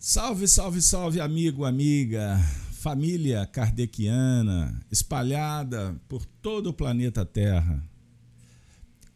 Salve, 0.00 0.46
salve, 0.46 0.80
salve, 0.80 1.20
amigo, 1.20 1.64
amiga, 1.64 2.38
família 2.70 3.44
kardeciana 3.44 4.80
espalhada 4.92 6.00
por 6.08 6.24
todo 6.24 6.68
o 6.68 6.72
planeta 6.72 7.26
Terra. 7.26 7.82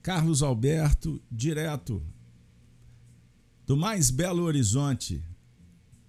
Carlos 0.02 0.42
Alberto, 0.42 1.22
direto 1.30 2.02
do 3.64 3.76
mais 3.76 4.10
belo 4.10 4.42
horizonte 4.42 5.22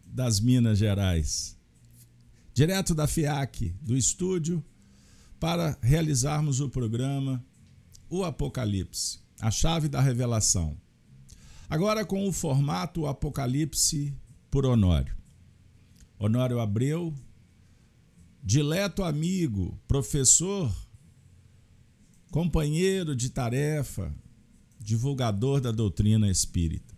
das 0.07 0.39
Minas 0.39 0.79
Gerais, 0.79 1.55
direto 2.51 2.95
da 2.95 3.05
FIAC, 3.05 3.75
do 3.79 3.95
estúdio, 3.95 4.65
para 5.39 5.77
realizarmos 5.83 6.59
o 6.59 6.67
programa 6.67 7.45
O 8.09 8.23
Apocalipse, 8.23 9.19
a 9.39 9.51
chave 9.51 9.87
da 9.87 10.01
revelação. 10.01 10.75
Agora 11.69 12.03
com 12.03 12.27
o 12.27 12.33
formato 12.33 13.05
Apocalipse 13.05 14.17
por 14.53 14.67
Honório. 14.67 15.15
Honório 16.19 16.59
Abreu, 16.59 17.11
dileto 18.43 19.03
amigo, 19.03 19.81
professor, 19.87 20.71
companheiro 22.29 23.15
de 23.15 23.31
tarefa, 23.31 24.15
divulgador 24.79 25.59
da 25.59 25.71
doutrina 25.71 26.29
espírita. 26.29 26.93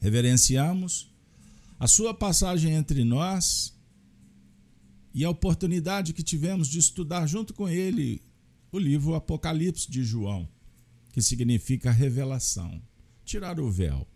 Reverenciamos 0.00 1.14
a 1.78 1.86
sua 1.86 2.12
passagem 2.12 2.72
entre 2.72 3.04
nós 3.04 3.72
e 5.14 5.24
a 5.24 5.30
oportunidade 5.30 6.12
que 6.12 6.24
tivemos 6.24 6.66
de 6.66 6.80
estudar 6.80 7.24
junto 7.28 7.54
com 7.54 7.68
ele 7.68 8.20
o 8.72 8.80
livro 8.80 9.14
Apocalipse 9.14 9.88
de 9.88 10.02
João, 10.02 10.48
que 11.12 11.22
significa 11.22 11.92
revelação, 11.92 12.82
tirar 13.24 13.60
o 13.60 13.70
véu 13.70 14.11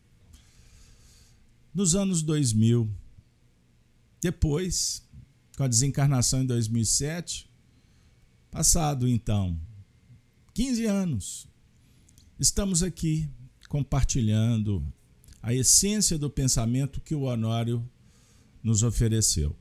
nos 1.76 1.94
anos 1.94 2.22
2000. 2.22 2.90
Depois, 4.18 5.06
com 5.58 5.62
a 5.62 5.68
desencarnação 5.68 6.40
em 6.40 6.46
2007, 6.46 7.50
passado 8.50 9.06
então 9.06 9.60
15 10.54 10.86
anos, 10.86 11.46
estamos 12.40 12.82
aqui 12.82 13.28
compartilhando 13.68 14.82
a 15.42 15.52
essência 15.52 16.16
do 16.16 16.30
pensamento 16.30 16.98
que 17.02 17.14
o 17.14 17.24
Honório 17.24 17.86
nos 18.62 18.82
ofereceu. 18.82 19.54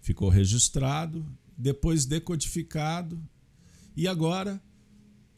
Ficou 0.00 0.30
registrado, 0.30 1.26
depois 1.58 2.06
decodificado 2.06 3.22
e 3.94 4.08
agora 4.08 4.62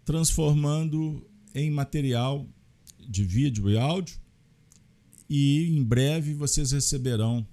transformando 0.04 1.28
em 1.52 1.68
material 1.68 2.48
de 3.08 3.24
vídeo 3.24 3.68
e 3.68 3.76
áudio 3.76 4.24
e 5.28 5.76
em 5.76 5.82
breve 5.82 6.34
vocês 6.34 6.72
receberão 6.72 7.46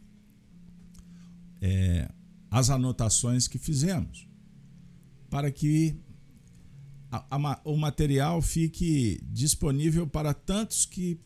é, 1.62 2.10
as 2.52 2.70
anotações 2.70 3.48
que 3.48 3.58
fizemos 3.58 4.28
para 5.30 5.50
que 5.50 5.96
a, 7.10 7.26
a, 7.32 7.62
o 7.66 7.76
material 7.76 8.42
fique 8.42 9.20
disponível 9.32 10.06
para 10.06 10.34
tantos 10.34 10.86
que, 10.86 11.20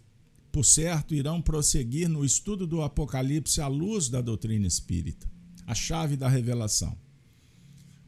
por 0.52 0.64
certo, 0.64 1.14
irão 1.14 1.42
prosseguir 1.42 2.08
no 2.08 2.23
estudo 2.23 2.66
do 2.66 2.81
Apocalipse 2.81 3.59
à 3.59 3.68
luz 3.68 4.08
da 4.08 4.22
doutrina 4.22 4.66
espírita, 4.66 5.30
a 5.66 5.75
chave 5.75 6.16
da 6.16 6.30
revelação, 6.30 6.98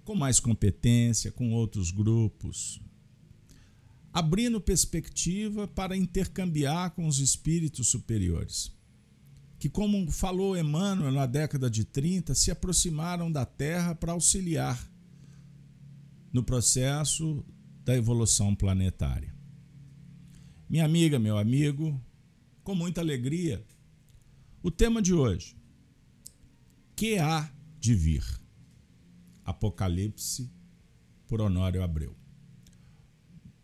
com 0.05 0.15
mais 0.15 0.39
competência, 0.39 1.31
com 1.31 1.51
outros 1.51 1.91
grupos, 1.91 2.81
abrindo 4.19 4.59
perspectiva 4.59 5.65
para 5.65 5.95
intercambiar 5.95 6.91
com 6.91 7.07
os 7.07 7.19
espíritos 7.19 7.87
superiores, 7.87 8.69
que, 9.57 9.69
como 9.69 10.11
falou 10.11 10.57
Emmanuel 10.57 11.13
na 11.13 11.25
década 11.25 11.69
de 11.69 11.85
30, 11.85 12.35
se 12.35 12.51
aproximaram 12.51 13.31
da 13.31 13.45
Terra 13.45 13.95
para 13.95 14.11
auxiliar 14.11 14.77
no 16.33 16.43
processo 16.43 17.45
da 17.85 17.95
evolução 17.95 18.53
planetária. 18.53 19.33
Minha 20.69 20.83
amiga, 20.83 21.17
meu 21.17 21.37
amigo, 21.37 21.99
com 22.61 22.75
muita 22.75 22.99
alegria, 22.99 23.65
o 24.61 24.69
tema 24.69 25.01
de 25.01 25.13
hoje: 25.13 25.55
Que 26.93 27.17
há 27.17 27.49
de 27.79 27.95
vir? 27.95 28.25
Apocalipse 29.45 30.51
por 31.25 31.39
Honório 31.39 31.81
Abreu. 31.81 32.18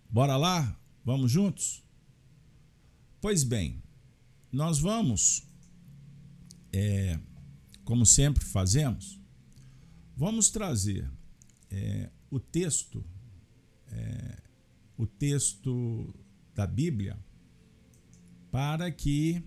Bora 0.10 0.38
lá? 0.38 0.80
Vamos 1.04 1.32
juntos? 1.32 1.84
Pois 3.22 3.44
bem, 3.44 3.82
nós 4.52 4.80
vamos, 4.80 5.44
é, 6.72 7.20
como 7.84 8.06
sempre 8.06 8.44
fazemos, 8.44 9.20
vamos 10.16 10.50
trazer 10.50 11.12
é, 11.70 12.10
o 12.30 12.40
texto, 12.40 13.04
é, 13.88 14.42
o 14.98 15.06
texto 15.06 16.14
da 16.54 16.66
Bíblia, 16.66 17.20
para 18.52 18.90
que 18.92 19.44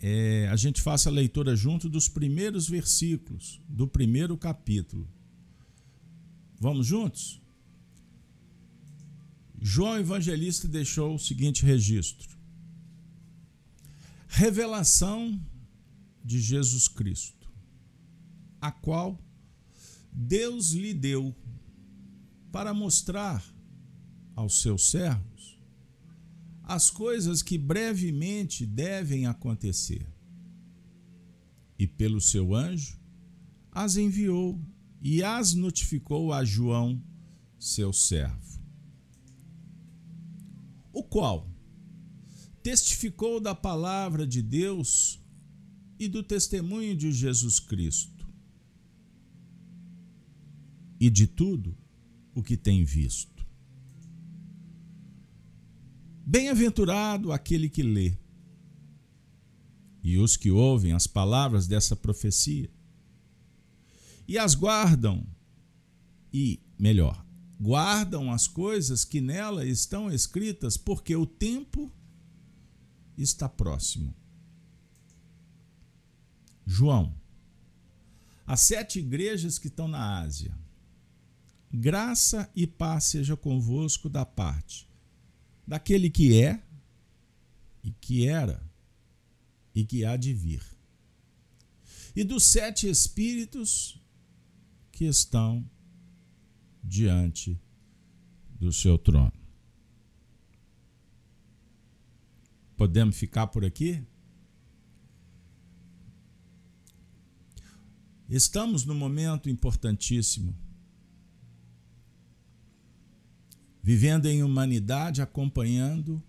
é, 0.00 0.48
a 0.48 0.56
gente 0.56 0.80
faça 0.80 1.08
a 1.08 1.12
leitura 1.12 1.56
junto 1.56 1.88
dos 1.88 2.08
primeiros 2.08 2.68
versículos 2.68 3.60
do 3.68 3.88
primeiro 3.88 4.36
capítulo. 4.36 5.08
Vamos 6.60 6.86
juntos? 6.86 7.40
João 9.60 9.98
Evangelista 9.98 10.68
deixou 10.68 11.14
o 11.14 11.18
seguinte 11.18 11.64
registro: 11.64 12.28
Revelação 14.28 15.40
de 16.24 16.40
Jesus 16.40 16.86
Cristo, 16.86 17.50
a 18.60 18.70
qual 18.70 19.18
Deus 20.12 20.72
lhe 20.72 20.94
deu 20.94 21.34
para 22.52 22.72
mostrar 22.72 23.44
aos 24.34 24.62
seus 24.62 24.90
servos 24.90 25.58
as 26.62 26.90
coisas 26.90 27.42
que 27.42 27.56
brevemente 27.56 28.64
devem 28.66 29.26
acontecer. 29.26 30.06
E 31.78 31.86
pelo 31.86 32.20
seu 32.20 32.54
anjo 32.54 32.98
as 33.72 33.96
enviou 33.96 34.60
e 35.00 35.22
as 35.22 35.54
notificou 35.54 36.32
a 36.32 36.44
João, 36.44 37.02
seu 37.58 37.92
servo 37.92 38.47
o 40.92 41.02
qual? 41.02 41.50
Testificou 42.62 43.40
da 43.40 43.54
palavra 43.54 44.26
de 44.26 44.42
Deus 44.42 45.20
e 45.98 46.08
do 46.08 46.22
testemunho 46.22 46.96
de 46.96 47.12
Jesus 47.12 47.58
Cristo. 47.58 48.26
E 51.00 51.08
de 51.10 51.26
tudo 51.26 51.76
o 52.34 52.42
que 52.42 52.56
tem 52.56 52.84
visto. 52.84 53.46
Bem-aventurado 56.24 57.32
aquele 57.32 57.68
que 57.68 57.82
lê. 57.82 58.18
E 60.02 60.18
os 60.18 60.36
que 60.36 60.50
ouvem 60.50 60.92
as 60.92 61.06
palavras 61.06 61.66
dessa 61.66 61.96
profecia. 61.96 62.70
E 64.26 64.36
as 64.36 64.54
guardam. 64.54 65.26
E, 66.32 66.60
melhor, 66.78 67.24
guardam 67.60 68.30
as 68.30 68.46
coisas 68.46 69.04
que 69.04 69.20
nela 69.20 69.64
estão 69.64 70.10
escritas, 70.10 70.76
porque 70.76 71.14
o 71.16 71.26
tempo 71.26 71.92
está 73.16 73.48
próximo. 73.48 74.14
João, 76.66 77.14
as 78.46 78.60
sete 78.60 78.98
igrejas 78.98 79.58
que 79.58 79.68
estão 79.68 79.88
na 79.88 80.20
Ásia, 80.20 80.56
graça 81.72 82.50
e 82.54 82.66
paz 82.66 83.04
seja 83.04 83.36
convosco 83.36 84.08
da 84.08 84.24
parte 84.24 84.88
daquele 85.68 86.08
que 86.08 86.40
é, 86.42 86.62
e 87.84 87.90
que 87.90 88.26
era, 88.26 88.66
e 89.74 89.84
que 89.84 90.02
há 90.02 90.16
de 90.16 90.32
vir, 90.32 90.62
e 92.16 92.24
dos 92.24 92.44
sete 92.44 92.88
espíritos 92.88 94.00
que 94.90 95.04
estão 95.04 95.68
diante 96.82 97.60
do 98.58 98.72
seu 98.72 98.98
trono. 98.98 99.32
Podemos 102.76 103.16
ficar 103.16 103.48
por 103.48 103.64
aqui? 103.64 104.04
Estamos 108.28 108.84
num 108.84 108.94
momento 108.94 109.48
importantíssimo. 109.48 110.54
Vivendo 113.82 114.26
em 114.26 114.42
humanidade, 114.42 115.22
acompanhando 115.22 116.22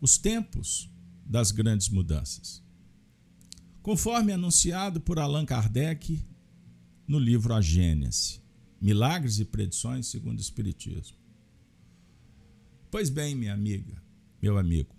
os 0.00 0.16
tempos 0.16 0.90
das 1.24 1.50
grandes 1.50 1.88
mudanças. 1.90 2.62
Conforme 3.82 4.32
anunciado 4.32 5.00
por 5.00 5.18
Allan 5.18 5.44
Kardec 5.44 6.24
no 7.06 7.18
livro 7.18 7.54
A 7.54 7.60
Gênese. 7.60 8.45
Milagres 8.80 9.38
e 9.38 9.44
predições 9.44 10.06
segundo 10.06 10.38
o 10.38 10.42
Espiritismo. 10.42 11.16
Pois 12.90 13.10
bem, 13.10 13.34
minha 13.34 13.52
amiga, 13.52 14.02
meu 14.40 14.58
amigo, 14.58 14.94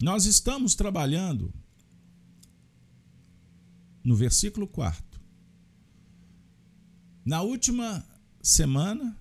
nós 0.00 0.26
estamos 0.26 0.74
trabalhando 0.74 1.52
no 4.04 4.14
versículo 4.14 4.66
4. 4.66 5.20
Na 7.24 7.42
última 7.42 8.06
semana, 8.40 9.16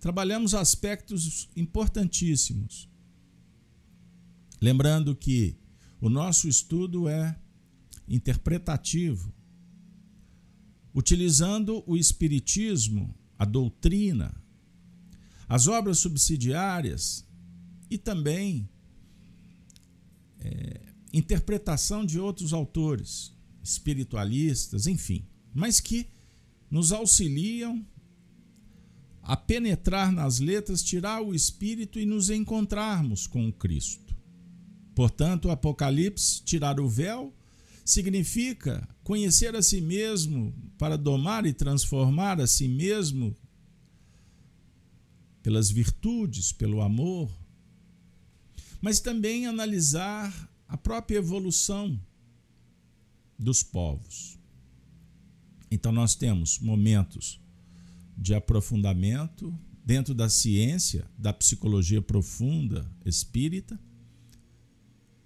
trabalhamos 0.00 0.54
aspectos 0.54 1.48
importantíssimos. 1.56 2.88
Lembrando 4.60 5.14
que 5.14 5.56
o 6.00 6.08
nosso 6.08 6.48
estudo 6.48 7.08
é 7.08 7.38
interpretativo, 8.08 9.34
utilizando 10.96 11.84
o 11.86 11.94
Espiritismo, 11.94 13.14
a 13.38 13.44
doutrina, 13.44 14.34
as 15.46 15.68
obras 15.68 15.98
subsidiárias 15.98 17.22
e 17.90 17.98
também 17.98 18.66
é, 20.40 20.80
interpretação 21.12 22.04
de 22.04 22.18
outros 22.18 22.54
autores, 22.54 23.36
espiritualistas, 23.62 24.86
enfim, 24.86 25.22
mas 25.54 25.80
que 25.80 26.08
nos 26.70 26.92
auxiliam 26.92 27.84
a 29.22 29.36
penetrar 29.36 30.10
nas 30.10 30.38
letras, 30.38 30.82
tirar 30.82 31.20
o 31.20 31.34
espírito 31.34 32.00
e 32.00 32.06
nos 32.06 32.30
encontrarmos 32.30 33.26
com 33.26 33.46
o 33.46 33.52
Cristo. 33.52 34.16
Portanto, 34.94 35.48
o 35.48 35.50
Apocalipse, 35.50 36.42
tirar 36.42 36.80
o 36.80 36.88
véu, 36.88 37.35
significa 37.86 38.86
conhecer 39.04 39.54
a 39.54 39.62
si 39.62 39.80
mesmo 39.80 40.52
para 40.76 40.98
domar 40.98 41.46
e 41.46 41.52
transformar 41.52 42.40
a 42.40 42.46
si 42.46 42.66
mesmo 42.66 43.32
pelas 45.40 45.70
virtudes, 45.70 46.50
pelo 46.50 46.82
amor, 46.82 47.30
mas 48.80 48.98
também 48.98 49.46
analisar 49.46 50.52
a 50.66 50.76
própria 50.76 51.18
evolução 51.18 51.98
dos 53.38 53.62
povos. 53.62 54.36
Então, 55.70 55.92
nós 55.92 56.16
temos 56.16 56.58
momentos 56.58 57.40
de 58.18 58.34
aprofundamento 58.34 59.56
dentro 59.84 60.12
da 60.12 60.28
ciência, 60.28 61.08
da 61.16 61.32
psicologia 61.32 62.02
profunda 62.02 62.90
espírita, 63.04 63.78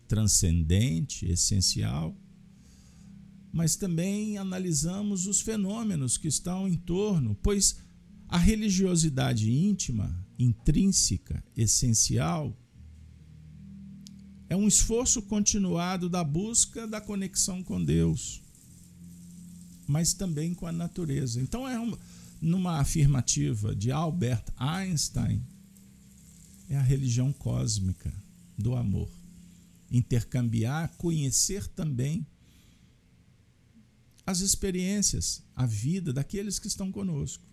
transcendente, 0.06 1.24
essencial, 1.24 2.14
mas 3.52 3.76
também 3.76 4.38
analisamos 4.38 5.26
os 5.26 5.40
fenômenos 5.40 6.16
que 6.16 6.28
estão 6.28 6.68
em 6.68 6.76
torno, 6.76 7.36
pois 7.42 7.76
a 8.28 8.38
religiosidade 8.38 9.50
íntima, 9.50 10.24
intrínseca, 10.38 11.42
essencial, 11.56 12.56
é 14.48 14.56
um 14.56 14.66
esforço 14.66 15.22
continuado 15.22 16.08
da 16.08 16.22
busca 16.24 16.86
da 16.86 17.00
conexão 17.00 17.62
com 17.62 17.82
Deus, 17.82 18.42
mas 19.86 20.12
também 20.12 20.54
com 20.54 20.66
a 20.66 20.72
natureza. 20.72 21.40
Então, 21.40 21.68
é 21.68 21.78
um, 21.78 21.96
numa 22.40 22.78
afirmativa 22.78 23.74
de 23.74 23.90
Albert 23.90 24.44
Einstein, 24.56 25.42
é 26.68 26.76
a 26.76 26.82
religião 26.82 27.32
cósmica 27.32 28.12
do 28.56 28.76
amor. 28.76 29.08
Intercambiar, 29.90 30.92
conhecer 30.96 31.66
também 31.66 32.24
as 34.30 34.40
experiências, 34.40 35.42
a 35.56 35.66
vida 35.66 36.12
daqueles 36.12 36.58
que 36.58 36.68
estão 36.68 36.92
conosco. 36.92 37.44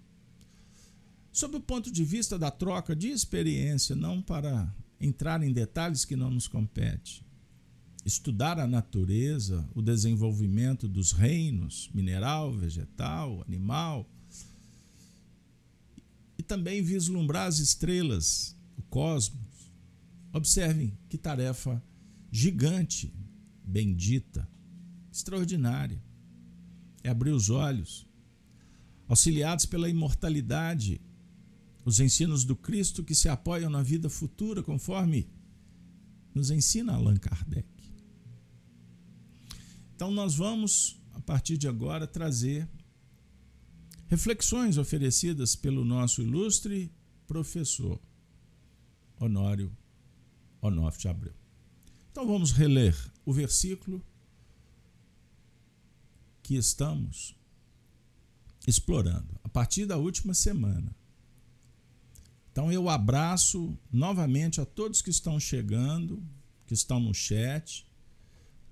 Sob 1.31 1.57
o 1.57 1.59
ponto 1.59 1.91
de 1.91 2.03
vista 2.03 2.37
da 2.37 2.51
troca 2.51 2.95
de 2.95 3.09
experiência, 3.09 3.95
não 3.95 4.21
para 4.21 4.71
entrar 5.01 5.41
em 5.41 5.51
detalhes 5.51 6.05
que 6.05 6.15
não 6.15 6.29
nos 6.29 6.47
compete. 6.47 7.25
Estudar 8.05 8.59
a 8.59 8.67
natureza, 8.67 9.67
o 9.75 9.81
desenvolvimento 9.81 10.87
dos 10.87 11.11
reinos, 11.11 11.89
mineral, 11.93 12.53
vegetal, 12.53 13.43
animal, 13.47 14.09
e 16.37 16.43
também 16.43 16.83
vislumbrar 16.83 17.47
as 17.47 17.57
estrelas, 17.57 18.55
o 18.77 18.83
cosmos. 18.83 19.41
Observem 20.31 20.95
que 21.09 21.17
tarefa 21.17 21.83
gigante, 22.31 23.11
bendita, 23.63 24.47
extraordinária. 25.11 26.06
É 27.07 27.09
abrir 27.09 27.31
os 27.31 27.49
olhos, 27.49 28.05
auxiliados 29.07 29.65
pela 29.65 29.87
imortalidade 29.87 30.99
os 31.85 32.01
ensinos 32.01 32.43
do 32.43 32.53
Cristo 32.53 33.01
que 33.01 33.15
se 33.15 33.29
apoiam 33.29 33.69
na 33.69 33.81
vida 33.81 34.09
futura, 34.09 34.61
conforme 34.61 35.25
nos 36.35 36.51
ensina 36.51 36.95
Allan 36.95 37.15
Kardec. 37.15 37.65
Então, 39.95 40.11
nós 40.11 40.35
vamos, 40.35 40.99
a 41.13 41.21
partir 41.21 41.57
de 41.57 41.65
agora, 41.65 42.05
trazer 42.05 42.67
reflexões 44.07 44.77
oferecidas 44.77 45.55
pelo 45.55 45.85
nosso 45.85 46.21
ilustre 46.21 46.91
professor 47.25 48.01
Honório 49.17 49.71
Onofre 50.61 51.07
Abreu. 51.07 51.33
Então, 52.11 52.27
vamos 52.27 52.51
reler 52.51 52.93
o 53.25 53.31
versículo 53.31 54.03
que 56.47 56.55
estamos 56.55 57.35
explorando 58.65 59.37
a 59.43 59.49
partir 59.49 59.85
da 59.85 59.97
última 59.97 60.33
semana. 60.33 60.95
Então 62.49 62.71
eu 62.71 62.87
abraço 62.87 63.77
novamente 63.91 64.61
a 64.61 64.65
todos 64.65 65.01
que 65.01 65.09
estão 65.09 65.37
chegando, 65.41 66.23
que 66.65 66.73
estão 66.73 67.01
no 67.01 67.13
chat, 67.13 67.85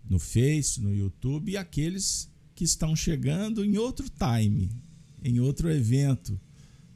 no 0.10 0.18
Face, 0.20 0.80
no 0.80 0.96
YouTube 0.96 1.52
e 1.52 1.58
aqueles 1.58 2.32
que 2.56 2.64
estão 2.64 2.96
chegando 2.96 3.66
em 3.66 3.78
outro 3.78 4.08
time, 4.10 4.72
em 5.22 5.42
outro 5.42 5.70
evento 5.70 6.40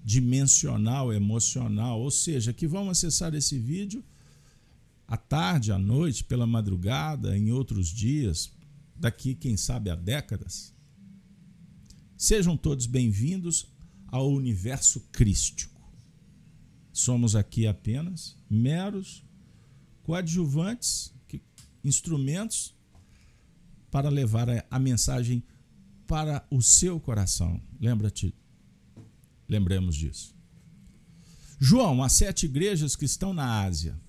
dimensional, 0.02 1.12
emocional, 1.12 2.00
ou 2.00 2.10
seja, 2.10 2.54
que 2.54 2.66
vão 2.66 2.90
acessar 2.90 3.36
esse 3.36 3.60
vídeo 3.60 4.02
à 5.06 5.18
tarde, 5.18 5.74
à 5.74 5.78
noite, 5.78 6.24
pela 6.24 6.48
madrugada, 6.48 7.38
em 7.38 7.52
outros 7.52 7.90
dias, 7.90 8.50
daqui, 9.00 9.34
quem 9.34 9.56
sabe, 9.56 9.90
a 9.90 9.96
décadas. 9.96 10.74
Sejam 12.18 12.58
todos 12.58 12.86
bem-vindos 12.86 13.72
ao 14.08 14.30
universo 14.30 15.00
crístico. 15.12 15.80
Somos 16.92 17.36
aqui 17.36 17.66
apenas 17.66 18.38
meros 18.50 19.24
coadjuvantes, 20.04 21.14
instrumentos 21.84 22.76
para 23.90 24.10
levar 24.10 24.48
a, 24.70 24.80
mensagem 24.80 25.44
para 26.06 26.46
o 26.52 26.62
seu 26.62 27.00
coração. 27.00 27.62
Lembra-te, 27.80 28.36
lembremos 29.48 29.96
disso. 29.96 30.36
João, 31.58 32.04
as 32.04 32.14
sete 32.14 32.46
igrejas 32.46 32.96
que 32.96 33.06
estão 33.06 33.34
na 33.34 33.64
Ásia. 33.64 34.00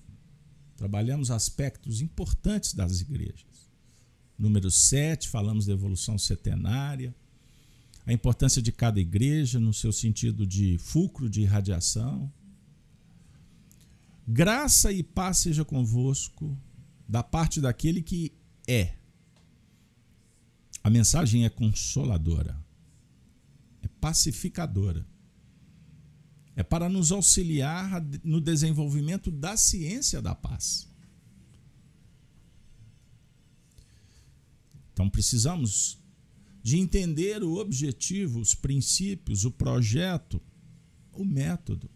Trabalhamos 0.75 1.29
aspectos 1.29 2.01
importantes 2.01 2.73
das 2.73 3.01
igrejas. 3.01 3.50
Número 4.41 4.71
7, 4.71 5.29
falamos 5.29 5.67
da 5.67 5.73
evolução 5.73 6.17
setenária, 6.17 7.13
a 8.07 8.11
importância 8.11 8.59
de 8.59 8.71
cada 8.71 8.99
igreja 8.99 9.59
no 9.59 9.71
seu 9.71 9.93
sentido 9.93 10.47
de 10.47 10.79
fulcro 10.79 11.29
de 11.29 11.41
irradiação. 11.41 12.33
Graça 14.27 14.91
e 14.91 15.03
paz 15.03 15.37
seja 15.37 15.63
convosco 15.63 16.57
da 17.07 17.21
parte 17.21 17.61
daquele 17.61 18.01
que 18.01 18.33
é. 18.67 18.95
A 20.83 20.89
mensagem 20.89 21.45
é 21.45 21.49
consoladora, 21.49 22.59
é 23.83 23.87
pacificadora, 23.99 25.05
é 26.55 26.63
para 26.63 26.89
nos 26.89 27.11
auxiliar 27.11 28.03
no 28.23 28.41
desenvolvimento 28.41 29.29
da 29.29 29.55
ciência 29.55 30.19
da 30.19 30.33
paz. 30.33 30.90
Então 35.01 35.09
precisamos 35.09 35.99
de 36.61 36.77
entender 36.77 37.43
o 37.43 37.55
objetivo, 37.55 38.39
os 38.39 38.53
princípios, 38.53 39.45
o 39.45 39.51
projeto, 39.51 40.39
o 41.11 41.25
método 41.25 41.89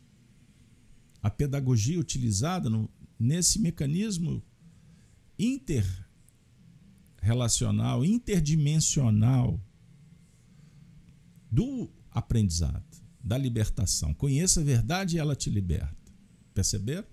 a 1.25 1.29
pedagogia 1.31 1.99
utilizada 1.99 2.69
no, 2.69 2.87
nesse 3.19 3.57
mecanismo 3.57 4.43
interrelacional, 5.39 8.05
interdimensional 8.05 9.59
do 11.49 11.89
aprendizado, 12.11 12.85
da 13.23 13.39
libertação. 13.39 14.13
Conheça 14.13 14.61
a 14.61 14.63
verdade 14.63 15.15
e 15.15 15.19
ela 15.19 15.35
te 15.35 15.49
liberta. 15.49 16.13
Perceberam? 16.53 17.07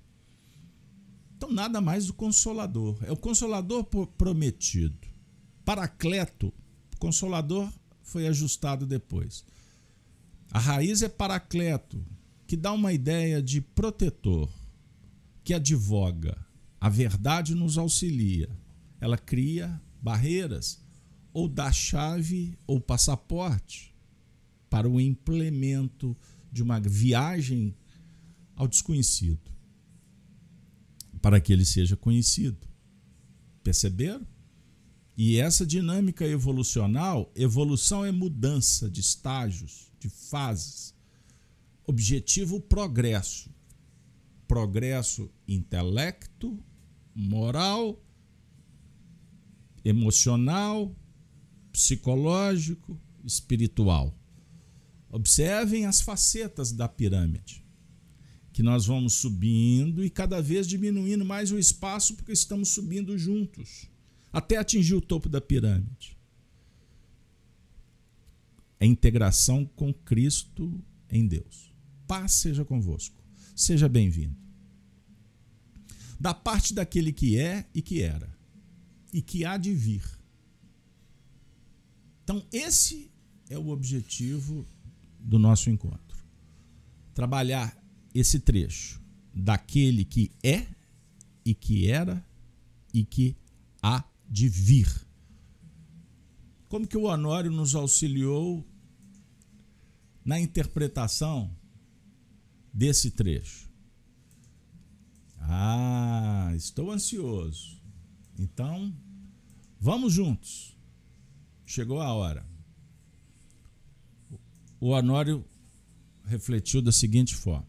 Então, 1.35 1.51
nada 1.51 1.81
mais 1.81 2.07
do 2.07 2.13
consolador. 2.13 2.99
É 3.05 3.11
o 3.11 3.17
consolador 3.17 3.83
prometido. 3.85 5.09
Paracleto, 5.73 6.53
consolador 6.99 7.73
foi 8.03 8.27
ajustado 8.27 8.85
depois. 8.85 9.43
A 10.51 10.59
raiz 10.59 11.01
é 11.01 11.09
paracleto, 11.09 12.05
que 12.47 12.59
dá 12.59 12.73
uma 12.73 12.93
ideia 12.93 13.43
de 13.43 13.63
protetor, 13.63 14.53
que 15.43 15.55
advoga. 15.55 16.37
A 16.79 16.91
verdade 16.91 17.55
nos 17.55 17.79
auxilia. 17.79 18.51
Ela 19.01 19.17
cria 19.17 19.81
barreiras 20.03 20.79
ou 21.33 21.49
dá 21.49 21.73
chave 21.73 22.55
ou 22.67 22.79
passaporte 22.79 23.97
para 24.69 24.87
o 24.87 25.01
implemento 25.01 26.15
de 26.53 26.63
uma 26.63 26.79
viagem 26.81 27.75
ao 28.55 28.69
desconhecido, 28.69 29.51
para 31.23 31.41
que 31.41 31.51
ele 31.51 31.65
seja 31.65 31.97
conhecido. 31.97 32.69
Perceberam? 33.63 34.32
E 35.25 35.39
essa 35.39 35.65
dinâmica 35.65 36.27
evolucional, 36.27 37.31
evolução 37.37 38.05
é 38.05 38.11
mudança 38.11 38.91
de 38.91 39.01
estágios, 39.01 39.89
de 40.01 40.09
fases. 40.09 40.97
Objetivo 41.87 42.61
progresso. 42.61 43.49
Progresso 44.49 45.31
intelecto, 45.47 46.59
moral, 47.15 48.05
emocional, 49.85 50.93
psicológico, 51.71 53.01
espiritual. 53.25 54.19
Observem 55.09 55.87
as 55.87 56.01
facetas 56.01 56.73
da 56.73 56.89
pirâmide, 56.89 57.65
que 58.53 58.61
nós 58.61 58.87
vamos 58.87 59.13
subindo 59.13 60.05
e 60.05 60.11
cada 60.11 60.43
vez 60.43 60.67
diminuindo 60.67 61.25
mais 61.25 61.53
o 61.53 61.59
espaço 61.61 62.17
porque 62.17 62.33
estamos 62.33 62.71
subindo 62.71 63.17
juntos, 63.17 63.92
até 64.33 64.57
atingir 64.57 64.95
o 64.95 65.01
topo 65.01 65.29
da 65.29 65.41
pirâmide. 65.41 66.17
É 68.81 68.87
integração 68.87 69.65
com 69.77 69.93
Cristo 69.93 70.83
em 71.09 71.27
Deus. 71.27 71.73
Paz 72.07 72.33
seja 72.33 72.65
convosco. 72.65 73.23
Seja 73.55 73.89
bem-vindo. 73.89 74.37
Da 76.19 76.33
parte 76.33 76.73
daquele 76.73 77.13
que 77.13 77.39
é 77.39 77.67
e 77.75 77.83
que 77.83 78.01
era, 78.01 78.35
e 79.13 79.21
que 79.21 79.45
há 79.45 79.57
de 79.57 79.75
vir. 79.75 80.03
Então, 82.25 82.45
esse 82.53 83.11
é 83.51 83.59
o 83.59 83.69
objetivo 83.69 84.67
do 85.19 85.39
nosso 85.39 85.69
encontro. 85.69 86.19
Trabalhar 87.15 87.77
esse 88.15 88.41
trecho 88.41 89.01
daquele 89.35 90.05
que 90.05 90.31
é 90.43 90.67
e 91.45 91.55
que 91.55 91.89
era 91.89 92.25
e 92.93 93.05
que 93.05 93.37
há 93.83 94.05
de 94.33 94.49
vir. 94.49 94.89
Como 96.67 96.89
que 96.89 96.97
o 96.97 97.03
Honório 97.03 97.51
nos 97.51 97.75
auxiliou 97.75 98.67
na 100.25 100.41
interpretação 100.41 101.55
desse 102.73 103.11
trecho? 103.11 103.71
Ah, 105.39 106.51
estou 106.57 106.91
ansioso. 106.91 107.79
Então, 108.39 108.97
vamos 109.79 110.15
juntos. 110.15 110.75
Chegou 111.67 112.01
a 112.01 112.15
hora. 112.15 112.47
O 114.81 114.89
Honório 114.89 115.45
refletiu 116.25 116.81
da 116.81 116.91
seguinte 116.91 117.35
forma: 117.35 117.69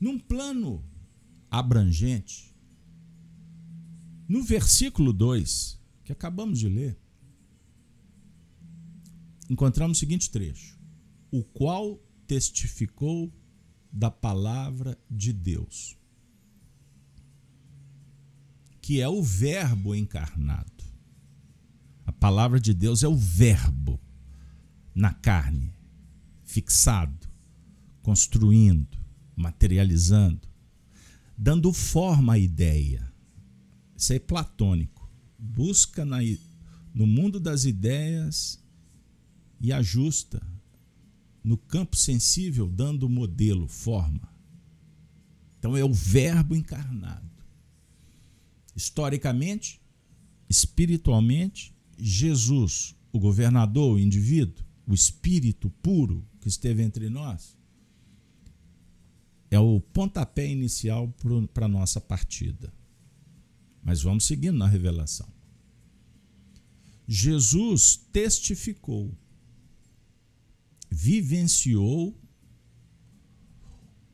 num 0.00 0.20
plano 0.20 0.84
abrangente, 1.50 2.45
no 4.28 4.42
versículo 4.42 5.12
2, 5.12 5.80
que 6.04 6.12
acabamos 6.12 6.58
de 6.58 6.68
ler, 6.68 6.98
encontramos 9.48 9.96
o 9.96 10.00
seguinte 10.00 10.30
trecho: 10.30 10.78
o 11.30 11.42
qual 11.42 12.00
testificou 12.26 13.32
da 13.92 14.10
palavra 14.10 14.98
de 15.10 15.32
Deus, 15.32 15.96
que 18.80 19.00
é 19.00 19.08
o 19.08 19.22
Verbo 19.22 19.94
encarnado. 19.94 20.84
A 22.04 22.12
palavra 22.12 22.60
de 22.60 22.72
Deus 22.72 23.02
é 23.02 23.08
o 23.08 23.16
Verbo 23.16 24.00
na 24.94 25.12
carne, 25.12 25.74
fixado, 26.44 27.28
construindo, 28.00 28.96
materializando, 29.34 30.48
dando 31.36 31.72
forma 31.72 32.34
à 32.34 32.38
ideia. 32.38 33.12
É 34.10 34.18
platônico. 34.18 35.08
Busca 35.38 36.04
na, 36.04 36.18
no 36.94 37.06
mundo 37.06 37.40
das 37.40 37.64
ideias 37.64 38.62
e 39.60 39.72
ajusta 39.72 40.42
no 41.42 41.56
campo 41.56 41.96
sensível, 41.96 42.68
dando 42.68 43.08
modelo, 43.08 43.68
forma. 43.68 44.28
Então 45.58 45.76
é 45.76 45.84
o 45.84 45.92
Verbo 45.92 46.54
encarnado. 46.54 47.30
Historicamente, 48.74 49.80
espiritualmente, 50.48 51.74
Jesus, 51.98 52.94
o 53.12 53.18
governador, 53.18 53.94
o 53.94 53.98
indivíduo, 53.98 54.64
o 54.86 54.92
espírito 54.92 55.70
puro 55.82 56.26
que 56.40 56.48
esteve 56.48 56.82
entre 56.82 57.08
nós, 57.08 57.56
é 59.50 59.58
o 59.58 59.80
pontapé 59.80 60.48
inicial 60.48 61.08
para 61.54 61.66
a 61.66 61.68
nossa 61.68 62.00
partida. 62.00 62.72
Mas 63.86 64.02
vamos 64.02 64.24
seguindo 64.24 64.58
na 64.58 64.66
revelação. 64.66 65.32
Jesus 67.06 67.94
testificou, 68.12 69.16
vivenciou 70.90 72.20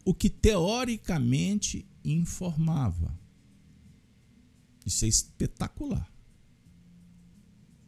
o 0.05 0.13
que 0.13 0.29
teoricamente 0.29 1.87
informava. 2.05 3.19
Isso 4.85 5.07
é 5.07 5.09
espetacular. 5.09 6.13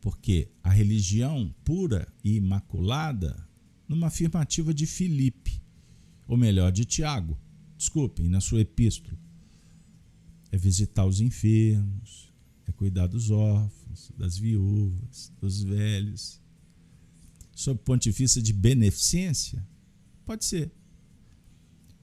Porque 0.00 0.48
a 0.62 0.70
religião 0.70 1.54
pura 1.64 2.10
e 2.24 2.36
imaculada, 2.36 3.46
numa 3.86 4.06
afirmativa 4.06 4.72
de 4.72 4.86
Filipe, 4.86 5.60
ou 6.26 6.38
melhor, 6.38 6.72
de 6.72 6.86
Tiago, 6.86 7.38
desculpem, 7.76 8.26
na 8.26 8.40
sua 8.40 8.62
epístola, 8.62 9.18
é 10.54 10.56
visitar 10.56 11.04
os 11.04 11.20
enfermos, 11.20 12.32
é 12.64 12.70
cuidar 12.70 13.08
dos 13.08 13.28
órfãos, 13.28 14.12
das 14.16 14.38
viúvas, 14.38 15.32
dos 15.40 15.64
velhos. 15.64 16.40
Sob 17.52 17.80
o 17.80 17.82
ponto 17.82 18.04
de 18.04 18.12
vista 18.12 18.40
de 18.40 18.52
beneficência, 18.52 19.66
pode 20.24 20.44
ser. 20.44 20.70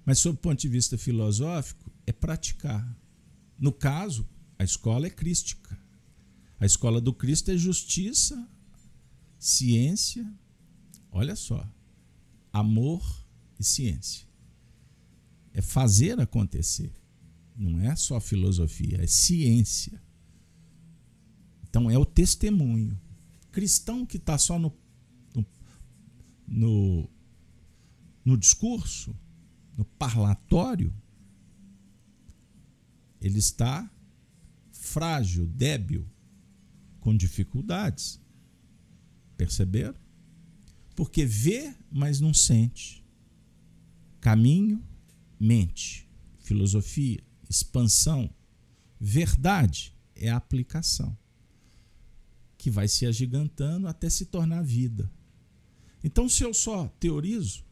Mas 0.05 0.20
sob 0.20 0.36
o 0.36 0.41
ponto 0.41 0.60
de 0.60 0.67
vista 0.67 0.98
filosófico, 0.98 1.89
é 2.05 2.12
praticar. 2.12 2.86
No 3.58 3.72
caso, 3.72 4.27
a 4.60 4.65
escola 4.65 5.08
é 5.08 5.10
crística. 5.10 5.79
A 6.60 6.65
escola 6.65 7.00
do 7.00 7.13
Cristo 7.13 7.51
é 7.51 7.58
justiça, 7.58 8.50
ciência, 9.39 10.29
olha 11.10 11.38
só, 11.38 11.65
amor 12.51 13.01
e 13.58 13.63
ciência. 13.63 14.27
É 15.53 15.62
fazer 15.62 16.20
acontecer. 16.20 17.00
Não 17.62 17.80
é 17.80 17.96
só 17.96 18.20
filosofia, 18.20 19.03
é 19.03 19.06
ciência. 19.06 20.01
Então 21.70 21.91
é 21.91 21.96
o 21.96 22.03
testemunho. 22.03 23.00
Cristão 23.51 24.03
que 24.03 24.18
está 24.18 24.36
só 24.36 24.58
no, 24.58 24.75
no, 25.36 25.46
no, 26.48 27.10
no 28.25 28.36
discurso, 28.36 29.15
no 29.77 29.86
parlatório, 29.86 30.91
ele 33.22 33.38
está 33.38 33.88
frágil, 34.72 35.46
débil, 35.46 36.10
com 37.00 37.15
dificuldades. 37.15 38.20
Perceberam? 39.38 40.00
Porque 40.96 41.27
vê, 41.27 41.75
mas 41.91 42.20
não 42.20 42.34
sente. 42.34 43.06
Caminho, 44.20 44.84
mente. 45.39 46.10
Filosofia, 46.39 47.24
expansão. 47.51 48.34
Verdade 49.00 49.96
é 50.15 50.29
a 50.29 50.38
aplicação. 50.38 51.17
Que 52.58 52.70
vai 52.70 52.88
se 52.88 53.05
agigantando 53.05 53.88
até 53.88 54.10
se 54.10 54.25
tornar 54.25 54.63
vida. 54.63 55.12
Então, 56.03 56.27
se 56.27 56.43
eu 56.43 56.53
só 56.53 56.88
teorizo, 57.00 57.63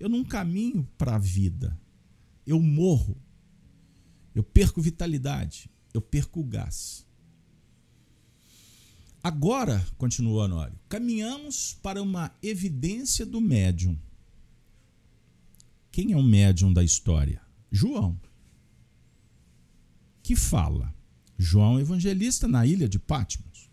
eu 0.00 0.08
não 0.08 0.24
caminho 0.24 0.88
para 0.96 1.14
a 1.14 1.18
vida. 1.18 1.78
Eu 2.46 2.60
morro. 2.60 3.16
Eu 4.34 4.42
perco 4.42 4.80
vitalidade. 4.80 5.70
Eu 5.92 6.00
perco 6.00 6.42
gás. 6.42 7.06
Agora, 9.22 9.84
continua 9.98 10.44
Honório, 10.44 10.78
caminhamos 10.88 11.76
para 11.82 12.00
uma 12.00 12.32
evidência 12.40 13.26
do 13.26 13.40
médium. 13.40 13.98
Quem 15.90 16.12
é 16.12 16.16
o 16.16 16.22
médium 16.22 16.72
da 16.72 16.84
história? 16.84 17.42
João. 17.70 18.18
Que 20.28 20.36
fala? 20.36 20.94
João 21.38 21.80
Evangelista 21.80 22.46
na 22.46 22.66
ilha 22.66 22.86
de 22.86 22.98
Patmos. 22.98 23.70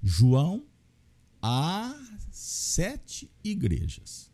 João 0.00 0.64
há 1.42 2.00
sete 2.30 3.28
igrejas. 3.42 4.30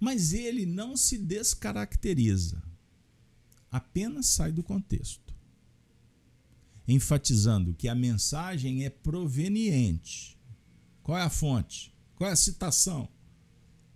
Mas 0.00 0.32
ele 0.32 0.66
não 0.66 0.96
se 0.96 1.16
descaracteriza, 1.16 2.60
apenas 3.70 4.26
sai 4.26 4.50
do 4.50 4.64
contexto. 4.64 5.32
enfatizando 6.88 7.74
que 7.74 7.86
a 7.86 7.94
mensagem 7.94 8.84
é 8.84 8.90
proveniente. 8.90 10.36
Qual 11.00 11.16
é 11.16 11.22
a 11.22 11.30
fonte? 11.30 11.94
Qual 12.16 12.28
é 12.28 12.32
a 12.32 12.36
citação? 12.36 13.08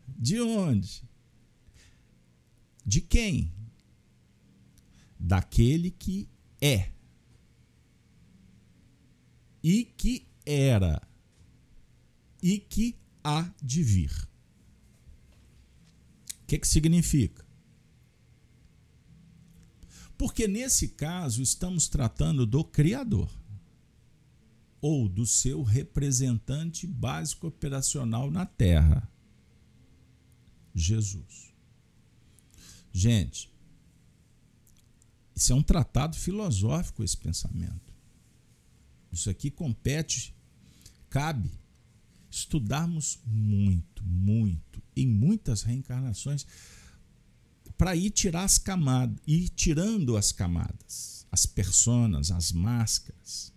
De 0.06 0.40
onde? 0.40 1.07
De 2.88 3.02
quem? 3.02 3.52
Daquele 5.20 5.90
que 5.90 6.26
é. 6.58 6.90
E 9.62 9.84
que 9.84 10.26
era. 10.46 11.06
E 12.42 12.58
que 12.58 12.98
há 13.22 13.52
de 13.62 13.82
vir. 13.82 14.10
O 16.40 16.46
que, 16.46 16.58
que 16.58 16.66
significa? 16.66 17.44
Porque 20.16 20.48
nesse 20.48 20.88
caso 20.88 21.42
estamos 21.42 21.88
tratando 21.88 22.46
do 22.46 22.64
Criador 22.64 23.30
ou 24.80 25.10
do 25.10 25.26
seu 25.26 25.62
representante 25.62 26.86
básico 26.86 27.48
operacional 27.48 28.30
na 28.30 28.46
Terra, 28.46 29.06
Jesus. 30.74 31.47
Gente, 32.98 33.48
isso 35.32 35.52
é 35.52 35.54
um 35.54 35.62
tratado 35.62 36.16
filosófico, 36.16 37.04
esse 37.04 37.16
pensamento. 37.16 37.94
Isso 39.12 39.30
aqui 39.30 39.52
compete, 39.52 40.34
cabe 41.08 41.48
estudarmos 42.28 43.20
muito, 43.24 44.02
muito, 44.04 44.82
em 44.96 45.06
muitas 45.06 45.62
reencarnações 45.62 46.44
para 47.76 47.94
ir 47.94 48.10
tirar 48.10 48.42
as 48.42 48.58
camadas, 48.58 49.16
ir 49.24 49.48
tirando 49.50 50.16
as 50.16 50.32
camadas, 50.32 51.24
as 51.30 51.46
personas, 51.46 52.32
as 52.32 52.50
máscaras. 52.50 53.54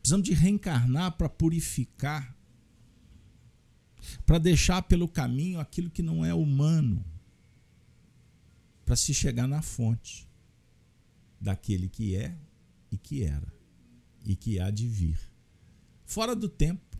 Precisamos 0.00 0.24
de 0.24 0.34
reencarnar 0.34 1.16
para 1.16 1.28
purificar, 1.28 2.32
para 4.24 4.38
deixar 4.38 4.82
pelo 4.82 5.08
caminho 5.08 5.58
aquilo 5.58 5.90
que 5.90 6.00
não 6.00 6.24
é 6.24 6.32
humano, 6.32 7.04
para 8.84 8.96
se 8.96 9.12
chegar 9.14 9.46
na 9.46 9.62
fonte 9.62 10.28
daquele 11.40 11.88
que 11.88 12.16
é 12.16 12.36
e 12.90 12.98
que 12.98 13.22
era 13.22 13.52
e 14.24 14.36
que 14.36 14.60
há 14.60 14.70
de 14.70 14.86
vir. 14.86 15.18
Fora 16.04 16.36
do 16.36 16.48
tempo. 16.48 16.98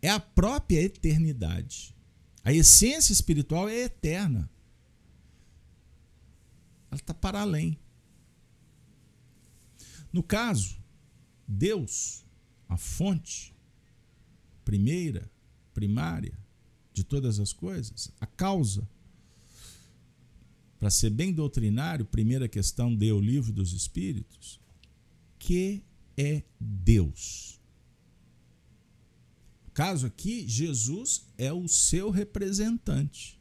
É 0.00 0.10
a 0.10 0.20
própria 0.20 0.80
eternidade. 0.80 1.94
A 2.44 2.52
essência 2.52 3.12
espiritual 3.12 3.68
é 3.68 3.84
eterna 3.84 4.50
ela 6.92 7.00
está 7.00 7.14
para 7.14 7.40
além. 7.40 7.78
No 10.12 10.22
caso, 10.22 10.78
Deus, 11.48 12.22
a 12.68 12.76
fonte 12.76 13.56
primeira, 14.62 15.30
primária 15.72 16.38
de 16.92 17.02
todas 17.02 17.40
as 17.40 17.50
coisas, 17.50 18.12
a 18.20 18.26
causa. 18.26 18.86
Para 20.82 20.90
ser 20.90 21.10
bem 21.10 21.32
doutrinário, 21.32 22.04
primeira 22.04 22.48
questão 22.48 22.92
deu 22.92 23.18
o 23.18 23.20
livro 23.20 23.52
dos 23.52 23.72
Espíritos. 23.72 24.58
Que 25.38 25.80
é 26.16 26.42
Deus? 26.60 27.60
caso 29.72 30.06
aqui, 30.06 30.46
Jesus 30.46 31.26
é 31.38 31.50
o 31.50 31.66
seu 31.66 32.10
representante 32.10 33.40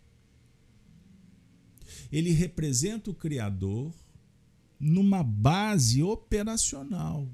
ele 2.11 2.31
representa 2.31 3.09
o 3.09 3.15
Criador 3.15 3.93
numa 4.79 5.23
base 5.23 6.03
operacional. 6.03 7.27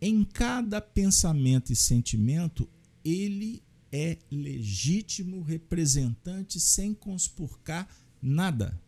Em 0.00 0.24
cada 0.24 0.80
pensamento 0.80 1.72
e 1.72 1.76
sentimento, 1.76 2.68
ele 3.04 3.62
é 3.92 4.18
legítimo 4.30 5.42
representante 5.42 6.58
sem 6.58 6.94
conspurcar 6.94 7.86
nada, 8.20 8.80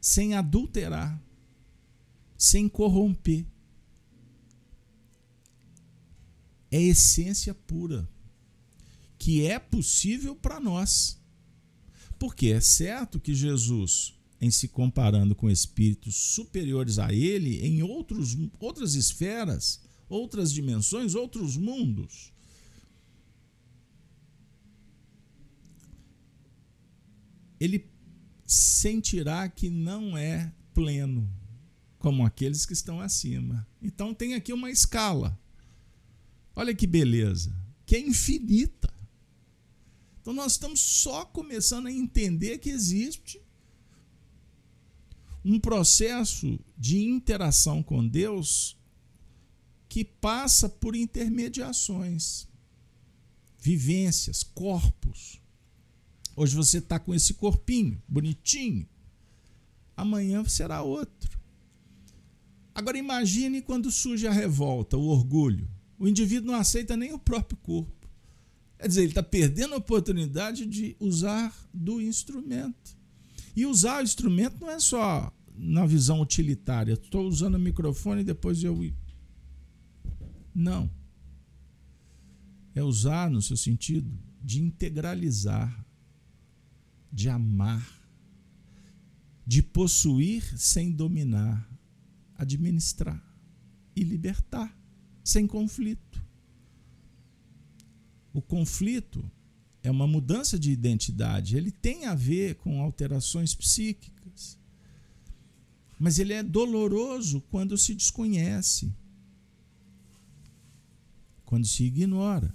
sem 0.00 0.34
adulterar, 0.34 1.20
sem 2.36 2.68
corromper. 2.68 3.46
É 6.70 6.80
essência 6.80 7.54
pura 7.54 8.08
que 9.22 9.46
é 9.46 9.56
possível 9.56 10.34
para 10.34 10.58
nós. 10.58 11.16
Porque 12.18 12.48
é 12.48 12.60
certo 12.60 13.20
que 13.20 13.32
Jesus, 13.32 14.14
em 14.40 14.50
se 14.50 14.66
comparando 14.66 15.32
com 15.32 15.48
espíritos 15.48 16.16
superiores 16.16 16.98
a 16.98 17.12
ele, 17.12 17.64
em 17.64 17.84
outros, 17.84 18.36
outras 18.58 18.94
esferas, 18.94 19.80
outras 20.12 20.52
dimensões, 20.52 21.14
outros 21.14 21.56
mundos, 21.56 22.32
ele 27.58 27.90
sentirá 28.44 29.48
que 29.48 29.70
não 29.70 30.16
é 30.16 30.52
pleno 30.74 31.28
como 31.98 32.26
aqueles 32.26 32.66
que 32.66 32.72
estão 32.72 33.00
acima. 33.00 33.66
Então 33.80 34.12
tem 34.12 34.34
aqui 34.34 34.52
uma 34.52 34.70
escala. 34.70 35.38
Olha 36.54 36.74
que 36.74 36.86
beleza, 36.86 37.54
que 37.86 37.96
é 37.96 38.00
infinita. 38.00 38.92
Então 40.20 40.34
nós 40.34 40.52
estamos 40.52 40.80
só 40.80 41.24
começando 41.24 41.86
a 41.86 41.92
entender 41.92 42.58
que 42.58 42.70
existe 42.70 43.40
um 45.44 45.58
processo 45.58 46.58
de 46.76 47.02
interação 47.02 47.82
com 47.82 48.06
Deus 48.06 48.76
que 49.92 50.06
passa 50.06 50.70
por 50.70 50.96
intermediações, 50.96 52.48
vivências, 53.60 54.42
corpos. 54.42 55.38
Hoje 56.34 56.56
você 56.56 56.78
está 56.78 56.98
com 56.98 57.14
esse 57.14 57.34
corpinho 57.34 58.02
bonitinho, 58.08 58.88
amanhã 59.94 60.42
será 60.46 60.80
outro. 60.80 61.38
Agora 62.74 62.96
imagine 62.96 63.60
quando 63.60 63.90
surge 63.90 64.26
a 64.26 64.32
revolta, 64.32 64.96
o 64.96 65.08
orgulho. 65.08 65.68
O 65.98 66.08
indivíduo 66.08 66.52
não 66.52 66.58
aceita 66.58 66.96
nem 66.96 67.12
o 67.12 67.18
próprio 67.18 67.58
corpo. 67.58 68.08
Quer 68.78 68.88
dizer, 68.88 69.02
ele 69.02 69.10
está 69.10 69.22
perdendo 69.22 69.74
a 69.74 69.76
oportunidade 69.76 70.64
de 70.64 70.96
usar 70.98 71.54
do 71.70 72.00
instrumento. 72.00 72.96
E 73.54 73.66
usar 73.66 74.00
o 74.00 74.04
instrumento 74.04 74.56
não 74.58 74.70
é 74.70 74.80
só 74.80 75.30
na 75.54 75.84
visão 75.84 76.22
utilitária. 76.22 76.94
Estou 76.94 77.28
usando 77.28 77.56
o 77.56 77.60
microfone 77.60 78.22
e 78.22 78.24
depois 78.24 78.64
eu. 78.64 78.90
Não. 80.54 80.90
É 82.74 82.82
usar 82.82 83.30
no 83.30 83.42
seu 83.42 83.56
sentido 83.56 84.10
de 84.42 84.60
integralizar, 84.60 85.86
de 87.12 87.28
amar, 87.28 87.86
de 89.46 89.62
possuir 89.62 90.42
sem 90.58 90.90
dominar, 90.90 91.68
administrar 92.34 93.22
e 93.94 94.02
libertar 94.02 94.76
sem 95.22 95.46
conflito. 95.46 96.22
O 98.32 98.40
conflito 98.40 99.30
é 99.82 99.90
uma 99.90 100.06
mudança 100.06 100.58
de 100.58 100.70
identidade, 100.70 101.56
ele 101.56 101.70
tem 101.70 102.06
a 102.06 102.14
ver 102.14 102.54
com 102.56 102.80
alterações 102.80 103.54
psíquicas. 103.54 104.58
Mas 105.98 106.18
ele 106.18 106.32
é 106.32 106.42
doloroso 106.42 107.40
quando 107.42 107.76
se 107.76 107.94
desconhece, 107.94 108.92
quando 111.52 111.66
se 111.66 111.84
ignora, 111.84 112.50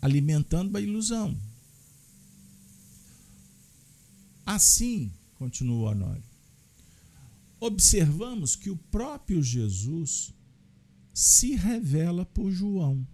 alimentando 0.00 0.78
a 0.78 0.80
ilusão. 0.80 1.36
Assim, 4.46 5.10
continua 5.34 5.90
Honório, 5.90 6.22
observamos 7.58 8.54
que 8.54 8.70
o 8.70 8.76
próprio 8.76 9.42
Jesus 9.42 10.32
se 11.12 11.56
revela 11.56 12.24
por 12.24 12.52
João 12.52 13.04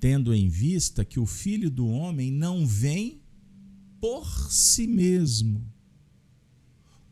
tendo 0.00 0.32
em 0.32 0.48
vista 0.48 1.04
que 1.04 1.20
o 1.20 1.26
Filho 1.26 1.70
do 1.70 1.88
Homem 1.88 2.32
não 2.32 2.66
vem 2.66 3.20
por 4.00 4.50
si 4.50 4.86
mesmo. 4.86 5.62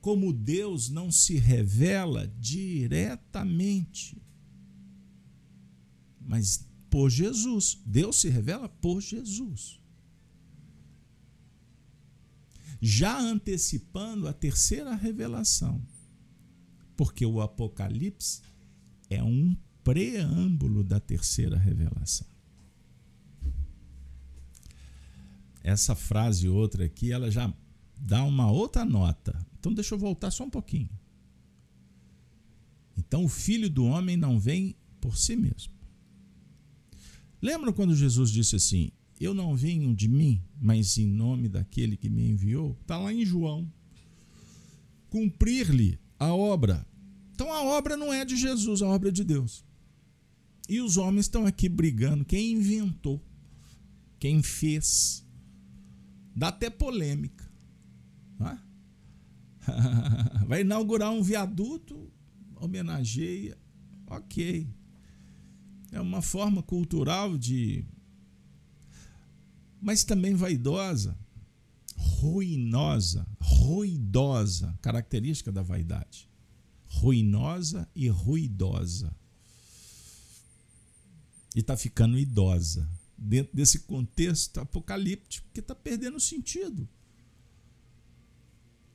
Como 0.06 0.32
Deus 0.32 0.88
não 0.88 1.10
se 1.10 1.36
revela 1.36 2.32
diretamente, 2.38 4.16
mas 6.20 6.64
por 6.88 7.10
Jesus. 7.10 7.76
Deus 7.84 8.20
se 8.20 8.28
revela 8.28 8.68
por 8.68 9.00
Jesus. 9.00 9.80
Já 12.80 13.18
antecipando 13.18 14.28
a 14.28 14.32
terceira 14.32 14.94
revelação, 14.94 15.84
porque 16.96 17.26
o 17.26 17.40
Apocalipse 17.40 18.42
é 19.10 19.20
um 19.24 19.56
preâmbulo 19.82 20.84
da 20.84 21.00
terceira 21.00 21.58
revelação. 21.58 22.28
essa 25.64 25.96
frase 25.96 26.48
outra 26.48 26.84
aqui, 26.84 27.10
ela 27.10 27.28
já 27.28 27.52
dá 27.96 28.22
uma 28.22 28.48
outra 28.48 28.84
nota. 28.84 29.36
Então 29.66 29.74
deixa 29.74 29.96
eu 29.96 29.98
voltar 29.98 30.30
só 30.30 30.44
um 30.44 30.50
pouquinho. 30.50 30.88
Então 32.96 33.24
o 33.24 33.28
filho 33.28 33.68
do 33.68 33.84
homem 33.84 34.16
não 34.16 34.38
vem 34.38 34.76
por 35.00 35.16
si 35.16 35.34
mesmo. 35.34 35.72
Lembra 37.42 37.72
quando 37.72 37.92
Jesus 37.96 38.30
disse 38.30 38.54
assim: 38.54 38.92
Eu 39.18 39.34
não 39.34 39.56
venho 39.56 39.92
de 39.92 40.06
mim, 40.06 40.40
mas 40.56 40.96
em 40.98 41.08
nome 41.08 41.48
daquele 41.48 41.96
que 41.96 42.08
me 42.08 42.28
enviou? 42.28 42.78
Está 42.80 42.96
lá 42.96 43.12
em 43.12 43.26
João. 43.26 43.68
Cumprir-lhe 45.10 45.98
a 46.16 46.32
obra. 46.32 46.86
Então 47.32 47.52
a 47.52 47.64
obra 47.64 47.96
não 47.96 48.12
é 48.12 48.24
de 48.24 48.36
Jesus, 48.36 48.82
a 48.82 48.86
obra 48.86 49.08
é 49.08 49.12
de 49.12 49.24
Deus. 49.24 49.64
E 50.68 50.80
os 50.80 50.96
homens 50.96 51.24
estão 51.24 51.44
aqui 51.44 51.68
brigando. 51.68 52.24
Quem 52.24 52.52
inventou? 52.52 53.20
Quem 54.20 54.44
fez? 54.44 55.26
Dá 56.36 56.48
até 56.48 56.70
polêmica. 56.70 57.50
É? 58.42 58.65
Vai 60.46 60.60
inaugurar 60.62 61.10
um 61.10 61.22
viaduto, 61.22 62.10
homenageia. 62.56 63.58
Ok. 64.06 64.68
É 65.92 66.00
uma 66.00 66.22
forma 66.22 66.62
cultural 66.62 67.36
de. 67.36 67.84
Mas 69.80 70.04
também 70.04 70.34
vaidosa, 70.34 71.16
ruinosa, 71.96 73.26
ruidosa, 73.40 74.76
característica 74.80 75.52
da 75.52 75.62
vaidade. 75.62 76.28
Ruinosa 76.88 77.88
e 77.94 78.08
ruidosa. 78.08 79.14
E 81.54 81.60
está 81.60 81.76
ficando 81.76 82.18
idosa. 82.18 82.88
Dentro 83.18 83.56
desse 83.56 83.80
contexto 83.80 84.60
apocalíptico, 84.60 85.48
que 85.52 85.60
está 85.60 85.74
perdendo 85.74 86.20
sentido. 86.20 86.88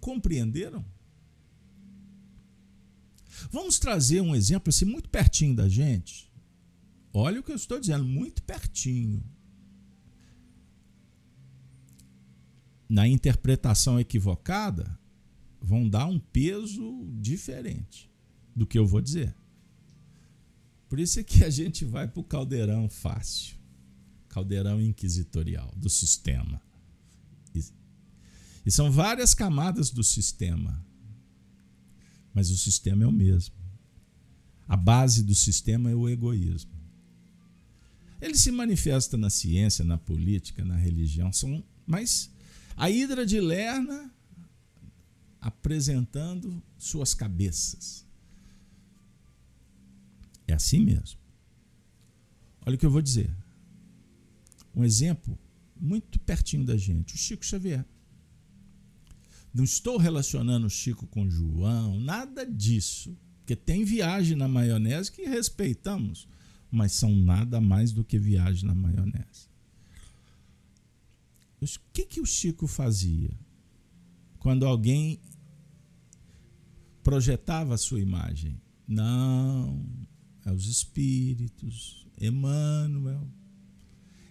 Compreenderam? 0.02 0.84
Vamos 3.50 3.80
trazer 3.80 4.20
um 4.20 4.36
exemplo 4.36 4.70
assim 4.70 4.84
muito 4.84 5.08
pertinho 5.08 5.56
da 5.56 5.70
gente. 5.70 6.30
Olha 7.14 7.40
o 7.40 7.44
que 7.44 7.52
eu 7.52 7.56
estou 7.56 7.80
dizendo, 7.80 8.04
muito 8.04 8.44
pertinho. 8.44 9.24
Na 12.90 13.08
interpretação 13.08 13.98
equivocada, 13.98 15.00
vão 15.62 15.88
dar 15.88 16.08
um 16.08 16.20
peso 16.20 17.08
diferente 17.22 18.12
do 18.54 18.68
que 18.68 18.78
eu 18.78 18.86
vou 18.86 19.00
dizer. 19.00 19.34
Por 20.90 21.00
isso 21.00 21.18
é 21.22 21.24
que 21.24 21.46
a 21.46 21.50
gente 21.50 21.86
vai 21.86 22.06
para 22.06 22.20
o 22.20 22.24
caldeirão 22.24 22.90
fácil 22.90 23.62
caldeirão 24.32 24.82
inquisitorial 24.82 25.72
do 25.76 25.90
sistema. 25.90 26.62
E, 28.66 28.72
são 28.72 28.92
várias 28.92 29.34
camadas 29.34 29.90
do 29.90 30.04
sistema, 30.04 30.84
mas 32.34 32.50
o 32.50 32.58
sistema 32.58 33.04
é 33.04 33.08
o 33.08 33.12
mesmo. 33.12 33.56
A 34.68 34.78
base 34.78 35.24
do 35.24 35.36
sistema 35.36 35.90
é 35.90 35.96
o 35.96 36.08
egoísmo. 36.08 36.72
Ele 38.22 38.38
se 38.38 38.52
manifesta 38.52 39.18
na 39.18 39.30
ciência, 39.30 39.84
na 39.84 39.98
política, 39.98 40.64
na 40.64 40.76
religião, 40.76 41.34
são, 41.34 41.64
mas 41.88 42.30
a 42.78 42.90
Hidra 42.90 43.26
de 43.26 43.40
Lerna 43.42 44.12
apresentando 45.42 46.62
suas 46.78 47.16
cabeças. 47.16 48.06
É 50.48 50.54
assim 50.54 50.80
mesmo. 50.80 51.20
Olha 52.66 52.76
o 52.76 52.78
que 52.78 52.86
eu 52.86 52.92
vou 52.92 53.02
dizer. 53.02 53.36
Um 54.76 54.84
exemplo 54.84 55.38
muito 55.80 56.20
pertinho 56.20 56.64
da 56.64 56.78
gente, 56.78 57.16
o 57.16 57.18
Chico 57.18 57.44
Xavier. 57.44 57.84
Não 59.54 59.64
estou 59.64 59.98
relacionando 59.98 60.70
Chico 60.70 61.06
com 61.08 61.30
João, 61.30 62.00
nada 62.00 62.46
disso. 62.46 63.18
Porque 63.40 63.56
tem 63.56 63.84
viagem 63.84 64.38
na 64.38 64.48
maionese 64.48 65.12
que 65.12 65.24
respeitamos, 65.24 66.28
mas 66.70 66.94
são 66.94 67.14
nada 67.14 67.60
mais 67.60 67.92
do 67.92 68.04
que 68.04 68.18
viagem 68.18 68.66
na 68.66 68.76
maionese. 68.76 69.50
O 71.62 71.66
que, 71.94 72.06
que 72.06 72.22
o 72.22 72.26
Chico 72.26 72.66
fazia 72.66 73.30
quando 74.40 74.66
alguém 74.66 75.20
projetava 77.04 77.74
a 77.74 77.78
sua 77.78 78.00
imagem? 78.00 78.60
Não, 78.88 79.86
é 80.46 80.52
os 80.52 80.66
espíritos, 80.66 82.08
Emmanuel. 82.20 83.28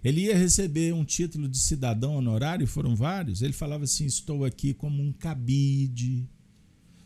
Ele 0.03 0.23
ia 0.23 0.37
receber 0.37 0.95
um 0.95 1.05
título 1.05 1.47
de 1.47 1.59
cidadão 1.59 2.15
honorário, 2.15 2.67
foram 2.67 2.97
vários. 2.97 3.43
Ele 3.43 3.53
falava 3.53 3.85
assim: 3.85 4.07
Estou 4.07 4.45
aqui 4.45 4.73
como 4.73 5.03
um 5.03 5.13
cabide, 5.13 6.29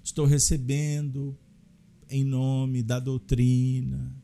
estou 0.02 0.26
recebendo 0.26 1.36
em 2.08 2.24
nome 2.24 2.82
da 2.82 3.00
doutrina. 3.00 4.14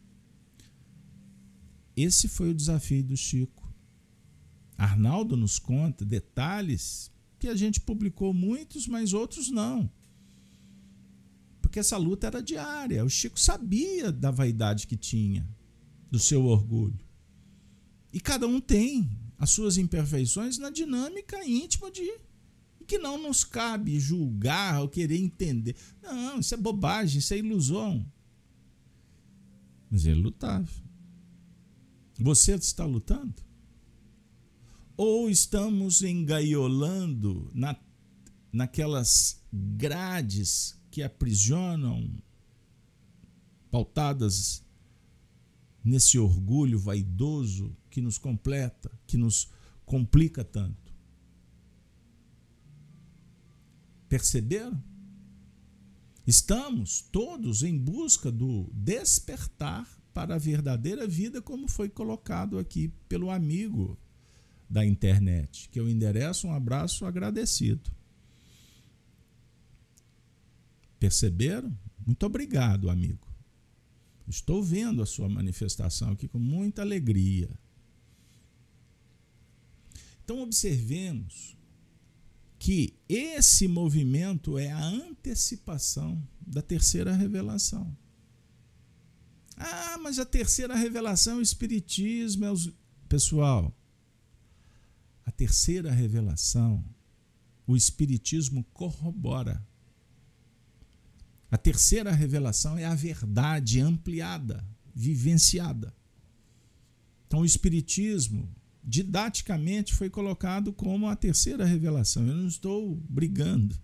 Esse 1.96 2.28
foi 2.28 2.50
o 2.50 2.54
desafio 2.54 3.02
do 3.02 3.16
Chico. 3.16 3.68
Arnaldo 4.78 5.37
nos 5.37 5.59
conta 5.59 6.04
detalhes 6.04 7.11
que 7.38 7.48
a 7.48 7.56
gente 7.56 7.80
publicou 7.80 8.33
muitos, 8.33 8.87
mas 8.87 9.12
outros 9.12 9.50
não. 9.50 9.90
Porque 11.61 11.80
essa 11.80 11.96
luta 11.96 12.28
era 12.28 12.42
diária. 12.42 13.04
O 13.04 13.11
Chico 13.11 13.38
sabia 13.38 14.12
da 14.12 14.30
vaidade 14.30 14.87
que 14.87 14.96
tinha, 14.96 15.46
do 16.11 16.18
seu 16.18 16.44
orgulho. 16.44 17.10
E 18.12 18.20
cada 18.20 18.46
um 18.46 18.61
tem 18.61 19.11
as 19.38 19.51
suas 19.51 19.79
imperfeições 19.79 20.59
na 20.59 20.70
dinâmica 20.70 21.44
íntima 21.46 21.90
de 21.90 22.20
que 22.87 22.99
não 22.99 23.23
nos 23.23 23.44
cabe 23.44 24.01
julgar 24.01 24.81
ou 24.81 24.88
querer 24.88 25.16
entender. 25.16 25.77
Não, 26.03 26.40
isso 26.40 26.53
é 26.53 26.57
bobagem, 26.57 27.20
isso 27.20 27.33
é 27.33 27.38
ilusão. 27.38 28.05
Mas 29.88 30.05
ele 30.05 30.20
lutava. 30.20 30.68
Você 32.18 32.55
está 32.55 32.85
lutando? 32.85 33.35
Ou 34.96 35.31
estamos 35.31 36.03
engaiolando 36.03 37.49
na, 37.55 37.77
naquelas 38.53 39.40
grades 39.53 40.77
que 40.90 41.01
aprisionam, 41.01 42.12
pautadas 43.70 44.64
nesse 45.83 46.18
orgulho 46.18 46.79
vaidoso 46.79 47.75
que 47.90 48.00
nos 48.00 48.16
completa, 48.18 48.90
que 49.07 49.16
nos 49.16 49.50
complica 49.85 50.44
tanto. 50.44 50.92
Perceberam? 54.09 54.83
Estamos 56.26 57.00
todos 57.00 57.62
em 57.62 57.76
busca 57.76 58.31
do 58.31 58.70
despertar 58.72 59.88
para 60.12 60.35
a 60.35 60.38
verdadeira 60.38 61.07
vida, 61.07 61.40
como 61.40 61.68
foi 61.68 61.88
colocado 61.88 62.59
aqui 62.59 62.88
pelo 63.09 63.31
amigo 63.31 63.98
da 64.68 64.85
internet, 64.87 65.68
que 65.70 65.81
eu 65.81 65.88
endereço 65.88 66.46
um 66.46 66.53
abraço 66.53 67.05
agradecido. 67.05 67.90
Perceberam? 70.98 71.76
Muito 72.07 72.24
obrigado, 72.26 72.90
amigo. 72.90 73.26
Estou 74.29 74.62
vendo 74.62 75.03
a 75.03 75.07
sua 75.07 75.29
manifestação 75.29 76.12
aqui 76.12 76.29
com 76.29 76.38
muita 76.38 76.83
alegria. 76.83 77.50
Então, 80.31 80.43
observemos 80.43 81.59
que 82.57 82.95
esse 83.09 83.66
movimento 83.66 84.57
é 84.57 84.71
a 84.71 84.81
antecipação 84.81 86.25
da 86.40 86.62
terceira 86.62 87.12
revelação. 87.16 87.99
Ah, 89.57 89.99
mas 89.99 90.21
a 90.21 90.25
terceira 90.25 90.77
revelação 90.77 91.33
é 91.33 91.37
o 91.38 91.43
Espiritismo. 91.43 92.45
É 92.45 92.53
os... 92.53 92.73
Pessoal, 93.09 93.77
a 95.27 95.33
terceira 95.33 95.90
revelação, 95.90 96.85
o 97.66 97.77
Espiritismo 97.77 98.62
corrobora. 98.73 99.66
A 101.51 101.59
terceira 101.59 102.12
revelação 102.12 102.79
é 102.79 102.85
a 102.85 102.95
verdade 102.95 103.81
ampliada, 103.81 104.64
vivenciada. 104.95 105.93
Então, 107.27 107.40
o 107.40 107.45
Espiritismo, 107.45 108.49
didaticamente, 108.83 109.95
foi 109.95 110.09
colocado 110.09 110.73
como 110.73 111.09
a 111.09 111.16
terceira 111.16 111.64
revelação. 111.64 112.27
Eu 112.27 112.37
não 112.37 112.49
estou 112.49 112.97
brigando 113.09 113.79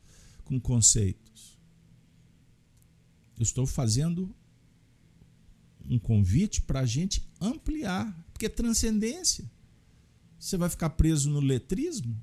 com 0.45 0.61
conceitos. 0.61 1.59
Eu 3.37 3.43
estou 3.43 3.67
fazendo 3.67 4.35
um 5.89 5.99
convite 5.99 6.63
para 6.63 6.81
a 6.81 6.87
gente 6.87 7.29
ampliar, 7.41 8.13
porque 8.33 8.47
é 8.47 8.49
transcendência. 8.49 9.51
Você 10.39 10.57
vai 10.57 10.69
ficar 10.69 10.91
preso 10.91 11.31
no 11.31 11.41
letrismo, 11.41 12.17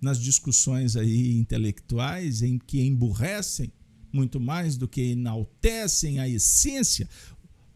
nas 0.00 0.20
discussões 0.20 0.96
aí 0.96 1.36
intelectuais 1.36 2.42
em 2.42 2.58
que 2.58 2.80
emburrecem 2.82 3.72
muito 4.12 4.40
mais 4.40 4.76
do 4.76 4.88
que 4.88 5.00
enaltecem 5.12 6.18
a 6.18 6.28
essência. 6.28 7.08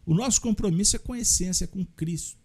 O 0.06 0.14
nosso 0.14 0.40
compromisso 0.40 0.96
é 0.96 0.98
com 0.98 1.12
a 1.12 1.18
essência, 1.18 1.64
é 1.64 1.66
com 1.66 1.84
Cristo. 1.84 2.39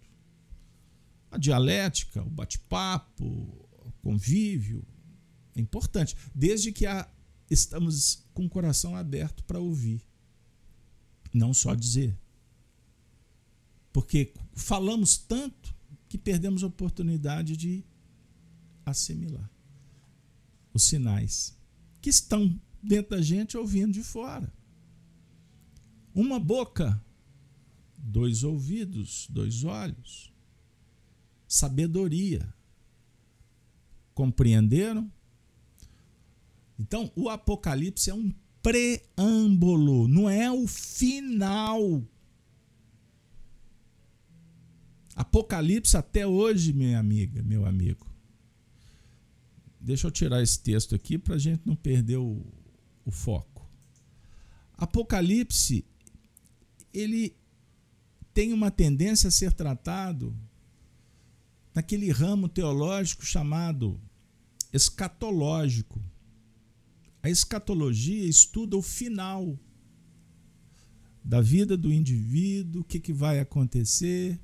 A 1.35 1.37
dialética, 1.37 2.23
o 2.23 2.29
bate-papo, 2.29 3.25
o 3.25 3.91
convívio, 4.01 4.85
É 5.53 5.59
importante, 5.59 6.15
desde 6.33 6.71
que 6.71 6.85
a, 6.85 7.09
estamos 7.49 8.25
com 8.33 8.45
o 8.45 8.49
coração 8.49 8.95
aberto 8.95 9.43
para 9.43 9.59
ouvir, 9.59 10.01
não 11.33 11.53
só 11.53 11.75
dizer. 11.75 12.17
Porque 13.91 14.33
falamos 14.53 15.17
tanto 15.17 15.73
que 16.07 16.17
perdemos 16.17 16.63
a 16.63 16.67
oportunidade 16.67 17.55
de 17.57 17.83
assimilar 18.85 19.49
os 20.73 20.83
sinais 20.83 21.57
que 22.01 22.09
estão 22.09 22.57
dentro 22.81 23.17
da 23.17 23.21
gente 23.21 23.57
ouvindo 23.57 23.93
de 23.93 24.03
fora. 24.03 24.53
Uma 26.13 26.39
boca, 26.39 27.01
dois 27.97 28.43
ouvidos, 28.43 29.27
dois 29.29 29.63
olhos, 29.63 30.31
sabedoria. 31.47 32.53
Compreenderam? 34.13 35.12
Então, 36.79 37.12
o 37.15 37.29
Apocalipse 37.29 38.10
é 38.10 38.13
um 38.13 38.34
preâmbulo, 38.62 40.08
não 40.08 40.29
é 40.29 40.51
o 40.51 40.67
final. 40.67 42.03
Apocalipse 45.15 45.95
até 45.95 46.27
hoje, 46.27 46.73
minha 46.73 46.99
amiga, 46.99 47.41
meu 47.43 47.65
amigo. 47.65 48.05
Deixa 49.79 50.08
eu 50.08 50.12
tirar 50.12 50.41
esse 50.41 50.60
texto 50.60 50.95
aqui 50.95 51.17
para 51.17 51.36
a 51.36 51.38
gente 51.38 51.62
não 51.63 51.75
perder 51.75 52.17
o, 52.17 52.43
o 53.05 53.12
foco. 53.12 53.69
Apocalipse, 54.73 55.86
ele 56.93 57.36
tem 58.34 58.51
uma 58.51 58.69
tendência 58.69 59.27
a 59.29 59.31
ser 59.31 59.53
tratado 59.53 60.36
naquele 61.75 62.09
ramo 62.09 62.47
teológico 62.47 63.25
chamado 63.25 63.99
escatológico. 64.71 66.01
A 67.21 67.29
escatologia 67.29 68.25
estuda 68.25 68.77
o 68.77 68.81
final 68.81 69.59
da 71.21 71.41
vida 71.41 71.75
do 71.75 71.91
indivíduo, 71.91 72.81
o 72.81 72.85
que, 72.85 72.99
que 72.99 73.11
vai 73.11 73.39
acontecer. 73.39 74.39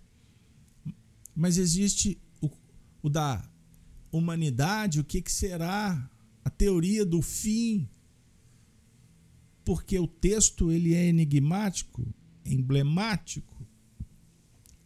Mas 1.33 1.57
existe 1.57 2.19
o, 2.41 2.49
o 3.01 3.09
da 3.09 3.49
humanidade, 4.11 4.99
o 4.99 5.03
que, 5.03 5.21
que 5.21 5.31
será 5.31 6.09
a 6.43 6.49
teoria 6.49 7.05
do 7.05 7.21
fim. 7.21 7.87
Porque 9.63 9.97
o 9.97 10.07
texto 10.07 10.69
ele 10.71 10.93
é 10.93 11.05
enigmático, 11.05 12.05
emblemático. 12.43 13.50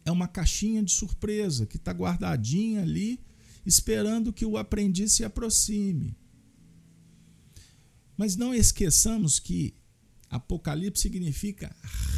É 0.06 0.10
uma 0.12 0.28
caixinha 0.28 0.82
de 0.84 0.92
surpresa 0.92 1.66
que 1.66 1.76
está 1.76 1.90
guardadinha 1.90 2.82
ali, 2.82 3.20
esperando 3.66 4.32
que 4.32 4.46
o 4.46 4.56
aprendiz 4.56 5.12
se 5.12 5.24
aproxime. 5.24 6.16
Mas 8.16 8.36
não 8.36 8.54
esqueçamos 8.54 9.40
que 9.40 9.74
Apocalipse 10.30 11.02
significa 11.02 11.74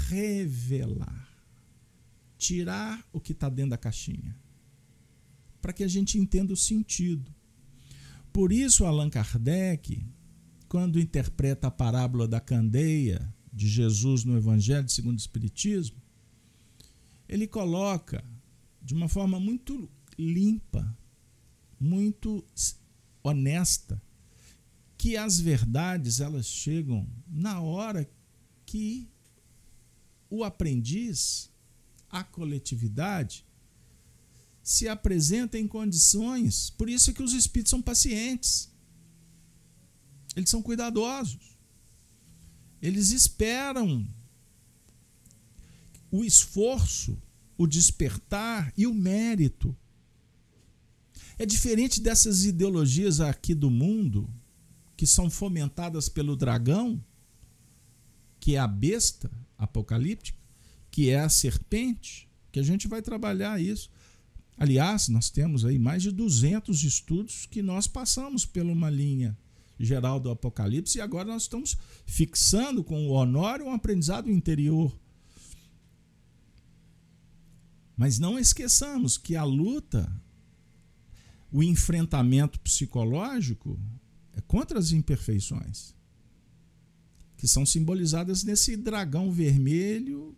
revelar, 0.08 1.28
tirar 2.36 3.02
o 3.10 3.18
que 3.18 3.32
está 3.32 3.48
dentro 3.48 3.70
da 3.70 3.78
caixinha, 3.78 4.36
para 5.60 5.72
que 5.72 5.82
a 5.82 5.88
gente 5.88 6.18
entenda 6.18 6.52
o 6.52 6.56
sentido. 6.56 7.34
Por 8.32 8.52
isso, 8.52 8.84
Allan 8.84 9.08
Kardec, 9.08 10.06
quando 10.68 11.00
interpreta 11.00 11.68
a 11.68 11.70
parábola 11.70 12.28
da 12.28 12.38
candeia 12.38 13.34
de 13.50 13.66
Jesus 13.66 14.24
no 14.24 14.36
Evangelho 14.36 14.88
segundo 14.90 15.16
o 15.16 15.20
Espiritismo, 15.20 15.96
ele 17.28 17.46
coloca 17.46 18.24
de 18.82 18.94
uma 18.94 19.08
forma 19.08 19.38
muito 19.38 19.88
limpa, 20.18 20.96
muito 21.78 22.44
honesta, 23.22 24.02
que 24.96 25.16
as 25.16 25.38
verdades 25.38 26.20
elas 26.20 26.46
chegam 26.46 27.06
na 27.28 27.60
hora 27.60 28.08
que 28.64 29.08
o 30.30 30.42
aprendiz, 30.42 31.50
a 32.10 32.24
coletividade, 32.24 33.44
se 34.62 34.88
apresenta 34.88 35.58
em 35.58 35.66
condições. 35.66 36.70
Por 36.70 36.88
isso 36.88 37.10
é 37.10 37.14
que 37.14 37.22
os 37.22 37.32
espíritos 37.32 37.70
são 37.70 37.80
pacientes. 37.80 38.70
Eles 40.34 40.50
são 40.50 40.60
cuidadosos. 40.60 41.56
Eles 42.80 43.10
esperam 43.10 44.06
o 46.10 46.24
esforço, 46.24 47.20
o 47.56 47.66
despertar 47.66 48.72
e 48.76 48.86
o 48.86 48.94
mérito. 48.94 49.76
É 51.38 51.46
diferente 51.46 52.00
dessas 52.00 52.44
ideologias 52.44 53.20
aqui 53.20 53.54
do 53.54 53.70
mundo 53.70 54.28
que 54.96 55.06
são 55.06 55.30
fomentadas 55.30 56.08
pelo 56.08 56.34
dragão, 56.34 57.02
que 58.40 58.56
é 58.56 58.58
a 58.58 58.66
besta 58.66 59.30
apocalíptica, 59.56 60.38
que 60.90 61.10
é 61.10 61.20
a 61.20 61.28
serpente, 61.28 62.28
que 62.50 62.58
a 62.58 62.62
gente 62.62 62.88
vai 62.88 63.00
trabalhar 63.00 63.60
isso. 63.60 63.90
Aliás, 64.56 65.08
nós 65.08 65.30
temos 65.30 65.64
aí 65.64 65.78
mais 65.78 66.02
de 66.02 66.10
200 66.10 66.82
estudos 66.82 67.46
que 67.46 67.62
nós 67.62 67.86
passamos 67.86 68.44
por 68.44 68.62
uma 68.62 68.90
linha 68.90 69.38
geral 69.78 70.18
do 70.18 70.30
Apocalipse 70.30 70.98
e 70.98 71.00
agora 71.00 71.28
nós 71.28 71.42
estamos 71.42 71.76
fixando 72.04 72.82
com 72.82 73.06
o 73.06 73.12
Honório 73.12 73.66
um 73.66 73.72
aprendizado 73.72 74.28
interior. 74.28 74.92
Mas 77.98 78.16
não 78.20 78.38
esqueçamos 78.38 79.18
que 79.18 79.34
a 79.34 79.42
luta, 79.42 80.08
o 81.50 81.64
enfrentamento 81.64 82.60
psicológico, 82.60 83.76
é 84.34 84.40
contra 84.40 84.78
as 84.78 84.92
imperfeições, 84.92 85.96
que 87.36 87.48
são 87.48 87.66
simbolizadas 87.66 88.44
nesse 88.44 88.76
dragão 88.76 89.32
vermelho 89.32 90.36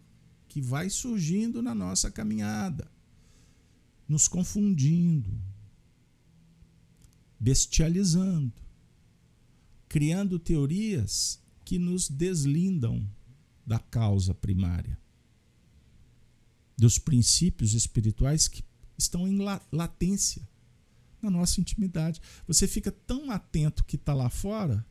que 0.48 0.62
vai 0.62 0.88
surgindo 0.88 1.60
na 1.60 1.74
nossa 1.74 2.10
caminhada, 2.10 2.90
nos 4.08 4.26
confundindo, 4.26 5.30
bestializando, 7.38 8.54
criando 9.86 10.38
teorias 10.38 11.38
que 11.62 11.78
nos 11.78 12.08
deslindam 12.08 13.06
da 13.66 13.78
causa 13.78 14.32
primária, 14.32 14.98
dos 16.80 16.98
princípios 16.98 17.74
espirituais 17.74 18.48
que 18.48 18.64
estão 18.96 19.28
em 19.28 19.38
latência 19.70 20.42
na 21.20 21.30
nossa 21.30 21.60
intimidade. 21.60 22.20
Você 22.46 22.66
fica 22.66 22.90
tão 22.90 23.30
atento 23.30 23.84
que 23.84 23.96
está 23.96 24.14
lá 24.14 24.30
fora 24.30 24.84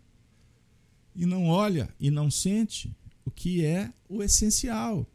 e 1.15 1.25
não 1.25 1.47
olha 1.47 1.93
e 1.99 2.12
não 2.12 2.30
sente 2.30 2.95
o 3.25 3.32
que 3.32 3.65
é 3.65 3.91
o 4.08 4.21
essencial. 4.21 5.10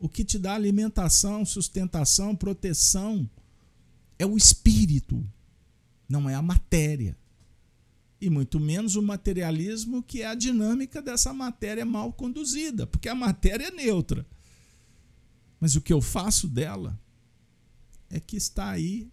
O 0.00 0.08
que 0.08 0.24
te 0.24 0.38
dá 0.38 0.54
alimentação, 0.54 1.44
sustentação, 1.44 2.34
proteção 2.34 3.28
é 4.18 4.24
o 4.24 4.36
espírito, 4.36 5.22
não 6.08 6.28
é 6.28 6.34
a 6.34 6.42
matéria. 6.42 7.18
E 8.20 8.30
muito 8.30 8.58
menos 8.58 8.96
o 8.96 9.02
materialismo, 9.02 10.02
que 10.02 10.22
é 10.22 10.26
a 10.26 10.34
dinâmica 10.34 11.02
dessa 11.02 11.34
matéria 11.34 11.84
mal 11.84 12.12
conduzida, 12.12 12.86
porque 12.86 13.08
a 13.08 13.14
matéria 13.14 13.66
é 13.66 13.70
neutra. 13.70 14.26
Mas 15.60 15.76
o 15.76 15.80
que 15.80 15.92
eu 15.92 16.00
faço 16.00 16.46
dela 16.46 16.98
é 18.10 18.20
que 18.20 18.36
está 18.36 18.70
aí 18.70 19.10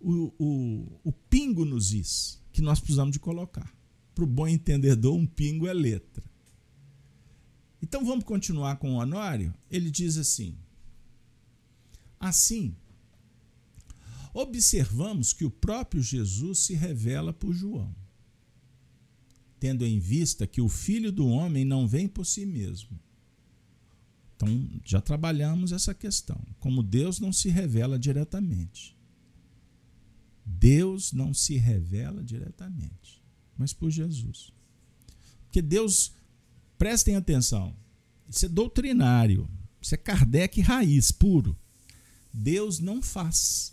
o, 0.00 0.32
o, 0.38 1.00
o 1.04 1.12
pingo 1.12 1.64
nos 1.64 1.92
is 1.92 2.40
que 2.52 2.62
nós 2.62 2.80
precisamos 2.80 3.12
de 3.12 3.18
colocar. 3.18 3.74
Para 4.14 4.24
o 4.24 4.26
bom 4.26 4.48
entendedor, 4.48 5.14
um 5.14 5.26
pingo 5.26 5.66
é 5.66 5.72
letra. 5.72 6.24
Então 7.82 8.04
vamos 8.04 8.24
continuar 8.24 8.76
com 8.76 8.94
o 8.94 8.96
Honório? 8.96 9.54
Ele 9.70 9.90
diz 9.90 10.16
assim: 10.16 10.56
Assim, 12.18 12.74
observamos 14.34 15.32
que 15.32 15.44
o 15.44 15.50
próprio 15.50 16.02
Jesus 16.02 16.60
se 16.60 16.74
revela 16.74 17.32
por 17.32 17.54
João, 17.54 17.94
tendo 19.58 19.86
em 19.86 19.98
vista 19.98 20.46
que 20.46 20.60
o 20.60 20.68
filho 20.68 21.10
do 21.10 21.26
homem 21.26 21.64
não 21.64 21.86
vem 21.86 22.08
por 22.08 22.26
si 22.26 22.44
mesmo. 22.44 22.98
Então, 24.40 24.80
já 24.86 25.02
trabalhamos 25.02 25.70
essa 25.70 25.92
questão. 25.92 26.40
Como 26.58 26.82
Deus 26.82 27.20
não 27.20 27.30
se 27.30 27.50
revela 27.50 27.98
diretamente. 27.98 28.96
Deus 30.46 31.12
não 31.12 31.34
se 31.34 31.58
revela 31.58 32.24
diretamente, 32.24 33.22
mas 33.56 33.74
por 33.74 33.90
Jesus. 33.90 34.50
Porque 35.44 35.60
Deus, 35.60 36.12
prestem 36.78 37.16
atenção, 37.16 37.76
isso 38.28 38.46
é 38.46 38.48
doutrinário, 38.48 39.48
isso 39.80 39.94
é 39.94 39.98
Kardec 39.98 40.60
raiz, 40.62 41.12
puro. 41.12 41.56
Deus 42.32 42.78
não 42.78 43.02
faz. 43.02 43.72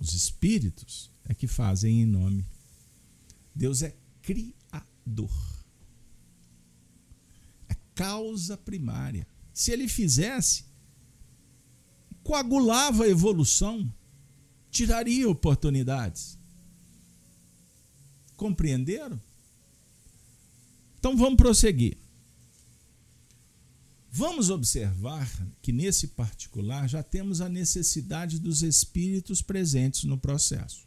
Os 0.00 0.12
espíritos 0.12 1.08
é 1.24 1.34
que 1.34 1.46
fazem 1.46 2.02
em 2.02 2.06
nome. 2.06 2.44
Deus 3.54 3.82
é 3.82 3.94
criador. 4.20 5.53
Causa 7.94 8.56
primária. 8.56 9.26
Se 9.52 9.70
ele 9.70 9.88
fizesse, 9.88 10.64
coagulava 12.22 13.04
a 13.04 13.08
evolução 13.08 13.92
tiraria 14.74 15.30
oportunidades. 15.30 16.36
Compreenderam? 18.36 19.20
Então 20.98 21.16
vamos 21.16 21.36
prosseguir. 21.36 21.96
Vamos 24.10 24.50
observar 24.50 25.28
que 25.62 25.72
nesse 25.72 26.08
particular 26.08 26.88
já 26.88 27.02
temos 27.02 27.40
a 27.40 27.48
necessidade 27.48 28.38
dos 28.38 28.62
espíritos 28.62 29.40
presentes 29.40 30.04
no 30.04 30.18
processo. 30.18 30.86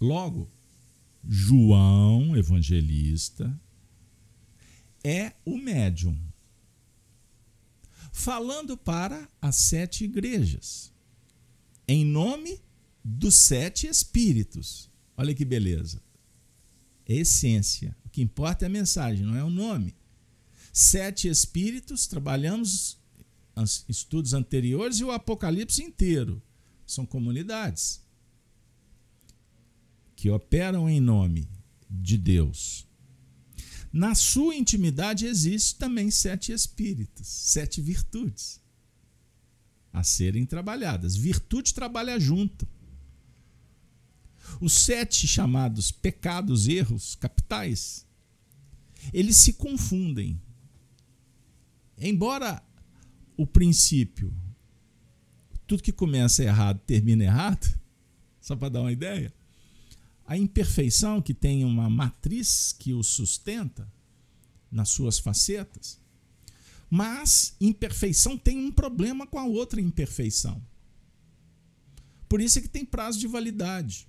Logo, 0.00 0.50
João, 1.26 2.36
evangelista, 2.36 3.58
é 5.08 5.34
o 5.44 5.56
médium, 5.56 6.18
falando 8.12 8.76
para 8.76 9.28
as 9.40 9.56
sete 9.56 10.04
igrejas, 10.04 10.92
em 11.86 12.04
nome 12.04 12.60
dos 13.04 13.34
sete 13.34 13.86
espíritos. 13.86 14.90
Olha 15.16 15.34
que 15.34 15.44
beleza. 15.44 16.02
É 17.06 17.14
essência. 17.14 17.96
O 18.04 18.08
que 18.10 18.20
importa 18.20 18.64
é 18.64 18.66
a 18.66 18.70
mensagem, 18.70 19.24
não 19.24 19.36
é 19.36 19.42
o 19.42 19.50
nome 19.50 19.94
sete 20.78 21.28
espíritos, 21.28 22.06
trabalhamos 22.06 22.96
estudos 23.88 24.32
anteriores 24.32 25.00
e 25.00 25.04
o 25.04 25.10
Apocalipse 25.10 25.82
inteiro. 25.82 26.40
São 26.86 27.04
comunidades 27.04 28.00
que 30.14 30.30
operam 30.30 30.88
em 30.88 31.00
nome 31.00 31.48
de 31.90 32.16
Deus. 32.16 32.87
Na 33.92 34.14
sua 34.14 34.54
intimidade 34.54 35.26
existe 35.26 35.76
também 35.76 36.10
sete 36.10 36.52
espíritos, 36.52 37.26
sete 37.26 37.80
virtudes 37.80 38.60
a 39.92 40.02
serem 40.02 40.44
trabalhadas. 40.44 41.16
Virtude 41.16 41.72
trabalha 41.72 42.20
junto. 42.20 42.68
Os 44.60 44.72
sete 44.72 45.26
chamados 45.26 45.90
pecados, 45.90 46.68
erros 46.68 47.14
capitais, 47.14 48.06
eles 49.12 49.36
se 49.36 49.52
confundem 49.52 50.40
Embora 52.00 52.62
o 53.36 53.46
princípio, 53.46 54.32
tudo 55.66 55.82
que 55.82 55.92
começa 55.92 56.44
errado 56.44 56.80
termina 56.86 57.24
errado, 57.24 57.66
só 58.40 58.54
para 58.54 58.68
dar 58.68 58.80
uma 58.82 58.92
ideia, 58.92 59.32
a 60.28 60.36
imperfeição 60.36 61.22
que 61.22 61.32
tem 61.32 61.64
uma 61.64 61.88
matriz 61.88 62.76
que 62.78 62.92
o 62.92 63.02
sustenta 63.02 63.90
nas 64.70 64.90
suas 64.90 65.18
facetas, 65.18 65.98
mas 66.90 67.56
imperfeição 67.58 68.36
tem 68.36 68.58
um 68.58 68.70
problema 68.70 69.26
com 69.26 69.38
a 69.38 69.46
outra 69.46 69.80
imperfeição. 69.80 70.62
Por 72.28 72.42
isso 72.42 72.58
é 72.58 72.62
que 72.62 72.68
tem 72.68 72.84
prazo 72.84 73.18
de 73.18 73.26
validade. 73.26 74.06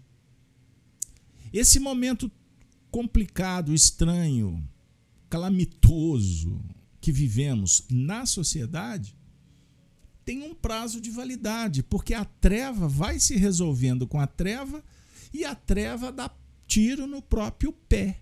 Esse 1.53 1.79
momento 1.79 2.29
complicado, 2.91 3.73
estranho, 3.73 4.61
calamitoso, 5.29 6.61
que 6.99 7.13
vivemos 7.13 7.85
na 7.89 8.25
sociedade 8.25 9.15
tem 10.25 10.43
um 10.43 10.53
prazo 10.53 10.99
de 10.99 11.09
validade, 11.09 11.81
porque 11.81 12.13
a 12.13 12.25
treva 12.25 12.89
vai 12.89 13.21
se 13.21 13.37
resolvendo 13.37 14.05
com 14.05 14.19
a 14.19 14.27
treva 14.27 14.83
e 15.33 15.45
a 15.45 15.55
treva 15.55 16.11
dá 16.11 16.29
tiro 16.67 17.07
no 17.07 17.21
próprio 17.21 17.71
pé. 17.71 18.21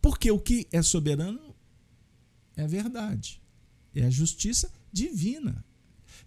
Porque 0.00 0.30
o 0.30 0.38
que 0.38 0.66
é 0.72 0.82
soberano 0.82 1.54
é 2.56 2.64
a 2.64 2.66
verdade, 2.66 3.42
é 3.94 4.04
a 4.04 4.10
justiça 4.10 4.72
divina. 4.92 5.64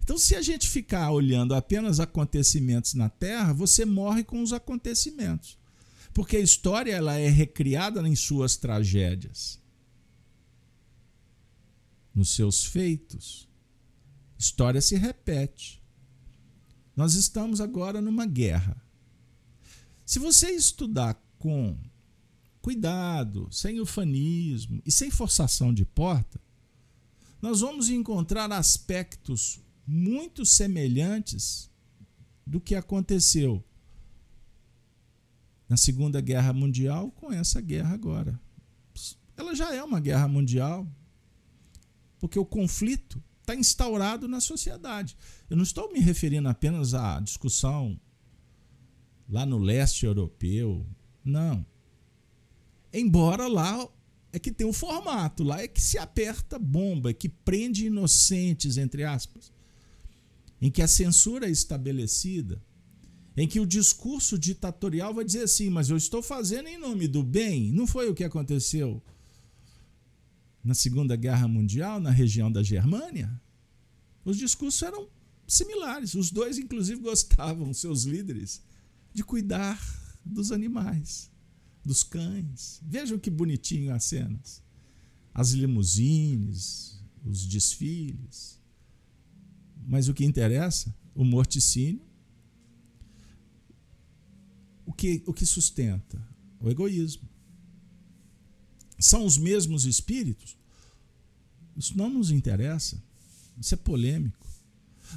Então, 0.02 0.18
se 0.18 0.34
a 0.34 0.42
gente 0.42 0.68
ficar 0.68 1.10
olhando 1.10 1.54
apenas 1.54 2.00
acontecimentos 2.00 2.94
na 2.94 3.08
Terra, 3.08 3.52
você 3.52 3.84
morre 3.84 4.24
com 4.24 4.42
os 4.42 4.52
acontecimentos. 4.52 5.58
Porque 6.12 6.36
a 6.36 6.40
história 6.40 6.92
ela 6.92 7.16
é 7.16 7.28
recriada 7.28 8.06
em 8.06 8.16
suas 8.16 8.56
tragédias 8.56 9.62
nos 12.14 12.34
seus 12.34 12.64
feitos. 12.64 13.48
História 14.38 14.80
se 14.80 14.96
repete. 14.96 15.81
Nós 16.94 17.14
estamos 17.14 17.60
agora 17.60 18.00
numa 18.00 18.26
guerra. 18.26 18.76
Se 20.04 20.18
você 20.18 20.50
estudar 20.50 21.14
com 21.38 21.76
cuidado, 22.60 23.48
sem 23.50 23.80
ufanismo 23.80 24.80
e 24.84 24.92
sem 24.92 25.10
forçação 25.10 25.72
de 25.72 25.84
porta, 25.84 26.40
nós 27.40 27.60
vamos 27.60 27.88
encontrar 27.88 28.52
aspectos 28.52 29.60
muito 29.86 30.44
semelhantes 30.46 31.70
do 32.46 32.60
que 32.60 32.74
aconteceu 32.74 33.64
na 35.68 35.76
Segunda 35.76 36.20
Guerra 36.20 36.52
Mundial 36.52 37.10
com 37.12 37.32
essa 37.32 37.60
guerra 37.60 37.94
agora. 37.94 38.38
Ela 39.36 39.54
já 39.54 39.74
é 39.74 39.82
uma 39.82 39.98
guerra 39.98 40.28
mundial, 40.28 40.86
porque 42.20 42.38
o 42.38 42.44
conflito 42.44 43.22
está 43.40 43.56
instaurado 43.56 44.28
na 44.28 44.40
sociedade. 44.40 45.16
Eu 45.52 45.56
não 45.56 45.64
estou 45.64 45.92
me 45.92 46.00
referindo 46.00 46.48
apenas 46.48 46.94
à 46.94 47.20
discussão 47.20 48.00
lá 49.28 49.44
no 49.44 49.58
leste 49.58 50.06
europeu, 50.06 50.86
não. 51.22 51.66
Embora 52.90 53.46
lá 53.48 53.86
é 54.32 54.38
que 54.38 54.50
tem 54.50 54.66
um 54.66 54.72
formato, 54.72 55.44
lá 55.44 55.60
é 55.60 55.68
que 55.68 55.78
se 55.78 55.98
aperta 55.98 56.58
bomba, 56.58 57.10
é 57.10 57.12
que 57.12 57.28
prende 57.28 57.84
inocentes, 57.84 58.78
entre 58.78 59.04
aspas, 59.04 59.52
em 60.58 60.70
que 60.70 60.80
a 60.80 60.88
censura 60.88 61.46
é 61.46 61.50
estabelecida, 61.50 62.58
em 63.36 63.46
que 63.46 63.60
o 63.60 63.66
discurso 63.66 64.38
ditatorial 64.38 65.12
vai 65.12 65.22
dizer 65.22 65.42
assim, 65.42 65.68
mas 65.68 65.90
eu 65.90 65.98
estou 65.98 66.22
fazendo 66.22 66.68
em 66.68 66.78
nome 66.78 67.06
do 67.06 67.22
bem, 67.22 67.70
não 67.72 67.86
foi 67.86 68.08
o 68.08 68.14
que 68.14 68.24
aconteceu 68.24 69.02
na 70.64 70.72
Segunda 70.72 71.14
Guerra 71.14 71.46
Mundial, 71.46 72.00
na 72.00 72.10
região 72.10 72.50
da 72.50 72.62
Germânia, 72.62 73.38
os 74.24 74.38
discursos 74.38 74.80
eram 74.80 75.10
similares. 75.54 76.14
Os 76.14 76.30
dois, 76.30 76.58
inclusive, 76.58 77.00
gostavam, 77.02 77.72
seus 77.72 78.04
líderes, 78.04 78.62
de 79.12 79.22
cuidar 79.22 79.80
dos 80.24 80.52
animais, 80.52 81.30
dos 81.84 82.02
cães. 82.02 82.80
Vejam 82.82 83.18
que 83.18 83.30
bonitinho 83.30 83.94
as 83.94 84.04
cenas. 84.04 84.62
As 85.34 85.50
limusines, 85.50 87.00
os 87.24 87.46
desfiles. 87.46 88.60
Mas 89.86 90.08
o 90.08 90.14
que 90.14 90.24
interessa, 90.24 90.94
o 91.14 91.24
morticínio, 91.24 92.02
o 94.86 94.92
que, 94.92 95.22
o 95.26 95.32
que 95.32 95.44
sustenta? 95.46 96.22
O 96.60 96.70
egoísmo 96.70 97.32
são 99.02 99.24
os 99.24 99.36
mesmos 99.36 99.84
espíritos? 99.84 100.56
Isso 101.76 101.96
não 101.96 102.08
nos 102.08 102.30
interessa. 102.30 103.02
Isso 103.60 103.74
é 103.74 103.76
polêmico. 103.76 104.46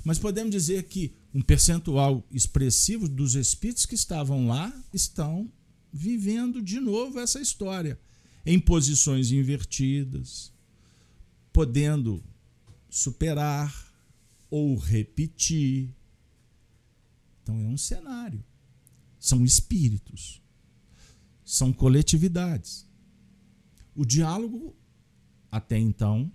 Mas 0.04 0.20
podemos 0.20 0.52
dizer 0.52 0.84
que 0.84 1.14
um 1.34 1.42
percentual 1.42 2.26
expressivo 2.32 3.08
dos 3.08 3.36
espíritos 3.36 3.86
que 3.86 3.96
estavam 3.96 4.48
lá 4.48 4.74
estão 4.94 5.52
vivendo 5.92 6.62
de 6.62 6.80
novo 6.80 7.20
essa 7.20 7.40
história 7.40 8.00
em 8.46 8.60
posições 8.60 9.32
invertidas, 9.32 10.54
podendo 11.52 12.24
superar 12.90 13.74
ou 14.50 14.78
repetir. 14.78 15.90
Então 17.42 17.60
é 17.60 17.68
um 17.68 17.78
cenário. 17.78 18.44
São 19.20 19.44
espíritos. 19.44 20.42
São 21.44 21.74
coletividades. 21.74 22.88
O 23.96 24.06
diálogo, 24.06 24.76
até 25.52 25.78
então, 25.78 26.32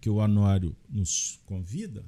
que 0.00 0.10
o 0.10 0.20
Anório 0.20 0.74
nos 0.88 1.38
convida, 1.46 2.04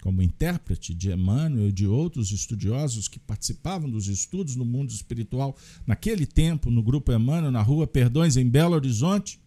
como 0.00 0.22
intérprete 0.22 0.94
de 0.94 1.12
Emmanuel 1.12 1.68
e 1.68 1.72
de 1.72 1.86
outros 1.86 2.32
estudiosos 2.32 3.06
que 3.06 3.18
participavam 3.18 3.88
dos 3.90 4.08
estudos 4.08 4.56
no 4.56 4.64
mundo 4.64 4.90
espiritual 4.90 5.56
naquele 5.86 6.26
tempo, 6.26 6.70
no 6.70 6.82
Grupo 6.82 7.12
Emmanuel, 7.12 7.52
na 7.52 7.62
Rua 7.62 7.86
Perdões, 7.86 8.36
em 8.36 8.48
Belo 8.48 8.74
Horizonte, 8.74 9.38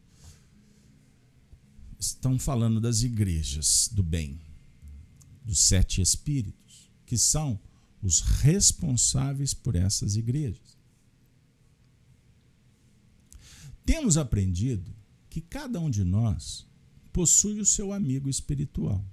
estão 2.00 2.38
falando 2.38 2.80
das 2.80 3.02
igrejas 3.02 3.90
do 3.92 4.04
bem, 4.04 4.40
dos 5.44 5.60
sete 5.60 6.02
espíritos, 6.02 6.92
que 7.06 7.18
são 7.18 7.60
os 8.02 8.20
responsáveis 8.20 9.54
por 9.54 9.76
essas 9.76 10.16
igrejas. 10.16 10.78
Temos 13.86 14.18
aprendido 14.18 14.94
que 15.30 15.42
cada 15.42 15.80
um 15.80 15.90
de 15.90 16.04
nós 16.04 16.66
possui 17.12 17.60
o 17.60 17.66
seu 17.66 17.92
amigo 17.92 18.30
espiritual. 18.30 19.04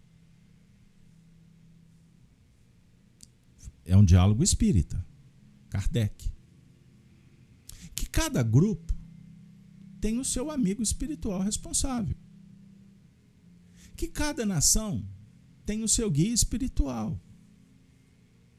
É 3.91 3.97
um 3.97 4.05
diálogo 4.05 4.45
espírita, 4.45 5.05
Kardec. 5.69 6.31
Que 7.93 8.09
cada 8.09 8.41
grupo 8.41 8.95
tem 10.01 10.21
o 10.21 10.25
seu 10.25 10.49
amigo 10.49 10.81
espiritual 10.81 11.43
responsável. 11.43 12.17
Que 13.97 14.07
cada 14.07 14.47
nação 14.47 15.05
tem 15.67 15.83
o 15.83 15.89
seu 15.89 16.09
guia 16.09 16.33
espiritual. 16.33 17.21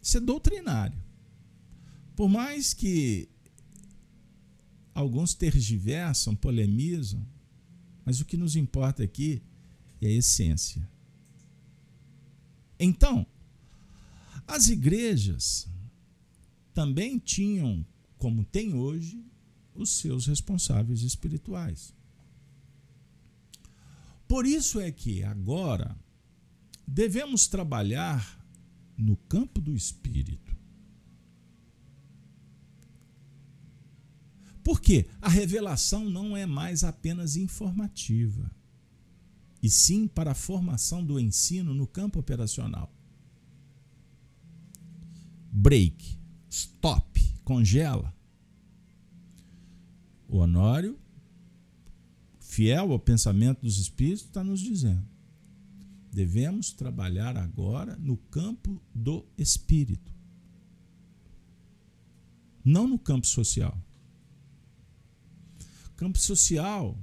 Isso 0.04 0.18
é 0.18 0.20
doutrinário. 0.20 1.02
Por 2.14 2.28
mais 2.28 2.74
que 2.74 3.30
alguns 4.94 5.34
tergiversam, 5.34 6.36
polemizam, 6.36 7.26
mas 8.04 8.20
o 8.20 8.26
que 8.26 8.36
nos 8.36 8.58
importa 8.58 9.02
aqui 9.02 9.42
é 10.02 10.08
a 10.08 10.12
essência. 10.12 10.86
Então, 12.78 13.26
as 14.52 14.68
igrejas 14.68 15.70
também 16.74 17.18
tinham, 17.18 17.86
como 18.18 18.44
tem 18.44 18.74
hoje, 18.74 19.26
os 19.74 19.92
seus 19.92 20.26
responsáveis 20.26 21.04
espirituais. 21.04 21.94
Por 24.28 24.46
isso 24.46 24.82
é 24.82 24.92
que 24.92 25.24
agora 25.24 25.98
devemos 26.86 27.48
trabalhar 27.48 28.46
no 28.98 29.16
campo 29.16 29.62
do 29.62 29.74
espírito. 29.74 30.54
Porque 34.62 35.08
a 35.22 35.30
revelação 35.30 36.10
não 36.10 36.36
é 36.36 36.46
mais 36.46 36.84
apenas 36.84 37.38
informativa, 37.38 38.52
e 39.64 39.70
sim 39.70 40.10
para 40.10 40.32
a 40.32 40.36
formação 40.36 41.04
do 41.04 41.18
ensino 41.18 41.74
no 41.74 41.88
campo 41.88 42.20
operacional. 42.20 42.94
Break, 45.52 46.18
stop, 46.50 47.20
congela. 47.44 48.16
O 50.28 50.38
Honório, 50.38 50.98
fiel 52.40 52.94
ao 52.94 53.00
pensamento 53.00 53.62
dos 53.62 53.78
Espíritos, 53.78 54.24
está 54.24 54.44
nos 54.44 54.62
dizendo: 54.62 55.06
devemos 56.10 56.72
trabalhar 56.72 57.36
agora 57.36 57.98
no 57.98 58.16
campo 58.16 58.82
do 58.96 59.26
espírito, 59.38 60.14
não 62.64 62.88
no 62.88 62.98
campo 62.98 63.28
social. 63.28 63.78
O 65.90 65.94
campo 65.96 66.18
social 66.18 66.98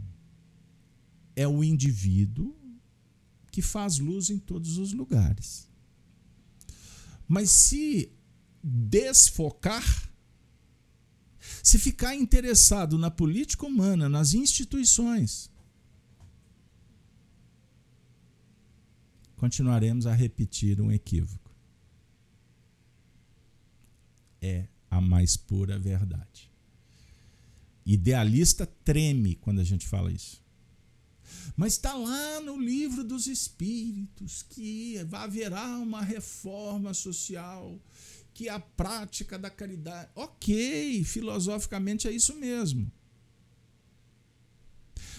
é 1.36 1.46
o 1.46 1.62
indivíduo 1.62 2.56
que 3.52 3.60
faz 3.60 3.98
luz 3.98 4.30
em 4.30 4.38
todos 4.38 4.78
os 4.78 4.92
lugares. 4.92 5.68
Mas 7.28 7.50
se 7.50 8.10
desfocar, 8.62 10.10
se 11.62 11.78
ficar 11.78 12.14
interessado 12.14 12.98
na 12.98 13.10
política 13.10 13.66
humana, 13.66 14.08
nas 14.08 14.34
instituições, 14.34 15.50
continuaremos 19.36 20.06
a 20.06 20.12
repetir 20.12 20.80
um 20.80 20.92
equívoco. 20.92 21.50
É 24.40 24.66
a 24.90 25.00
mais 25.00 25.36
pura 25.36 25.78
verdade. 25.78 26.50
Idealista 27.84 28.66
treme 28.66 29.34
quando 29.36 29.60
a 29.60 29.64
gente 29.64 29.86
fala 29.86 30.12
isso. 30.12 30.42
Mas 31.56 31.72
está 31.72 31.94
lá 31.94 32.40
no 32.40 32.60
livro 32.60 33.02
dos 33.02 33.26
Espíritos 33.26 34.42
que 34.42 34.98
haverá 35.12 35.78
uma 35.78 36.02
reforma 36.02 36.94
social 36.94 37.80
que 38.38 38.48
a 38.48 38.60
prática 38.60 39.36
da 39.36 39.50
caridade. 39.50 40.08
Ok, 40.14 41.02
filosoficamente 41.02 42.06
é 42.06 42.12
isso 42.12 42.36
mesmo. 42.36 42.88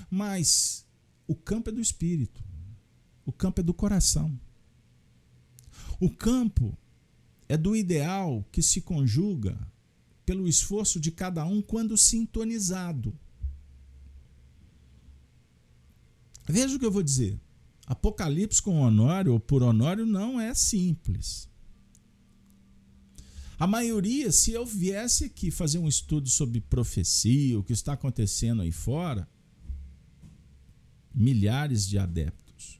Mas 0.10 0.88
o 1.28 1.36
campo 1.36 1.70
é 1.70 1.74
do 1.74 1.82
espírito. 1.82 2.42
O 3.26 3.34
campo 3.34 3.60
é 3.60 3.64
do 3.64 3.74
coração. 3.74 4.40
O 6.00 6.10
campo 6.10 6.78
é 7.50 7.58
do 7.58 7.76
ideal 7.76 8.46
que 8.54 8.62
se 8.64 8.80
conjuga 8.80 9.60
pelo 10.26 10.48
esforço 10.48 10.98
de 10.98 11.12
cada 11.12 11.44
um 11.44 11.62
quando 11.62 11.98
sintonizado. 11.98 13.14
Veja 16.48 16.78
o 16.78 16.80
que 16.80 16.86
eu 16.86 16.92
vou 16.92 17.04
dizer. 17.04 17.38
Apocalipse 17.86 18.62
com 18.62 18.80
Honório 18.80 19.34
ou 19.34 19.42
por 19.42 19.62
Honório 19.62 20.06
não 20.06 20.40
é 20.40 20.54
simples. 20.54 21.49
A 23.60 23.68
maioria, 23.68 24.32
se 24.32 24.52
eu 24.52 24.66
viesse 24.66 25.26
aqui 25.26 25.52
fazer 25.52 25.80
um 25.80 25.88
estudo 25.88 26.30
sobre 26.30 26.62
profecia, 26.62 27.60
o 27.60 27.64
que 27.64 27.74
está 27.74 27.92
acontecendo 27.92 28.62
aí 28.62 28.72
fora, 28.72 29.28
milhares 31.14 31.86
de 31.86 32.00
adeptos. 32.00 32.80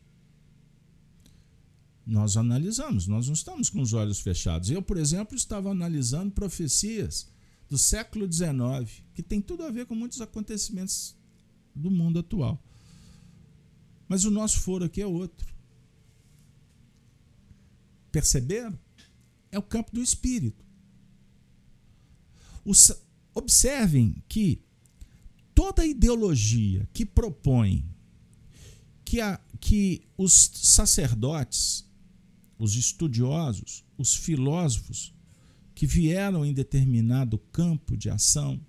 Nós 2.06 2.38
analisamos, 2.38 3.08
nós 3.08 3.28
não 3.28 3.34
estamos 3.34 3.70
com 3.70 3.82
os 3.82 3.92
olhos 3.92 4.22
fechados. 4.22 4.72
Eu, 4.72 4.82
por 4.82 4.96
exemplo, 4.96 5.36
estava 5.36 5.70
analisando 5.70 6.32
profecias 6.32 7.30
do 7.68 7.78
século 7.78 8.26
XIX, 8.32 9.04
que 9.14 9.22
tem 9.22 9.42
tudo 9.42 9.64
a 9.64 9.70
ver 9.70 9.86
com 9.86 9.94
muitos 9.94 10.22
acontecimentos 10.22 11.14
do 11.76 11.92
mundo 11.92 12.20
atual. 12.20 12.58
Mas 14.08 14.24
o 14.24 14.32
nosso 14.32 14.62
foro 14.62 14.86
aqui 14.86 15.02
é 15.02 15.06
outro. 15.06 15.54
Perceberam? 18.14 18.80
É 19.52 19.60
o 19.60 19.62
campo 19.62 19.92
do 19.92 20.02
espírito. 20.02 20.69
Os, 22.66 22.92
observem 23.34 24.24
que 24.28 24.62
toda 25.54 25.86
ideologia 25.86 26.88
que 26.94 27.06
propõe 27.06 27.86
que, 29.04 29.20
a, 29.22 29.40
que 29.60 30.04
os 30.18 30.52
sacerdotes, 30.54 31.86
os 32.58 32.76
estudiosos, 32.76 33.84
os 33.98 34.16
filósofos 34.16 35.14
que 35.74 35.88
vieram 35.88 36.46
em 36.46 36.54
determinado 36.54 37.38
campo 37.52 37.98
de 37.98 38.10
ação, 38.10 38.60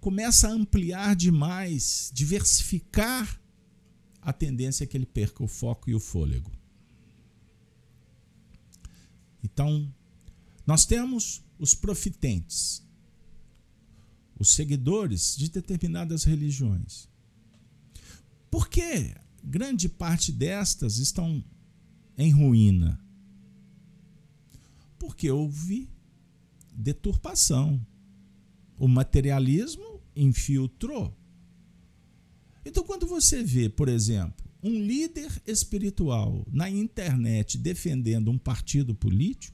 começa 0.00 0.48
a 0.48 0.52
ampliar 0.52 1.16
demais, 1.16 2.10
diversificar 2.14 3.40
a 4.20 4.32
tendência 4.32 4.86
que 4.86 4.96
ele 4.96 5.06
perca 5.06 5.42
o 5.42 5.48
foco 5.48 5.90
e 5.90 5.94
o 5.94 6.00
fôlego. 6.00 6.50
Então, 9.42 9.92
nós 10.66 10.86
temos 10.86 11.42
os 11.64 11.74
profitentes, 11.74 12.86
os 14.38 14.50
seguidores 14.50 15.34
de 15.34 15.48
determinadas 15.48 16.24
religiões. 16.24 17.08
Por 18.50 18.68
que 18.68 19.14
grande 19.42 19.88
parte 19.88 20.30
destas 20.30 20.98
estão 20.98 21.42
em 22.18 22.30
ruína? 22.30 23.00
Porque 24.98 25.30
houve 25.30 25.88
deturpação. 26.70 27.84
O 28.78 28.86
materialismo 28.86 30.02
infiltrou. 30.14 31.16
Então, 32.62 32.84
quando 32.84 33.06
você 33.06 33.42
vê, 33.42 33.70
por 33.70 33.88
exemplo, 33.88 34.44
um 34.62 34.82
líder 34.82 35.30
espiritual 35.46 36.46
na 36.52 36.68
internet 36.68 37.56
defendendo 37.56 38.30
um 38.30 38.36
partido 38.36 38.94
político, 38.94 39.53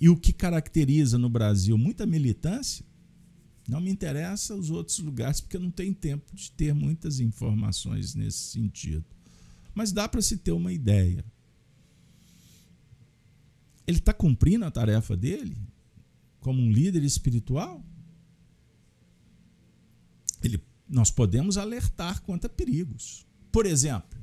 e 0.00 0.08
o 0.08 0.16
que 0.16 0.32
caracteriza 0.32 1.18
no 1.18 1.28
Brasil 1.28 1.76
muita 1.78 2.04
militância, 2.06 2.84
não 3.68 3.80
me 3.80 3.90
interessa 3.90 4.54
os 4.54 4.70
outros 4.70 4.98
lugares, 4.98 5.40
porque 5.40 5.56
eu 5.56 5.60
não 5.60 5.70
tenho 5.70 5.94
tempo 5.94 6.34
de 6.34 6.50
ter 6.52 6.74
muitas 6.74 7.18
informações 7.18 8.14
nesse 8.14 8.38
sentido. 8.38 9.04
Mas 9.74 9.92
dá 9.92 10.08
para 10.08 10.22
se 10.22 10.36
ter 10.36 10.52
uma 10.52 10.72
ideia. 10.72 11.24
Ele 13.86 13.98
está 13.98 14.12
cumprindo 14.12 14.64
a 14.64 14.70
tarefa 14.70 15.16
dele 15.16 15.56
como 16.46 16.62
um 16.62 16.70
líder 16.70 17.02
espiritual? 17.02 17.84
Ele, 20.40 20.62
nós 20.88 21.10
podemos 21.10 21.58
alertar 21.58 22.22
quanto 22.22 22.46
a 22.46 22.48
perigos. 22.48 23.26
Por 23.50 23.66
exemplo, 23.66 24.16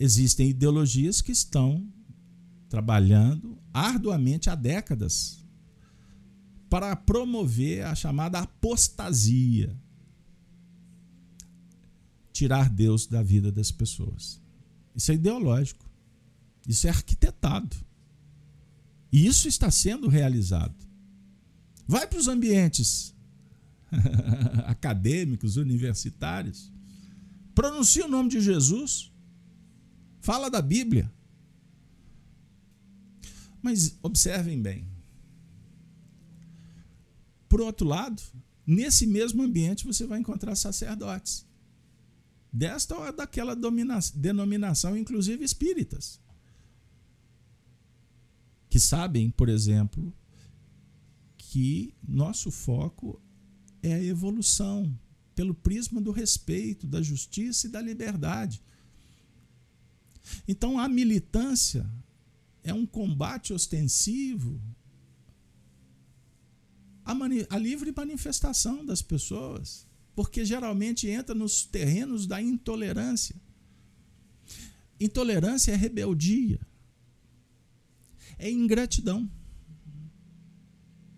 existem 0.00 0.48
ideologias 0.48 1.20
que 1.20 1.30
estão 1.30 1.86
trabalhando 2.72 3.58
arduamente 3.70 4.48
há 4.48 4.54
décadas 4.54 5.44
para 6.70 6.96
promover 6.96 7.84
a 7.84 7.94
chamada 7.94 8.38
apostasia 8.38 9.78
tirar 12.32 12.70
Deus 12.70 13.06
da 13.06 13.22
vida 13.22 13.52
das 13.52 13.70
pessoas. 13.70 14.40
Isso 14.96 15.12
é 15.12 15.16
ideológico. 15.16 15.84
Isso 16.66 16.86
é 16.86 16.90
arquitetado. 16.90 17.76
E 19.12 19.26
isso 19.26 19.48
está 19.48 19.70
sendo 19.70 20.08
realizado. 20.08 20.74
Vai 21.86 22.06
para 22.06 22.18
os 22.18 22.26
ambientes 22.26 23.14
acadêmicos, 24.64 25.58
universitários. 25.58 26.72
Pronuncia 27.54 28.06
o 28.06 28.08
nome 28.08 28.30
de 28.30 28.40
Jesus. 28.40 29.12
Fala 30.22 30.48
da 30.48 30.62
Bíblia. 30.62 31.12
Mas 33.62 33.96
observem 34.02 34.60
bem. 34.60 34.86
Por 37.48 37.60
outro 37.60 37.86
lado, 37.86 38.20
nesse 38.66 39.06
mesmo 39.06 39.42
ambiente 39.42 39.86
você 39.86 40.04
vai 40.04 40.18
encontrar 40.18 40.56
sacerdotes. 40.56 41.46
Desta 42.52 42.96
ou 42.98 43.12
daquela 43.12 43.54
denominação, 44.14 44.96
inclusive 44.96 45.44
espíritas. 45.44 46.20
que 48.68 48.80
sabem, 48.80 49.30
por 49.30 49.50
exemplo, 49.50 50.14
que 51.36 51.94
nosso 52.02 52.50
foco 52.50 53.20
é 53.82 53.92
a 53.92 54.02
evolução 54.02 54.98
pelo 55.34 55.54
prisma 55.54 56.00
do 56.00 56.10
respeito, 56.10 56.86
da 56.86 57.02
justiça 57.02 57.66
e 57.66 57.70
da 57.70 57.82
liberdade. 57.82 58.62
Então 60.48 60.78
a 60.78 60.88
militância 60.88 61.86
é 62.62 62.72
um 62.72 62.86
combate 62.86 63.52
ostensivo 63.52 64.60
à, 67.04 67.12
à 67.50 67.58
livre 67.58 67.92
manifestação 67.94 68.84
das 68.84 69.02
pessoas, 69.02 69.86
porque 70.14 70.44
geralmente 70.44 71.08
entra 71.08 71.34
nos 71.34 71.64
terrenos 71.64 72.26
da 72.26 72.40
intolerância. 72.40 73.34
Intolerância 75.00 75.72
é 75.72 75.76
rebeldia, 75.76 76.60
é 78.38 78.50
ingratidão. 78.50 79.28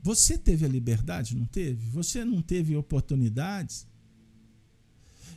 Você 0.02 0.36
teve 0.38 0.64
a 0.64 0.68
liberdade, 0.68 1.36
não 1.36 1.46
teve? 1.46 1.88
Você 1.90 2.24
não 2.24 2.40
teve 2.42 2.76
oportunidades? 2.76 3.86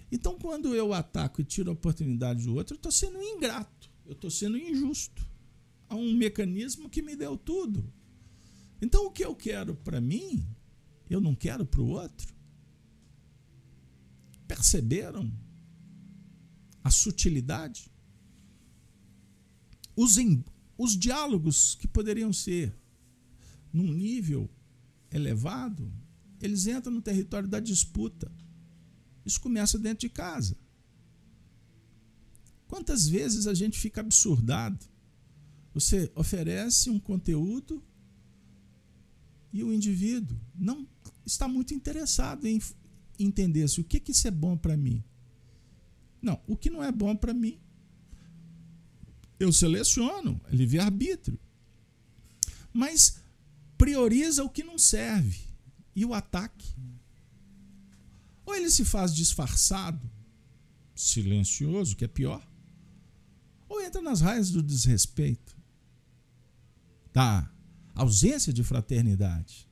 Então, 0.09 0.37
quando 0.37 0.73
eu 0.73 0.93
ataco 0.93 1.41
e 1.41 1.43
tiro 1.43 1.69
a 1.69 1.73
oportunidade 1.73 2.45
do 2.45 2.55
outro, 2.55 2.75
eu 2.75 2.77
estou 2.77 2.91
sendo 2.91 3.21
ingrato, 3.21 3.89
eu 4.05 4.13
estou 4.13 4.31
sendo 4.31 4.57
injusto 4.57 5.27
a 5.89 5.95
um 5.95 6.13
mecanismo 6.13 6.89
que 6.89 7.01
me 7.01 7.15
deu 7.15 7.37
tudo. 7.37 7.91
Então, 8.81 9.05
o 9.05 9.11
que 9.11 9.23
eu 9.23 9.35
quero 9.35 9.75
para 9.75 9.99
mim, 9.99 10.45
eu 11.09 11.19
não 11.19 11.33
quero 11.33 11.65
para 11.65 11.81
o 11.81 11.87
outro. 11.87 12.35
Perceberam 14.47 15.31
a 16.83 16.91
sutilidade? 16.91 17.91
Os, 19.95 20.17
em, 20.17 20.43
os 20.77 20.97
diálogos 20.97 21.75
que 21.75 21.87
poderiam 21.87 22.31
ser 22.31 22.73
num 23.73 23.91
nível 23.91 24.49
elevado, 25.11 25.91
eles 26.39 26.67
entram 26.67 26.93
no 26.93 27.01
território 27.01 27.47
da 27.47 27.59
disputa. 27.59 28.31
Isso 29.25 29.41
começa 29.41 29.77
dentro 29.77 30.07
de 30.07 30.09
casa. 30.09 30.55
Quantas 32.67 33.07
vezes 33.07 33.47
a 33.47 33.53
gente 33.53 33.79
fica 33.79 34.01
absurdado? 34.01 34.85
Você 35.79 36.11
oferece 36.15 36.89
um 36.89 36.97
conteúdo 36.97 37.83
e 39.53 39.63
o 39.63 39.71
indivíduo 39.71 40.35
não 40.55 40.87
está 41.23 41.47
muito 41.47 41.71
interessado 41.71 42.47
em 42.47 42.59
entender 43.19 43.67
se 43.67 43.79
o 43.79 43.83
que, 43.83 43.99
que 43.99 44.11
isso 44.11 44.27
é 44.27 44.31
bom 44.31 44.57
para 44.57 44.75
mim. 44.75 45.03
Não, 46.19 46.41
o 46.47 46.57
que 46.57 46.71
não 46.71 46.83
é 46.83 46.91
bom 46.91 47.15
para 47.15 47.31
mim, 47.31 47.59
eu 49.39 49.53
seleciono, 49.53 50.41
é 50.51 50.55
livre-arbítrio. 50.55 51.39
Mas 52.73 53.21
prioriza 53.77 54.43
o 54.43 54.49
que 54.49 54.63
não 54.63 54.79
serve 54.79 55.41
e 55.95 56.03
o 56.03 56.13
ataque. 56.15 56.73
Ou 58.47 58.55
ele 58.55 58.71
se 58.71 58.83
faz 58.83 59.13
disfarçado, 59.13 60.09
silencioso, 60.95 61.95
que 61.95 62.05
é 62.05 62.07
pior, 62.07 62.43
ou 63.69 63.79
entra 63.79 64.01
nas 64.01 64.21
raias 64.21 64.49
do 64.49 64.63
desrespeito, 64.63 65.56
da 67.17 67.49
ausência 67.95 68.53
de 68.53 68.63
fraternidade. 68.63 69.67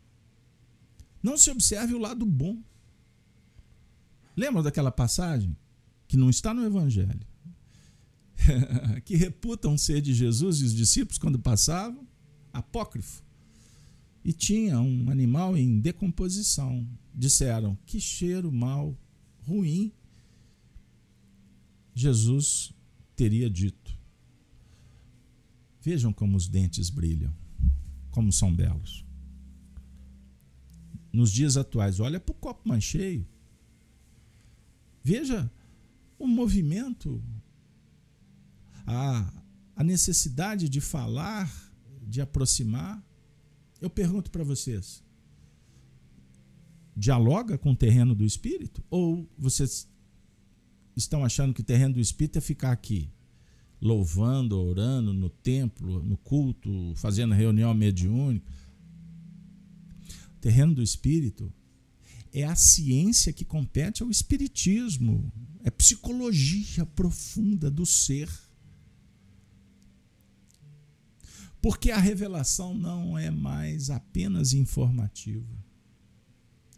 Não 1.22 1.38
se 1.38 1.52
observe 1.52 1.94
o 1.94 2.00
lado 2.00 2.26
bom. 2.26 2.60
Lembra 4.36 4.64
daquela 4.64 4.92
passagem 4.92 5.56
que 6.08 6.18
não 6.18 6.28
está 6.28 6.56
no 6.56 6.66
Evangelho? 6.66 7.28
que 9.06 9.16
reputam 9.16 9.78
ser 9.78 10.02
de 10.02 10.12
Jesus 10.12 10.60
e 10.60 10.64
os 10.64 10.74
discípulos 10.74 11.20
quando 11.20 11.38
passavam? 11.38 12.08
Apócrifo 12.52 13.24
e 14.24 14.34
tinha 14.34 14.82
um 14.82 15.12
animal 15.12 15.56
em 15.56 15.80
decomposição. 15.80 16.84
Disseram: 17.14 17.78
Que 17.86 18.00
cheiro 18.00 18.52
mal, 18.52 18.98
ruim. 19.44 19.94
Jesus 21.94 22.74
teria 23.16 23.48
dito. 23.48 23.85
Vejam 25.86 26.12
como 26.12 26.36
os 26.36 26.48
dentes 26.48 26.90
brilham, 26.90 27.32
como 28.10 28.34
são 28.34 28.52
belos. 28.52 29.06
Nos 31.14 31.32
dias 31.32 31.58
atuais, 31.58 32.00
olha 32.00 32.20
para 32.20 32.32
o 32.32 32.36
copo 32.36 32.68
mais 32.68 32.84
cheio. 32.84 33.24
Veja 35.04 35.52
o 36.18 36.26
movimento, 36.26 37.24
a, 38.88 39.32
a 39.76 39.84
necessidade 39.84 40.68
de 40.68 40.82
falar, 40.82 41.54
de 42.02 42.20
aproximar. 42.20 43.06
Eu 43.80 43.88
pergunto 43.88 44.32
para 44.32 44.44
vocês: 44.44 45.04
dialoga 46.98 47.60
com 47.60 47.74
o 47.74 47.76
terreno 47.76 48.16
do 48.16 48.26
espírito? 48.26 48.84
Ou 48.90 49.30
vocês 49.38 49.88
estão 50.96 51.24
achando 51.24 51.54
que 51.54 51.62
o 51.62 51.64
terreno 51.64 51.94
do 51.94 52.00
espírito 52.00 52.40
é 52.40 52.42
ficar 52.42 52.72
aqui, 52.72 53.14
louvando, 53.82 54.60
orando 54.60 55.14
no 55.14 55.30
templo, 55.30 56.04
no 56.04 56.18
culto, 56.18 56.94
fazendo 56.96 57.34
reunião 57.34 57.74
mediúnica? 57.74 58.52
O 60.36 60.40
terreno 60.40 60.76
do 60.76 60.84
espírito 60.84 61.52
é 62.32 62.44
a 62.44 62.56
ciência 62.56 63.32
que 63.32 63.46
compete 63.46 64.04
ao 64.04 64.10
espiritismo, 64.10 65.32
é 65.64 65.72
psicologia 65.72 66.86
profunda 66.86 67.72
do 67.72 67.86
ser. 67.86 68.30
Porque 71.62 71.92
a 71.92 71.98
revelação 71.98 72.76
não 72.76 73.18
é 73.18 73.32
mais 73.32 73.90
apenas 73.90 74.54
informativa, 74.54 75.58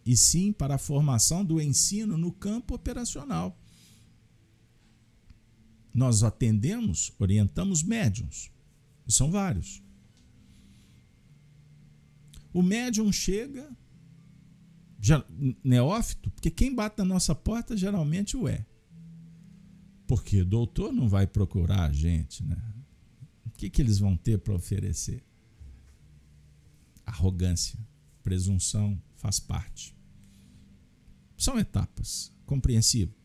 e 0.06 0.16
sim 0.16 0.54
para 0.54 0.76
a 0.76 0.78
formação 0.78 1.44
do 1.44 1.60
ensino 1.60 2.18
no 2.18 2.32
campo 2.32 2.76
operacional. 2.76 3.60
Nós 5.98 6.24
atendemos, 6.24 7.12
orientamos 7.20 7.84
médiums, 7.84 8.50
e 9.06 9.12
são 9.12 9.30
vários. 9.30 9.84
O 12.54 12.62
médium 12.62 13.12
chega, 13.12 13.70
já, 15.02 15.26
neófito, 15.62 16.30
porque 16.32 16.50
quem 16.50 16.74
bate 16.74 17.00
na 17.00 17.06
nossa 17.06 17.36
porta 17.36 17.76
geralmente 17.76 18.38
o 18.38 18.48
é. 18.48 18.66
Porque 20.08 20.44
doutor 20.44 20.94
não 20.94 21.10
vai 21.10 21.28
procurar 21.28 21.90
a 21.90 21.92
gente, 21.92 22.42
né? 22.44 22.56
que, 23.58 23.70
que 23.70 23.82
eles 23.82 23.98
vão 23.98 24.16
ter 24.16 24.38
para 24.38 24.54
oferecer? 24.54 25.24
Arrogância, 27.06 27.80
presunção 28.24 29.02
faz 29.16 29.40
parte. 29.40 29.98
São 31.36 31.58
etapas 31.58 32.32
compreensíveis. 32.46 33.17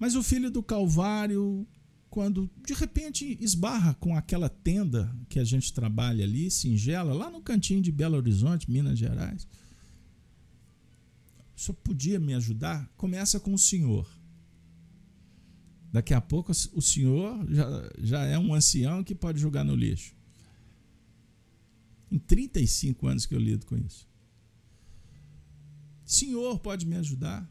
Mas 0.00 0.14
o 0.14 0.22
filho 0.22 0.50
do 0.50 0.62
Calvário, 0.62 1.68
quando 2.08 2.50
de 2.66 2.72
repente 2.72 3.36
esbarra 3.38 3.92
com 3.92 4.16
aquela 4.16 4.48
tenda 4.48 5.14
que 5.28 5.38
a 5.38 5.44
gente 5.44 5.74
trabalha 5.74 6.24
ali, 6.24 6.50
singela, 6.50 7.12
lá 7.12 7.30
no 7.30 7.42
cantinho 7.42 7.82
de 7.82 7.92
Belo 7.92 8.16
Horizonte, 8.16 8.70
Minas 8.70 8.98
Gerais, 8.98 9.46
só 11.54 11.74
podia 11.74 12.18
me 12.18 12.32
ajudar? 12.32 12.90
Começa 12.96 13.38
com 13.38 13.52
o 13.52 13.58
senhor. 13.58 14.08
Daqui 15.92 16.14
a 16.14 16.20
pouco 16.20 16.50
o 16.50 16.80
senhor 16.80 17.46
já, 17.52 17.92
já 17.98 18.24
é 18.24 18.38
um 18.38 18.54
ancião 18.54 19.04
que 19.04 19.14
pode 19.14 19.38
jogar 19.38 19.64
no 19.64 19.74
lixo. 19.74 20.14
Em 22.10 22.18
35 22.18 23.06
anos 23.06 23.26
que 23.26 23.34
eu 23.34 23.38
lido 23.38 23.66
com 23.66 23.76
isso. 23.76 24.08
Senhor, 26.06 26.58
pode 26.58 26.86
me 26.86 26.96
ajudar? 26.96 27.46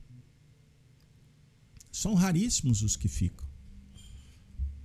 São 1.91 2.13
raríssimos 2.13 2.81
os 2.81 2.95
que 2.95 3.07
ficam 3.07 3.47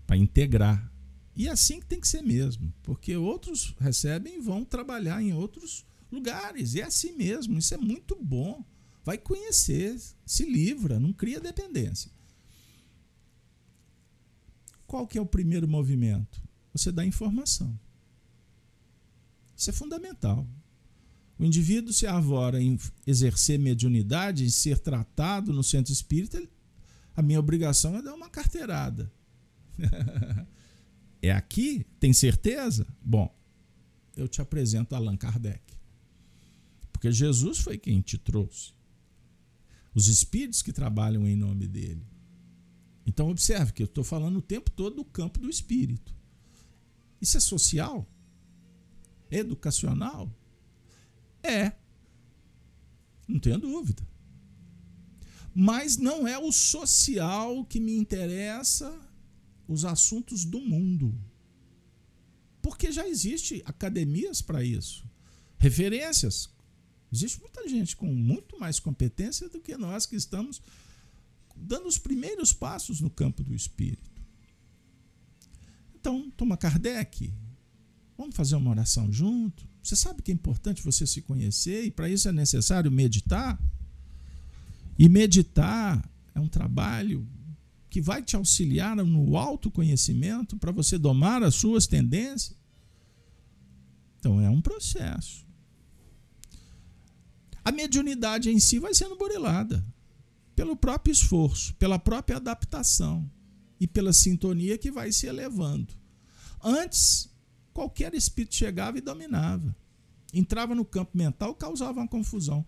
para 0.07 0.17
integrar. 0.17 0.93
E 1.37 1.49
é 1.49 1.51
assim 1.51 1.81
que 1.81 1.87
tem 1.87 2.01
que 2.01 2.09
ser 2.09 2.23
mesmo, 2.23 2.73
porque 2.83 3.17
outros 3.17 3.75
recebem 3.79 4.37
e 4.37 4.41
vão 4.41 4.65
trabalhar 4.65 5.23
em 5.23 5.33
outros 5.33 5.85
lugares. 6.11 6.75
E 6.75 6.81
é 6.81 6.85
assim 6.85 7.13
mesmo, 7.13 7.59
isso 7.59 7.75
é 7.75 7.77
muito 7.77 8.17
bom. 8.23 8.65
Vai 9.05 9.19
conhecer, 9.19 10.01
se 10.25 10.45
livra, 10.45 11.01
não 11.01 11.13
cria 11.13 11.41
dependência. 11.41 12.11
Qual 14.87 15.07
que 15.07 15.19
é 15.19 15.21
o 15.21 15.27
primeiro 15.27 15.67
movimento? 15.67 16.41
Você 16.73 16.93
dá 16.93 17.05
informação. 17.05 17.79
Isso 19.57 19.71
é 19.71 19.73
fundamental. 19.73 20.47
O 21.39 21.45
indivíduo 21.45 21.93
se 21.93 22.07
arvora 22.07 22.63
em 22.63 22.79
exercer 23.07 23.59
mediunidade, 23.59 24.45
em 24.45 24.51
ser 24.51 24.79
tratado 24.79 25.53
no 25.53 25.65
centro 25.65 25.93
espírita, 25.93 26.41
a 27.17 27.23
minha 27.23 27.39
obrigação 27.39 27.97
é 27.97 28.03
dar 28.03 28.15
uma 28.15 28.29
carteirada. 28.29 29.13
é 31.23 31.31
aqui? 31.31 31.87
Tem 31.99 32.13
certeza? 32.13 32.87
Bom, 33.03 33.35
eu 34.17 34.29
te 34.29 34.41
apresento 34.41 34.95
Allan 34.95 35.17
Kardec. 35.17 35.63
Porque 36.93 37.11
Jesus 37.13 37.59
foi 37.59 37.79
quem 37.79 38.01
te 38.01 38.19
trouxe. 38.19 38.73
Os 39.95 40.09
espíritos 40.09 40.63
que 40.63 40.73
trabalham 40.73 41.27
em 41.27 41.37
nome 41.37 41.69
dele. 41.69 42.05
Então, 43.07 43.29
observe 43.29 43.73
que 43.73 43.83
eu 43.83 43.87
estou 43.87 44.03
falando 44.03 44.39
o 44.39 44.43
tempo 44.43 44.71
todo 44.71 44.97
do 44.97 45.05
campo 45.05 45.39
do 45.39 45.51
espírito. 45.51 46.15
Isso 47.21 47.37
é 47.37 47.41
social? 47.41 48.09
educacional? 49.31 50.31
É. 51.43 51.73
Não 53.27 53.39
tenho 53.39 53.59
dúvida. 53.59 54.07
Mas 55.55 55.97
não 55.97 56.27
é 56.27 56.37
o 56.37 56.51
social 56.51 57.65
que 57.65 57.79
me 57.79 57.97
interessa 57.97 58.93
os 59.69 59.85
assuntos 59.85 60.45
do 60.45 60.61
mundo. 60.61 61.15
Porque 62.61 62.91
já 62.91 63.07
existe 63.07 63.63
academias 63.65 64.43
para 64.43 64.65
isso. 64.65 65.07
Referências. 65.59 66.51
Existe 67.13 67.41
muita 67.41 67.69
gente 67.69 67.95
com 67.95 68.07
muito 68.07 68.59
mais 68.59 68.81
competência 68.81 69.49
do 69.49 69.61
que 69.61 69.77
nós 69.77 70.07
que 70.07 70.17
estamos 70.17 70.61
dando 71.55 71.87
os 71.87 71.99
primeiros 71.99 72.53
passos 72.53 73.01
no 73.01 73.09
campo 73.09 73.45
do 73.45 73.55
espírito. 73.55 74.11
Então, 75.95 76.31
toma 76.37 76.57
Kardec. 76.57 77.33
Vamos 78.19 78.35
fazer 78.35 78.57
uma 78.57 78.71
oração 78.71 79.13
junto? 79.13 79.67
Você 79.83 79.95
sabe 79.95 80.23
que 80.23 80.31
é 80.31 80.35
importante 80.35 80.83
você 80.83 81.07
se 81.07 81.23
conhecer 81.23 81.85
e 81.85 81.91
para 81.91 82.09
isso 82.09 82.29
é 82.29 82.33
necessário 82.33 82.91
meditar? 82.91 83.61
E 84.99 85.09
meditar 85.09 86.09
é 86.35 86.41
um 86.41 86.49
trabalho 86.49 87.27
que 87.91 88.01
vai 88.01 88.23
te 88.23 88.35
auxiliar 88.37 88.97
no 88.97 89.37
autoconhecimento 89.37 90.57
para 90.57 90.73
você 90.73 90.99
domar 90.99 91.43
as 91.43 91.55
suas 91.55 91.87
tendências. 91.87 92.57
Então 94.19 94.41
é 94.41 94.51
um 94.51 94.61
processo. 94.61 95.47
A 97.65 97.73
mediunidade 97.73 98.51
em 98.51 98.59
si 98.59 98.79
vai 98.79 98.93
sendo 98.95 99.17
burilada 99.17 99.85
pelo 100.55 100.77
próprio 100.77 101.13
esforço, 101.13 101.75
pela 101.75 101.99
própria 101.99 102.37
adaptação 102.37 103.31
e 103.81 103.87
pela 103.87 104.13
sintonia 104.13 104.79
que 104.79 104.91
vai 104.91 105.13
se 105.13 105.27
elevando. 105.27 105.93
Antes, 106.63 107.31
qualquer 107.73 108.15
espírito 108.15 108.55
chegava 108.55 108.99
e 108.99 109.01
dominava. 109.01 109.75
Entrava 110.33 110.75
no 110.75 110.85
campo 110.85 111.17
mental, 111.17 111.55
causava 111.55 112.01
uma 112.01 112.09
confusão. 112.09 112.67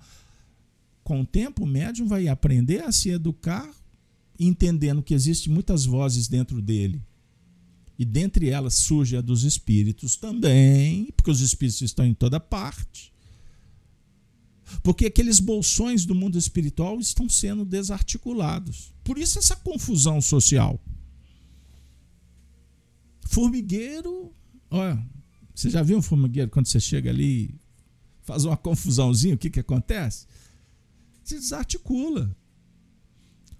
Com 1.06 1.20
o 1.20 1.24
tempo, 1.24 1.62
o 1.62 1.66
médium 1.68 2.08
vai 2.08 2.26
aprender 2.26 2.82
a 2.82 2.90
se 2.90 3.10
educar, 3.10 3.72
entendendo 4.40 5.04
que 5.04 5.14
existem 5.14 5.52
muitas 5.52 5.84
vozes 5.84 6.26
dentro 6.26 6.60
dele. 6.60 7.00
E 7.96 8.04
dentre 8.04 8.48
elas 8.48 8.74
surge 8.74 9.16
a 9.16 9.20
dos 9.20 9.44
espíritos 9.44 10.16
também, 10.16 11.12
porque 11.16 11.30
os 11.30 11.40
espíritos 11.40 11.80
estão 11.80 12.04
em 12.04 12.12
toda 12.12 12.40
parte. 12.40 13.12
Porque 14.82 15.06
aqueles 15.06 15.38
bolsões 15.38 16.04
do 16.04 16.12
mundo 16.12 16.36
espiritual 16.36 16.98
estão 16.98 17.28
sendo 17.28 17.64
desarticulados. 17.64 18.92
Por 19.04 19.16
isso 19.16 19.38
essa 19.38 19.54
confusão 19.54 20.20
social. 20.20 20.82
Formigueiro, 23.26 24.34
olha, 24.68 25.00
você 25.54 25.70
já 25.70 25.84
viu 25.84 25.98
um 25.98 26.02
formigueiro 26.02 26.50
quando 26.50 26.66
você 26.66 26.80
chega 26.80 27.10
ali, 27.10 27.54
faz 28.24 28.44
uma 28.44 28.56
confusãozinha, 28.56 29.36
o 29.36 29.38
que, 29.38 29.50
que 29.50 29.60
acontece? 29.60 30.26
Se 31.26 31.34
desarticula. 31.34 32.36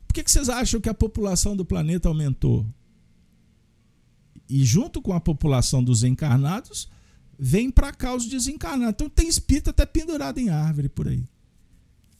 Por 0.07 0.15
que, 0.15 0.23
que 0.23 0.31
vocês 0.31 0.49
acham 0.49 0.81
que 0.81 0.89
a 0.89 0.95
população 0.95 1.57
do 1.57 1.65
planeta 1.65 2.09
aumentou? 2.09 2.65
E 4.49 4.65
junto 4.65 5.03
com 5.03 5.13
a 5.13 5.21
população 5.21 5.83
dos 5.83 6.05
encarnados, 6.05 6.89
vem 7.37 7.69
para 7.69 7.93
cá 7.93 8.15
os 8.15 8.27
desencarnados. 8.27 8.95
Então 8.95 9.09
tem 9.09 9.27
espírito 9.27 9.71
até 9.71 9.85
pendurado 9.85 10.39
em 10.39 10.49
árvore 10.49 10.89
por 10.89 11.09
aí. 11.09 11.25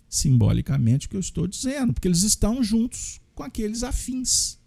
Simbolicamente 0.09 1.07
o 1.07 1.11
que 1.11 1.17
eu 1.17 1.21
estou 1.21 1.47
dizendo, 1.47 1.93
porque 1.95 2.09
eles 2.09 2.23
estão 2.23 2.61
juntos 2.61 3.21
com 3.33 3.45
aqueles 3.45 3.85
afins. 3.85 4.59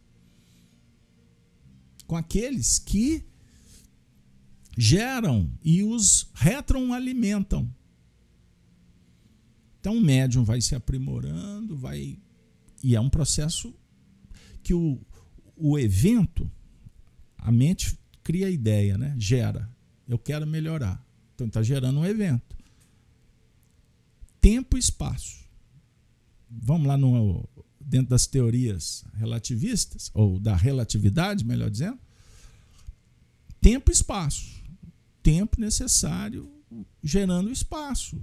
Com 2.08 2.16
aqueles 2.16 2.80
que 2.80 3.26
geram 4.78 5.52
e 5.62 5.84
os 5.84 6.30
retroalimentam. 6.34 7.70
Então 9.80 9.98
o 9.98 10.02
médium 10.02 10.44
vai 10.44 10.62
se 10.62 10.76
aprimorando, 10.76 11.78
vai 11.78 12.20
e 12.84 12.96
é 12.96 13.02
um 13.02 13.10
processo 13.10 13.74
que 14.64 14.74
o, 14.74 15.00
o 15.56 15.78
evento, 15.78 16.50
a 17.38 17.52
mente 17.52 17.98
cria 18.24 18.48
a 18.48 18.52
ideia, 18.52 18.98
né? 18.98 19.16
gera. 19.18 19.70
Eu 20.08 20.18
quero 20.18 20.46
melhorar. 20.48 21.04
Então 21.36 21.48
está 21.48 21.62
gerando 21.62 22.00
um 22.00 22.06
evento. 22.06 22.58
Tempo 24.42 24.78
e 24.78 24.80
espaço. 24.80 25.40
Vamos 26.50 26.88
lá 26.88 26.98
no, 26.98 27.48
dentro 27.80 28.10
das 28.10 28.26
teorias 28.26 29.04
relativistas, 29.14 30.10
ou 30.14 30.40
da 30.40 30.56
relatividade, 30.56 31.46
melhor 31.46 31.70
dizendo. 31.70 32.00
Tempo 33.62 33.92
e 33.92 33.94
espaço. 33.94 34.64
Tempo 35.22 35.60
necessário 35.60 36.50
gerando 37.04 37.52
espaço, 37.52 38.22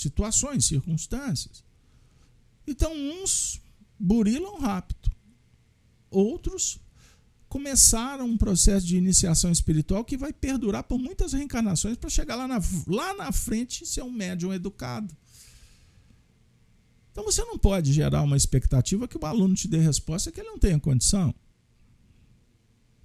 situações, 0.00 0.64
circunstâncias. 0.64 1.64
Então, 2.66 2.92
uns 2.92 3.60
burilam 3.98 4.58
rápido, 4.58 5.10
outros 6.10 6.78
começaram 7.48 8.26
um 8.26 8.36
processo 8.36 8.86
de 8.86 8.96
iniciação 8.96 9.50
espiritual 9.50 10.04
que 10.04 10.16
vai 10.16 10.32
perdurar 10.32 10.84
por 10.84 10.98
muitas 10.98 11.32
reencarnações 11.32 11.96
para 11.96 12.10
chegar 12.10 12.36
lá 12.36 12.46
na, 12.46 12.60
lá 12.86 13.14
na 13.14 13.32
frente 13.32 13.84
e 13.84 13.86
ser 13.86 14.02
um 14.02 14.10
médium 14.10 14.52
educado. 14.52 15.16
Então 17.12 17.24
você 17.24 17.42
não 17.44 17.56
pode 17.56 17.92
gerar 17.94 18.22
uma 18.22 18.36
expectativa 18.36 19.08
que 19.08 19.16
o 19.16 19.24
aluno 19.24 19.54
te 19.54 19.68
dê 19.68 19.78
resposta 19.78 20.30
que 20.30 20.40
ele 20.40 20.50
não 20.50 20.58
tenha 20.58 20.78
condição. 20.78 21.34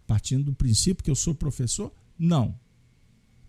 Partindo 0.05 0.45
do 0.45 0.53
princípio 0.53 1.01
que 1.03 1.09
eu 1.09 1.15
sou 1.15 1.33
professor, 1.33 1.93
não. 2.19 2.59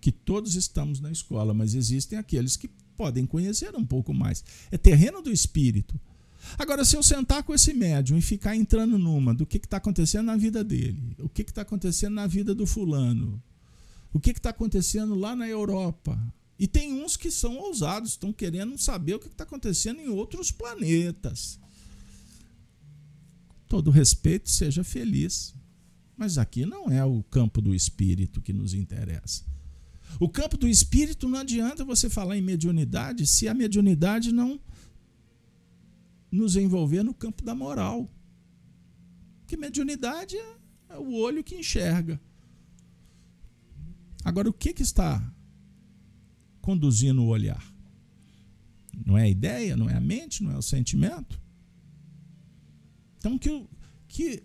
Que 0.00 0.12
todos 0.12 0.54
estamos 0.54 1.00
na 1.00 1.10
escola, 1.10 1.52
mas 1.52 1.74
existem 1.74 2.16
aqueles 2.16 2.56
que 2.56 2.70
podem 2.96 3.26
conhecer 3.26 3.74
um 3.74 3.84
pouco 3.84 4.12
mais. 4.12 4.44
É 4.70 4.78
terreno 4.78 5.22
do 5.22 5.30
espírito. 5.30 5.98
Agora, 6.58 6.84
se 6.84 6.96
eu 6.96 7.02
sentar 7.02 7.42
com 7.42 7.54
esse 7.54 7.72
médium 7.72 8.18
e 8.18 8.22
ficar 8.22 8.56
entrando 8.56 8.98
numa 8.98 9.32
do 9.32 9.46
que 9.46 9.58
está 9.58 9.76
acontecendo 9.76 10.26
na 10.26 10.36
vida 10.36 10.64
dele, 10.64 11.16
o 11.18 11.28
que 11.28 11.42
está 11.42 11.62
acontecendo 11.62 12.14
na 12.14 12.26
vida 12.26 12.54
do 12.54 12.66
fulano, 12.66 13.42
o 14.12 14.20
que 14.20 14.30
está 14.30 14.50
acontecendo 14.50 15.14
lá 15.14 15.34
na 15.34 15.48
Europa. 15.48 16.18
E 16.58 16.66
tem 16.66 16.92
uns 16.92 17.16
que 17.16 17.30
são 17.30 17.56
ousados, 17.56 18.10
estão 18.10 18.32
querendo 18.32 18.76
saber 18.78 19.14
o 19.14 19.18
que 19.18 19.28
está 19.28 19.44
acontecendo 19.44 20.00
em 20.00 20.08
outros 20.08 20.50
planetas. 20.50 21.58
Todo 23.68 23.90
respeito, 23.90 24.50
seja 24.50 24.84
feliz. 24.84 25.54
Mas 26.16 26.38
aqui 26.38 26.66
não 26.66 26.88
é 26.88 27.04
o 27.04 27.22
campo 27.24 27.60
do 27.60 27.74
espírito 27.74 28.40
que 28.40 28.52
nos 28.52 28.74
interessa. 28.74 29.44
O 30.18 30.28
campo 30.28 30.56
do 30.56 30.68
espírito 30.68 31.28
não 31.28 31.38
adianta 31.38 31.84
você 31.84 32.08
falar 32.08 32.36
em 32.36 32.42
mediunidade 32.42 33.26
se 33.26 33.48
a 33.48 33.54
mediunidade 33.54 34.32
não 34.32 34.60
nos 36.30 36.56
envolver 36.56 37.02
no 37.02 37.14
campo 37.14 37.42
da 37.42 37.54
moral. 37.54 38.10
Que 39.46 39.56
mediunidade 39.56 40.36
é, 40.36 40.56
é 40.90 40.98
o 40.98 41.12
olho 41.14 41.44
que 41.44 41.54
enxerga. 41.54 42.20
Agora, 44.24 44.48
o 44.48 44.52
que, 44.52 44.72
que 44.72 44.82
está 44.82 45.22
conduzindo 46.60 47.22
o 47.22 47.26
olhar? 47.26 47.72
Não 49.04 49.18
é 49.18 49.22
a 49.22 49.28
ideia, 49.28 49.76
não 49.76 49.90
é 49.90 49.94
a 49.94 50.00
mente, 50.00 50.42
não 50.42 50.52
é 50.52 50.56
o 50.56 50.62
sentimento? 50.62 51.40
Então, 53.18 53.38
que 53.38 53.66
que 54.12 54.42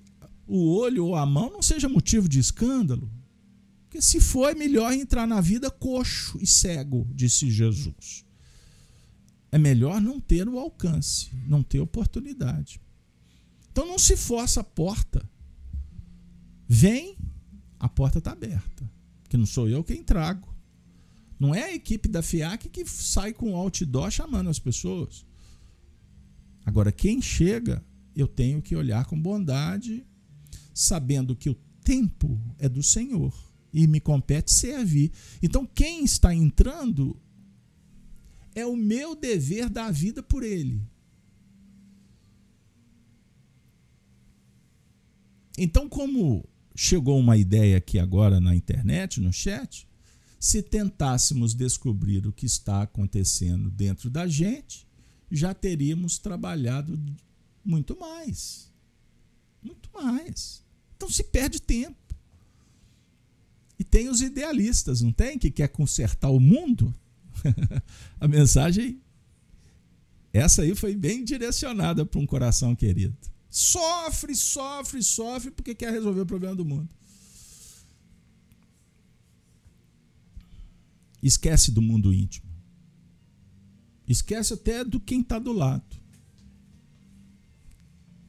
o 0.48 0.78
olho 0.78 1.08
ou 1.08 1.16
a 1.16 1.26
mão 1.26 1.52
não 1.52 1.62
seja 1.62 1.90
motivo 1.90 2.30
de 2.30 2.40
escândalo. 2.40 3.12
Porque 3.98 4.02
se 4.06 4.22
for, 4.22 4.52
é 4.52 4.54
melhor 4.54 4.94
entrar 4.94 5.26
na 5.26 5.42
vida 5.42 5.72
coxo 5.72 6.38
e 6.40 6.46
cego, 6.46 7.10
disse 7.16 7.50
Jesus 7.50 8.28
é 9.52 9.58
melhor 9.58 10.00
não 10.00 10.20
ter 10.20 10.48
o 10.48 10.60
alcance, 10.60 11.32
não 11.48 11.64
ter 11.64 11.80
oportunidade. 11.80 12.80
Então 13.72 13.88
não 13.88 13.98
se 13.98 14.16
força 14.16 14.60
a 14.60 14.64
porta. 14.64 15.28
Vem, 16.68 17.18
a 17.80 17.90
porta 17.90 18.20
está 18.20 18.34
aberta. 18.34 18.88
Que 19.30 19.38
não 19.38 19.46
sou 19.46 19.68
eu 19.68 19.84
quem 19.84 20.04
trago. 20.04 20.48
Não 21.40 21.56
é 21.56 21.64
a 21.64 21.74
equipe 21.74 22.08
da 22.08 22.22
FIAC 22.22 22.70
que 22.70 22.86
sai 22.86 23.34
com 23.34 23.56
outdoor 23.56 24.12
chamando 24.12 24.50
as 24.50 24.60
pessoas. 24.60 25.26
Agora, 26.66 26.92
quem 26.92 27.22
chega, 27.22 27.84
eu 28.16 28.28
tenho 28.28 28.62
que 28.62 28.76
olhar 28.76 29.06
com 29.06 29.20
bondade, 29.20 30.06
sabendo 30.74 31.36
que 31.36 31.50
o 31.50 31.56
tempo 31.82 32.40
é 32.60 32.68
do 32.68 32.84
Senhor 32.84 33.47
e 33.78 33.86
me 33.86 34.00
compete 34.00 34.52
servir. 34.52 35.12
Então, 35.40 35.64
quem 35.64 36.04
está 36.04 36.34
entrando, 36.34 37.16
é 38.56 38.66
o 38.66 38.76
meu 38.76 39.16
dever 39.16 39.70
dar 39.70 39.86
a 39.86 39.92
vida 39.92 40.24
por 40.24 40.42
ele. 40.42 40.82
Então, 45.56 45.88
como 45.88 46.44
chegou 46.76 47.20
uma 47.20 47.38
ideia 47.38 47.78
aqui 47.78 48.00
agora 48.00 48.42
na 48.42 48.56
internet, 48.56 49.22
no 49.22 49.32
chat, 49.32 49.88
se 50.40 50.64
tentássemos 50.64 51.54
descobrir 51.54 52.26
o 52.26 52.34
que 52.34 52.48
está 52.48 52.82
acontecendo 52.82 53.70
dentro 53.70 54.10
da 54.10 54.28
gente, 54.28 54.88
já 55.30 55.54
teríamos 55.54 56.18
trabalhado 56.18 57.00
muito 57.64 57.96
mais. 58.00 58.72
Muito 59.62 59.88
mais. 59.94 60.66
Então 60.96 61.12
se 61.12 61.24
perde 61.24 61.62
tempo. 61.62 62.07
E 63.80 63.84
tem 63.84 64.10
os 64.10 64.22
idealistas, 64.22 65.02
não 65.02 65.12
tem? 65.12 65.38
Que 65.38 65.52
quer 65.52 65.68
consertar 65.68 66.30
o 66.30 66.40
mundo. 66.40 66.94
a 68.20 68.28
mensagem, 68.28 69.00
essa 70.34 70.64
aí 70.64 70.76
foi 70.76 70.96
bem 70.96 71.24
direcionada 71.24 72.06
para 72.06 72.20
um 72.20 72.26
coração 72.26 72.76
querido. 72.76 73.16
Sofre, 73.50 74.36
sofre, 74.36 75.02
sofre 75.02 75.52
porque 75.52 75.74
quer 75.76 75.92
resolver 75.92 76.22
o 76.22 76.26
problema 76.26 76.56
do 76.56 76.66
mundo. 76.66 76.90
Esquece 81.22 81.72
do 81.72 81.82
mundo 81.82 82.14
íntimo. 82.14 82.48
Esquece 84.08 84.54
até 84.54 84.84
do 84.84 85.00
quem 85.00 85.22
está 85.22 85.38
do 85.40 85.52
lado. 85.52 85.98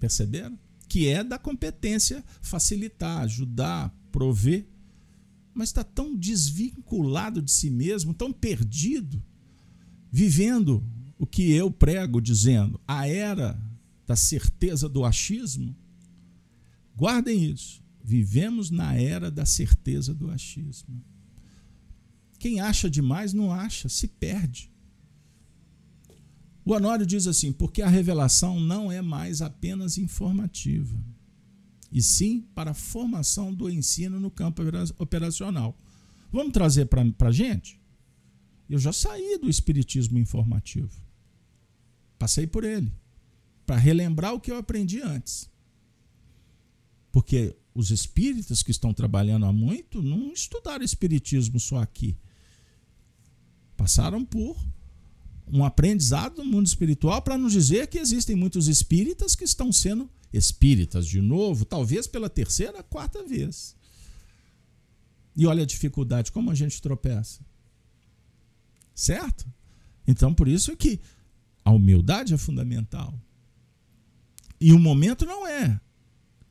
Perceberam? 0.00 0.58
Que 0.88 1.08
é 1.08 1.22
da 1.22 1.38
competência 1.38 2.24
facilitar, 2.40 3.22
ajudar, 3.22 3.94
prover. 4.10 4.66
Mas 5.58 5.70
está 5.70 5.82
tão 5.82 6.14
desvinculado 6.14 7.42
de 7.42 7.50
si 7.50 7.68
mesmo, 7.68 8.14
tão 8.14 8.32
perdido, 8.32 9.20
vivendo 10.08 10.84
o 11.18 11.26
que 11.26 11.50
eu 11.50 11.68
prego, 11.68 12.20
dizendo 12.20 12.80
a 12.86 13.08
era 13.08 13.60
da 14.06 14.14
certeza 14.14 14.88
do 14.88 15.04
achismo. 15.04 15.74
Guardem 16.96 17.50
isso. 17.50 17.82
Vivemos 18.04 18.70
na 18.70 18.94
era 18.94 19.32
da 19.32 19.44
certeza 19.44 20.14
do 20.14 20.30
achismo. 20.30 21.02
Quem 22.38 22.60
acha 22.60 22.88
demais 22.88 23.32
não 23.32 23.52
acha, 23.52 23.88
se 23.88 24.06
perde. 24.06 24.70
O 26.64 26.72
Honório 26.72 27.04
diz 27.04 27.26
assim: 27.26 27.50
porque 27.50 27.82
a 27.82 27.88
revelação 27.88 28.60
não 28.60 28.92
é 28.92 29.02
mais 29.02 29.42
apenas 29.42 29.98
informativa, 29.98 30.96
e 31.90 32.02
sim 32.02 32.42
para 32.54 32.72
a 32.72 32.74
formação 32.74 33.52
do 33.52 33.70
ensino 33.70 34.20
no 34.20 34.30
campo 34.30 34.62
operacional. 34.98 35.78
Vamos 36.30 36.52
trazer 36.52 36.86
para 36.86 37.28
a 37.28 37.32
gente? 37.32 37.80
Eu 38.68 38.78
já 38.78 38.92
saí 38.92 39.38
do 39.38 39.48
espiritismo 39.48 40.18
informativo. 40.18 40.90
Passei 42.18 42.46
por 42.46 42.64
ele. 42.64 42.92
Para 43.64 43.76
relembrar 43.76 44.34
o 44.34 44.40
que 44.40 44.50
eu 44.50 44.56
aprendi 44.56 45.00
antes. 45.00 45.50
Porque 47.10 47.56
os 47.74 47.90
espíritas 47.90 48.62
que 48.62 48.70
estão 48.70 48.92
trabalhando 48.92 49.46
há 49.46 49.52
muito 49.52 50.02
não 50.02 50.32
estudaram 50.32 50.84
espiritismo 50.84 51.58
só 51.58 51.78
aqui. 51.80 52.16
Passaram 53.76 54.24
por 54.24 54.56
um 55.50 55.64
aprendizado 55.64 56.38
no 56.38 56.44
mundo 56.44 56.66
espiritual 56.66 57.22
para 57.22 57.38
nos 57.38 57.52
dizer 57.52 57.86
que 57.86 57.98
existem 57.98 58.36
muitos 58.36 58.68
espíritas 58.68 59.34
que 59.34 59.44
estão 59.44 59.72
sendo 59.72 60.10
espíritas 60.32 61.06
de 61.06 61.20
novo, 61.20 61.64
talvez 61.64 62.06
pela 62.06 62.28
terceira, 62.28 62.82
quarta 62.82 63.22
vez. 63.24 63.76
E 65.36 65.46
olha 65.46 65.62
a 65.62 65.66
dificuldade, 65.66 66.32
como 66.32 66.50
a 66.50 66.54
gente 66.54 66.82
tropeça. 66.82 67.40
Certo? 68.94 69.46
Então, 70.06 70.34
por 70.34 70.48
isso 70.48 70.72
é 70.72 70.76
que 70.76 71.00
a 71.64 71.70
humildade 71.70 72.34
é 72.34 72.36
fundamental. 72.36 73.14
E 74.60 74.72
o 74.72 74.78
momento 74.78 75.24
não 75.24 75.46
é 75.46 75.80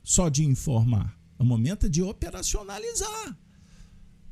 só 0.02 0.28
de 0.28 0.44
informar, 0.44 1.18
o 1.38 1.44
momento 1.44 1.86
é 1.86 1.88
de 1.88 2.02
operacionalizar. 2.02 3.38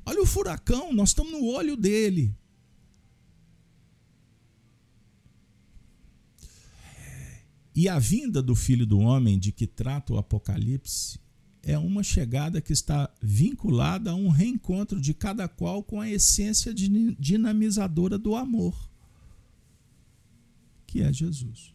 Olha 0.07 0.23
o 0.23 0.27
furacão, 0.27 0.93
nós 0.93 1.11
estamos 1.11 1.33
no 1.33 1.45
olho 1.45 1.77
dele. 1.77 2.35
E 7.77 7.91
a 7.91 7.99
vinda 7.99 8.43
do 8.43 8.55
Filho 8.55 8.87
do 8.87 8.99
Homem, 8.99 9.39
de 9.39 9.53
que 9.53 9.67
trata 9.67 10.15
o 10.15 10.17
Apocalipse, 10.17 11.21
é 11.63 11.77
uma 11.77 12.03
chegada 12.03 12.59
que 12.59 12.73
está 12.73 13.13
vinculada 13.21 14.13
a 14.13 14.15
um 14.15 14.31
reencontro 14.31 14.99
de 14.99 15.13
cada 15.13 15.47
qual 15.47 15.83
com 15.83 16.01
a 16.01 16.09
essência 16.09 16.73
dinamizadora 16.73 18.17
do 18.17 18.35
amor, 18.35 18.75
que 20.87 21.03
é 21.03 21.13
Jesus. 21.13 21.75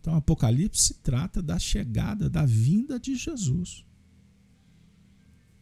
Então, 0.00 0.14
Apocalipse 0.14 0.94
trata 1.02 1.42
da 1.42 1.58
chegada, 1.58 2.30
da 2.30 2.46
vinda 2.46 2.98
de 2.98 3.14
Jesus. 3.14 3.84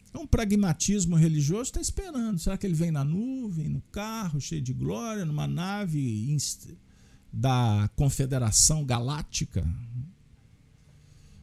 Então, 0.08 0.22
o 0.22 0.28
pragmatismo 0.28 1.16
religioso 1.16 1.70
está 1.70 1.80
esperando. 1.80 2.38
Será 2.38 2.56
que 2.56 2.66
ele 2.66 2.74
vem 2.74 2.92
na 2.92 3.02
nuvem, 3.02 3.68
no 3.68 3.80
carro, 3.80 4.40
cheio 4.40 4.62
de 4.62 4.72
glória, 4.72 5.24
numa 5.24 5.48
nave 5.48 5.98
da 7.32 7.88
Confederação 7.96 8.84
Galáctica? 8.84 9.64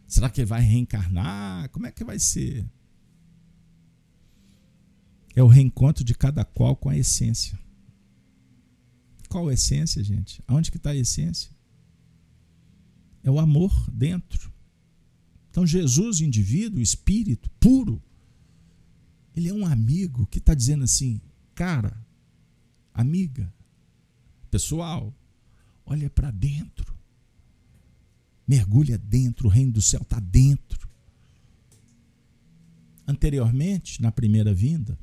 Será 0.06 0.30
que 0.30 0.42
ele 0.42 0.46
vai 0.46 0.62
reencarnar? 0.62 1.70
Como 1.70 1.86
é 1.86 1.92
que 1.92 2.04
vai 2.04 2.20
ser? 2.20 2.66
É 5.36 5.44
o 5.44 5.48
reencontro 5.48 6.04
de 6.04 6.14
cada 6.14 6.44
qual 6.44 6.76
com 6.76 6.90
a 6.90 6.98
essência. 6.98 7.58
Qual 9.30 9.48
a 9.48 9.54
essência, 9.54 10.04
gente? 10.04 10.44
Aonde 10.48 10.72
que 10.72 10.78
está 10.78 10.92
a 10.92 10.96
essência? 10.96 11.52
É 13.24 13.30
o 13.30 13.40
amor 13.40 13.72
dentro. 13.92 14.52
Então 15.50 15.66
Jesus, 15.66 16.22
indivíduo, 16.22 16.82
espírito 16.82 17.50
puro, 17.60 18.02
ele 19.36 19.50
é 19.50 19.54
um 19.54 19.66
amigo 19.66 20.26
que 20.28 20.40
está 20.40 20.54
dizendo 20.54 20.84
assim, 20.84 21.22
cara, 21.54 22.04
amiga, 22.94 23.54
pessoal, 24.50 25.14
Olha 25.90 26.08
para 26.08 26.30
dentro. 26.30 26.94
Mergulha 28.48 28.96
dentro, 28.98 29.48
o 29.48 29.50
reino 29.50 29.74
do 29.74 29.82
céu 29.82 30.02
está 30.04 30.20
dentro. 30.20 30.88
Anteriormente, 33.08 34.00
na 34.00 34.12
primeira 34.12 34.54
vinda, 34.54 34.98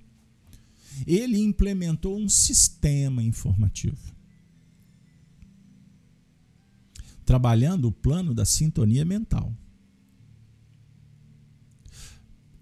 ele 1.05 1.39
implementou 1.39 2.16
um 2.16 2.28
sistema 2.28 3.20
informativo. 3.20 4.14
Trabalhando 7.24 7.89
o 7.89 7.93
plano 7.93 8.32
da 8.32 8.45
sintonia 8.45 9.05
mental. 9.05 9.53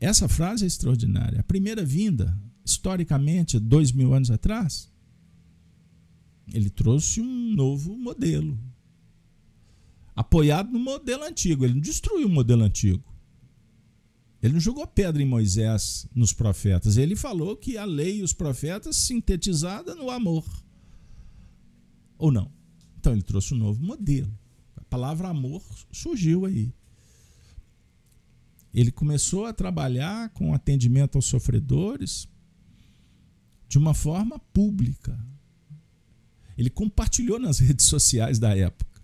Essa 0.01 0.29
frase 0.29 0.65
é 0.65 0.67
extraordinária. 0.67 1.41
A 1.41 1.45
primeira 1.45 1.85
vinda, 1.85 2.39
historicamente, 2.65 3.59
dois 3.59 3.93
mil 3.93 4.15
anos 4.15 4.31
atrás, 4.31 4.91
ele 6.53 6.71
trouxe 6.71 7.21
um 7.21 7.55
novo 7.55 7.97
modelo. 7.97 8.59
Apoiado 10.15 10.71
no 10.71 10.79
modelo 10.79 11.25
antigo. 11.25 11.65
Ele 11.65 11.75
não 11.75 11.81
destruiu 11.81 12.27
o 12.27 12.31
modelo 12.31 12.63
antigo. 12.63 13.03
Ele 14.43 14.53
não 14.53 14.61
jogou 14.61 14.87
pedra 14.87 15.23
em 15.23 15.27
Moisés, 15.27 16.07
nos 16.15 16.33
profetas. 16.33 16.97
Ele 16.97 17.17
falou 17.17 17.57
que 17.57 17.79
a 17.79 17.85
lei 17.85 18.19
e 18.19 18.23
os 18.23 18.33
profetas 18.33 18.97
sintetizada 18.97 19.95
no 19.95 20.11
amor. 20.11 20.45
Ou 22.19 22.31
não? 22.31 22.53
Então 22.99 23.13
ele 23.13 23.23
trouxe 23.23 23.55
um 23.55 23.59
novo 23.59 23.83
modelo. 23.83 24.33
A 24.77 24.85
palavra 24.85 25.29
amor 25.29 25.63
surgiu 25.91 26.45
aí. 26.45 26.73
Ele 28.73 28.93
começou 28.93 29.47
a 29.47 29.53
trabalhar 29.53 30.29
com 30.31 30.53
atendimento 30.53 31.17
aos 31.17 31.27
sofredores 31.27 32.29
de 33.69 33.79
uma 33.79 33.95
forma 33.95 34.39
pública, 34.39 35.19
ele 36.57 36.71
compartilhou 36.71 37.39
nas 37.39 37.59
redes 37.59 37.87
sociais 37.87 38.39
da 38.39 38.57
época. 38.57 39.03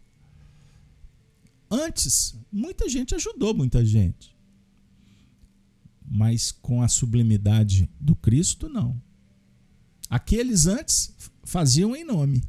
Antes, 1.71 2.37
muita 2.51 2.89
gente 2.89 3.15
ajudou 3.15 3.55
muita 3.55 3.85
gente. 3.85 4.37
Mas 6.09 6.51
com 6.51 6.83
a 6.83 6.89
sublimidade 6.89 7.89
do 8.01 8.15
Cristo, 8.15 8.69
não. 8.69 9.01
Aqueles 10.09 10.67
antes 10.67 11.15
faziam 11.45 11.95
em 11.95 12.05
nome. 12.05 12.43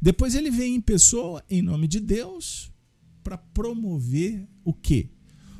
Depois 0.00 0.34
ele 0.34 0.50
vem 0.50 0.74
em 0.76 0.80
pessoa, 0.80 1.44
em 1.48 1.60
nome 1.60 1.86
de 1.86 2.00
Deus, 2.00 2.72
para 3.22 3.36
promover 3.36 4.46
o 4.64 4.72
quê? 4.72 5.10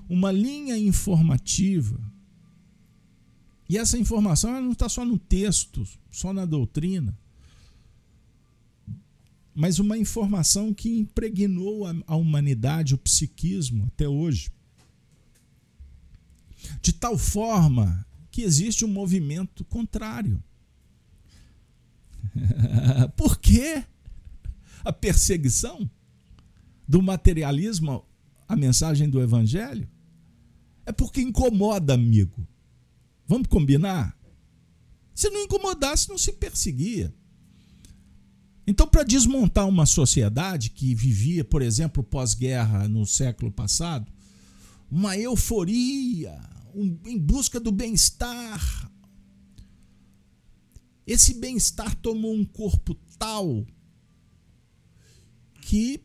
Uma 0.08 0.32
linha 0.32 0.78
informativa. 0.78 2.00
E 3.68 3.76
essa 3.76 3.98
informação 3.98 4.60
não 4.62 4.72
está 4.72 4.88
só 4.88 5.04
no 5.04 5.18
texto, 5.18 5.86
só 6.10 6.32
na 6.32 6.46
doutrina 6.46 7.16
mas 9.56 9.78
uma 9.78 9.96
informação 9.96 10.74
que 10.74 10.98
impregnou 10.98 11.86
a, 12.06 12.14
humanidade, 12.14 12.94
o 12.94 12.98
psiquismo 12.98 13.86
até 13.86 14.06
hoje. 14.06 14.50
De 16.82 16.92
tal 16.92 17.16
forma 17.16 18.06
que 18.30 18.42
existe 18.42 18.84
um 18.84 18.88
movimento 18.88 19.64
contrário. 19.64 20.44
Por 23.16 23.38
que 23.38 23.82
a 24.84 24.92
perseguição 24.92 25.90
do 26.86 27.00
materialismo 27.00 28.04
à 28.46 28.54
mensagem 28.54 29.08
do 29.08 29.22
evangelho? 29.22 29.88
É 30.84 30.92
porque 30.92 31.22
incomoda, 31.22 31.94
amigo. 31.94 32.46
Vamos 33.26 33.48
combinar? 33.48 34.14
Se 35.14 35.30
não 35.30 35.44
incomodasse, 35.44 36.10
não 36.10 36.18
se 36.18 36.34
perseguia. 36.34 37.14
Então, 38.66 38.86
para 38.86 39.04
desmontar 39.04 39.68
uma 39.68 39.86
sociedade 39.86 40.70
que 40.70 40.94
vivia, 40.94 41.44
por 41.44 41.62
exemplo, 41.62 42.02
pós-guerra 42.02 42.88
no 42.88 43.06
século 43.06 43.52
passado, 43.52 44.10
uma 44.90 45.16
euforia, 45.16 46.38
um, 46.74 46.98
em 47.04 47.18
busca 47.18 47.60
do 47.60 47.70
bem-estar. 47.70 48.90
Esse 51.06 51.34
bem-estar 51.34 51.94
tomou 51.96 52.34
um 52.34 52.44
corpo 52.44 52.94
tal 53.16 53.64
que 55.60 56.00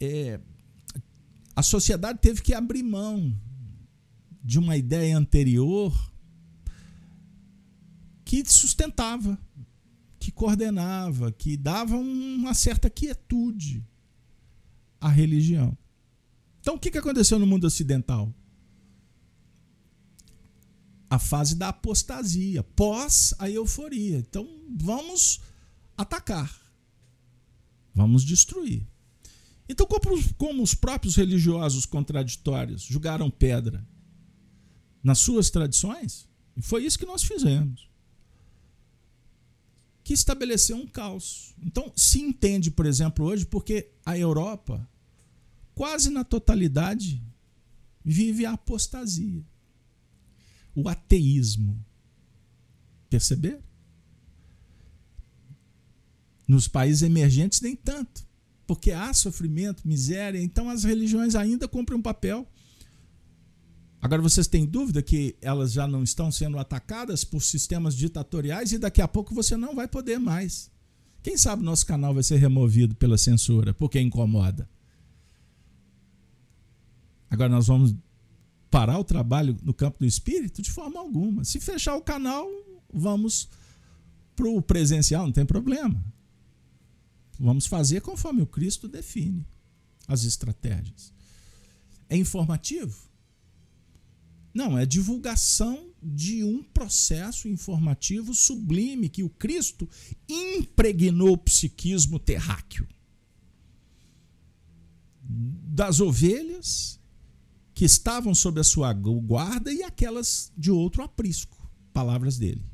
é, 0.00 0.40
a 1.54 1.62
sociedade 1.62 2.18
teve 2.18 2.42
que 2.42 2.54
abrir 2.54 2.82
mão 2.82 3.34
de 4.42 4.58
uma 4.58 4.76
ideia 4.76 5.16
anterior 5.16 5.94
que 8.24 8.44
sustentava, 8.44 9.38
que 10.26 10.32
coordenava, 10.32 11.30
que 11.30 11.56
dava 11.56 11.96
uma 11.96 12.52
certa 12.52 12.90
quietude 12.90 13.86
à 15.00 15.08
religião. 15.08 15.78
Então, 16.60 16.74
o 16.74 16.80
que 16.80 16.98
aconteceu 16.98 17.38
no 17.38 17.46
mundo 17.46 17.64
ocidental? 17.64 18.34
A 21.08 21.16
fase 21.20 21.54
da 21.54 21.68
apostasia, 21.68 22.64
pós 22.64 23.34
a 23.38 23.48
euforia. 23.48 24.18
Então, 24.18 24.48
vamos 24.76 25.42
atacar, 25.96 26.52
vamos 27.94 28.24
destruir. 28.24 28.84
Então, 29.68 29.86
como, 30.36 30.60
os 30.60 30.74
próprios 30.74 31.14
religiosos 31.14 31.86
contraditórios 31.86 32.82
julgaram 32.82 33.30
pedra 33.30 33.86
nas 35.04 35.20
suas 35.20 35.50
tradições, 35.50 36.28
foi 36.62 36.84
isso 36.84 36.98
que 36.98 37.06
nós 37.06 37.22
fizemos 37.22 37.88
que 40.06 40.14
estabeleceu 40.14 40.76
um 40.76 40.86
caos. 40.86 41.52
Então, 41.60 41.92
se 41.96 42.20
entende, 42.20 42.70
por 42.70 42.86
exemplo, 42.86 43.24
hoje, 43.24 43.44
porque 43.44 43.90
a 44.04 44.16
Europa, 44.16 44.88
quase 45.74 46.10
na 46.10 46.22
totalidade, 46.22 47.20
vive 48.04 48.46
a 48.46 48.52
apostasia, 48.52 49.44
o 50.76 50.88
ateísmo. 50.88 51.84
Perceber? 53.10 53.60
Nos 56.46 56.68
países 56.68 57.02
emergentes, 57.02 57.60
nem 57.60 57.74
tanto, 57.74 58.24
porque 58.64 58.92
há 58.92 59.12
sofrimento, 59.12 59.88
miséria, 59.88 60.40
então 60.40 60.70
as 60.70 60.84
religiões 60.84 61.34
ainda 61.34 61.66
cumprem 61.66 61.98
um 61.98 62.02
papel 62.02 62.48
Agora 64.00 64.22
vocês 64.22 64.46
têm 64.46 64.64
dúvida 64.64 65.02
que 65.02 65.34
elas 65.40 65.72
já 65.72 65.86
não 65.86 66.02
estão 66.02 66.30
sendo 66.30 66.58
atacadas 66.58 67.24
por 67.24 67.42
sistemas 67.42 67.96
ditatoriais 67.96 68.72
e 68.72 68.78
daqui 68.78 69.00
a 69.00 69.08
pouco 69.08 69.34
você 69.34 69.56
não 69.56 69.74
vai 69.74 69.88
poder 69.88 70.18
mais. 70.18 70.70
Quem 71.22 71.36
sabe 71.36 71.64
nosso 71.64 71.84
canal 71.84 72.14
vai 72.14 72.22
ser 72.22 72.36
removido 72.36 72.94
pela 72.94 73.18
censura, 73.18 73.74
porque 73.74 74.00
incomoda. 74.00 74.68
Agora 77.28 77.48
nós 77.48 77.66
vamos 77.66 77.94
parar 78.70 78.98
o 78.98 79.04
trabalho 79.04 79.56
no 79.62 79.74
campo 79.74 79.98
do 79.98 80.06
espírito 80.06 80.62
de 80.62 80.70
forma 80.70 81.00
alguma. 81.00 81.44
Se 81.44 81.58
fechar 81.58 81.96
o 81.96 82.02
canal, 82.02 82.46
vamos 82.92 83.48
para 84.36 84.48
o 84.48 84.62
presencial, 84.62 85.24
não 85.24 85.32
tem 85.32 85.46
problema. 85.46 86.00
Vamos 87.38 87.66
fazer 87.66 88.00
conforme 88.02 88.42
o 88.42 88.46
Cristo 88.46 88.86
define 88.86 89.44
as 90.06 90.24
estratégias. 90.24 91.12
É 92.08 92.16
informativo? 92.16 92.96
Não, 94.56 94.78
é 94.78 94.86
divulgação 94.86 95.90
de 96.02 96.42
um 96.42 96.62
processo 96.62 97.46
informativo 97.46 98.32
sublime 98.32 99.10
que 99.10 99.22
o 99.22 99.28
Cristo 99.28 99.86
impregnou 100.26 101.34
o 101.34 101.36
psiquismo 101.36 102.18
terráqueo. 102.18 102.88
Das 105.20 106.00
ovelhas 106.00 106.98
que 107.74 107.84
estavam 107.84 108.34
sob 108.34 108.58
a 108.58 108.64
sua 108.64 108.94
guarda 108.94 109.70
e 109.70 109.82
aquelas 109.82 110.50
de 110.56 110.70
outro 110.70 111.02
aprisco. 111.02 111.70
Palavras 111.92 112.38
dele. 112.38 112.64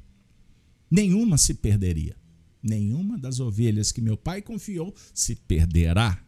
Nenhuma 0.88 1.36
se 1.36 1.52
perderia. 1.52 2.16
Nenhuma 2.62 3.18
das 3.18 3.40
ovelhas 3.40 3.90
que 3.90 4.00
meu 4.00 4.16
pai 4.16 4.40
confiou 4.40 4.94
se 5.12 5.34
perderá. 5.34 6.24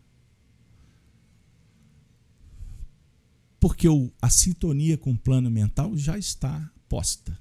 Porque 3.64 3.88
o, 3.88 4.12
a 4.20 4.28
sintonia 4.28 4.98
com 4.98 5.12
o 5.12 5.16
plano 5.16 5.50
mental 5.50 5.96
já 5.96 6.18
está 6.18 6.70
posta. 6.86 7.40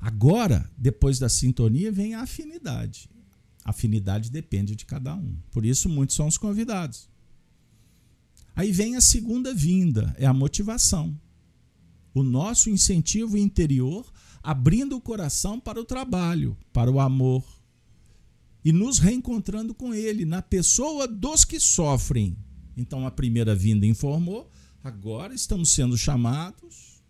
Agora, 0.00 0.70
depois 0.78 1.18
da 1.18 1.28
sintonia, 1.28 1.90
vem 1.90 2.14
a 2.14 2.22
afinidade. 2.22 3.10
A 3.64 3.70
afinidade 3.70 4.30
depende 4.30 4.76
de 4.76 4.86
cada 4.86 5.16
um. 5.16 5.36
Por 5.50 5.66
isso, 5.66 5.88
muitos 5.88 6.14
são 6.14 6.28
os 6.28 6.38
convidados. 6.38 7.08
Aí 8.54 8.70
vem 8.70 8.94
a 8.94 9.00
segunda 9.00 9.52
vinda, 9.52 10.14
é 10.16 10.26
a 10.26 10.32
motivação. 10.32 11.20
O 12.14 12.22
nosso 12.22 12.70
incentivo 12.70 13.36
interior 13.36 14.12
abrindo 14.44 14.94
o 14.94 15.00
coração 15.00 15.58
para 15.58 15.80
o 15.80 15.84
trabalho, 15.84 16.56
para 16.72 16.88
o 16.88 17.00
amor. 17.00 17.44
E 18.64 18.70
nos 18.70 19.00
reencontrando 19.00 19.74
com 19.74 19.92
Ele, 19.92 20.24
na 20.24 20.40
pessoa 20.40 21.08
dos 21.08 21.44
que 21.44 21.58
sofrem. 21.58 22.36
Então 22.76 23.06
a 23.06 23.10
primeira 23.10 23.54
vinda 23.54 23.86
informou, 23.86 24.50
agora 24.82 25.34
estamos 25.34 25.70
sendo 25.70 25.96
chamados 25.96 27.02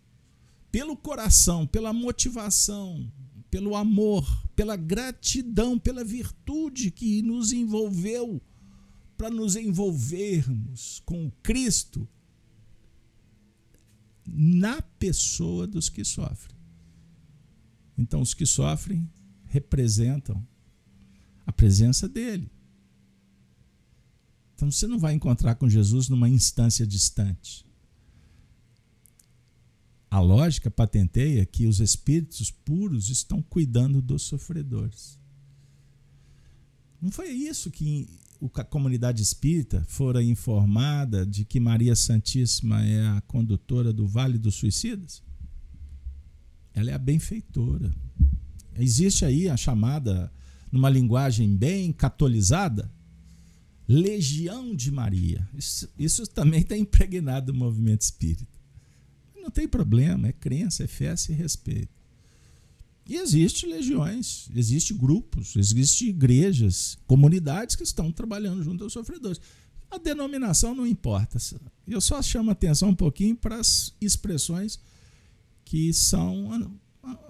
pelo 0.71 0.97
coração, 0.97 1.67
pela 1.67 1.93
motivação, 1.93 3.11
pelo 3.49 3.75
amor, 3.75 4.25
pela 4.55 4.75
gratidão, 4.75 5.77
pela 5.77 6.03
virtude 6.03 6.89
que 6.89 7.21
nos 7.21 7.51
envolveu 7.51 8.41
para 9.17 9.29
nos 9.29 9.55
envolvermos 9.55 11.01
com 11.05 11.31
Cristo 11.41 12.07
na 14.25 14.81
pessoa 14.81 15.67
dos 15.67 15.89
que 15.89 16.03
sofrem. 16.03 16.57
Então, 17.97 18.21
os 18.21 18.33
que 18.33 18.45
sofrem 18.45 19.09
representam 19.45 20.45
a 21.45 21.51
presença 21.51 22.09
dele. 22.09 22.49
Então 24.63 24.71
você 24.71 24.87
não 24.87 24.97
vai 24.97 25.13
encontrar 25.13 25.55
com 25.55 25.67
Jesus 25.67 26.07
numa 26.07 26.29
instância 26.29 26.87
distante. 26.87 27.65
A 30.09 30.21
lógica 30.21 30.71
patenteia 30.71 31.45
que 31.45 31.67
os 31.67 31.81
espíritos 31.81 32.49
puros 32.49 33.09
estão 33.09 33.41
cuidando 33.41 34.01
dos 34.01 34.21
sofredores. 34.21 35.19
Não 37.01 37.11
foi 37.11 37.29
isso 37.31 37.69
que 37.69 38.07
a 38.55 38.63
comunidade 38.63 39.21
espírita 39.21 39.83
fora 39.85 40.23
informada 40.23 41.25
de 41.25 41.43
que 41.43 41.59
Maria 41.59 41.93
Santíssima 41.93 42.85
é 42.85 43.05
a 43.07 43.21
condutora 43.27 43.91
do 43.91 44.07
Vale 44.07 44.37
dos 44.37 44.55
Suicidas? 44.55 45.21
Ela 46.73 46.91
é 46.91 46.93
a 46.93 46.99
benfeitora. 46.99 47.93
Existe 48.77 49.25
aí 49.25 49.49
a 49.49 49.57
chamada, 49.57 50.31
numa 50.71 50.89
linguagem 50.89 51.53
bem 51.53 51.91
catolizada, 51.91 52.89
Legião 53.87 54.75
de 54.75 54.91
Maria. 54.91 55.47
Isso, 55.53 55.89
isso 55.97 56.25
também 56.27 56.61
está 56.61 56.77
impregnado 56.77 57.51
no 57.51 57.59
movimento 57.59 58.01
espírita. 58.01 58.47
Não 59.35 59.49
tem 59.49 59.67
problema, 59.67 60.29
é 60.29 60.31
crença, 60.31 60.83
é 60.83 60.87
fé, 60.87 61.13
e 61.29 61.33
respeito. 61.33 61.93
E 63.05 63.17
existe 63.17 63.65
legiões, 63.65 64.49
existe 64.55 64.93
grupos, 64.93 65.57
existe 65.57 66.07
igrejas, 66.07 66.97
comunidades 67.05 67.75
que 67.75 67.83
estão 67.83 68.09
trabalhando 68.09 68.63
junto 68.63 68.85
aos 68.85 68.93
sofredores. 68.93 69.41
A 69.91 69.97
denominação 69.97 70.73
não 70.73 70.87
importa. 70.87 71.37
Eu 71.85 71.99
só 71.99 72.21
chamo 72.21 72.51
atenção 72.51 72.89
um 72.89 72.95
pouquinho 72.95 73.35
para 73.35 73.59
as 73.59 73.93
expressões 73.99 74.79
que 75.65 75.93
são 75.93 76.71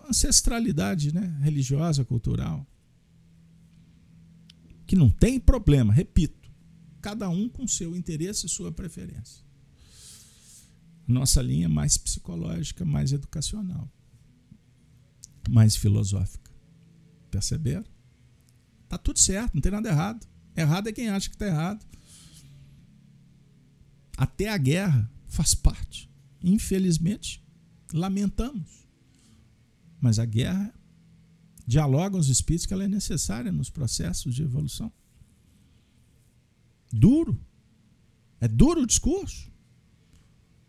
ancestralidade 0.07 1.11
né? 1.13 1.35
religiosa, 1.41 2.05
cultural. 2.05 2.65
Que 4.85 4.95
não 4.95 5.09
tem 5.09 5.39
problema, 5.39 5.91
repito 5.91 6.42
cada 7.03 7.27
um 7.27 7.49
com 7.49 7.67
seu 7.67 7.97
interesse 7.97 8.45
e 8.45 8.49
sua 8.49 8.71
preferência. 8.71 9.43
Nossa 11.05 11.41
linha 11.41 11.67
mais 11.67 11.97
psicológica, 11.97 12.85
mais 12.85 13.11
educacional, 13.11 13.91
mais 15.49 15.75
filosófica. 15.75 16.49
Perceberam? 17.29 17.83
Tá 18.87 18.97
tudo 18.97 19.19
certo, 19.19 19.53
não 19.53 19.61
tem 19.61 19.71
nada 19.71 19.89
errado. 19.89 20.25
Errado 20.55 20.87
é 20.87 20.93
quem 20.93 21.09
acha 21.09 21.27
que 21.27 21.35
está 21.35 21.45
errado. 21.45 21.85
Até 24.15 24.47
a 24.47 24.57
guerra 24.57 25.11
faz 25.27 25.53
parte. 25.53 26.09
Infelizmente, 26.41 27.43
lamentamos. 27.91 28.87
Mas 29.99 30.19
a 30.19 30.25
guerra 30.25 30.73
dialoga 31.67 32.15
os 32.15 32.29
espíritos 32.29 32.65
que 32.65 32.73
ela 32.73 32.85
é 32.85 32.87
necessária 32.87 33.51
nos 33.51 33.69
processos 33.69 34.33
de 34.33 34.43
evolução. 34.43 34.89
Duro. 36.95 37.43
É 38.39 38.47
duro 38.47 38.81
o 38.81 38.85
discurso? 38.85 39.51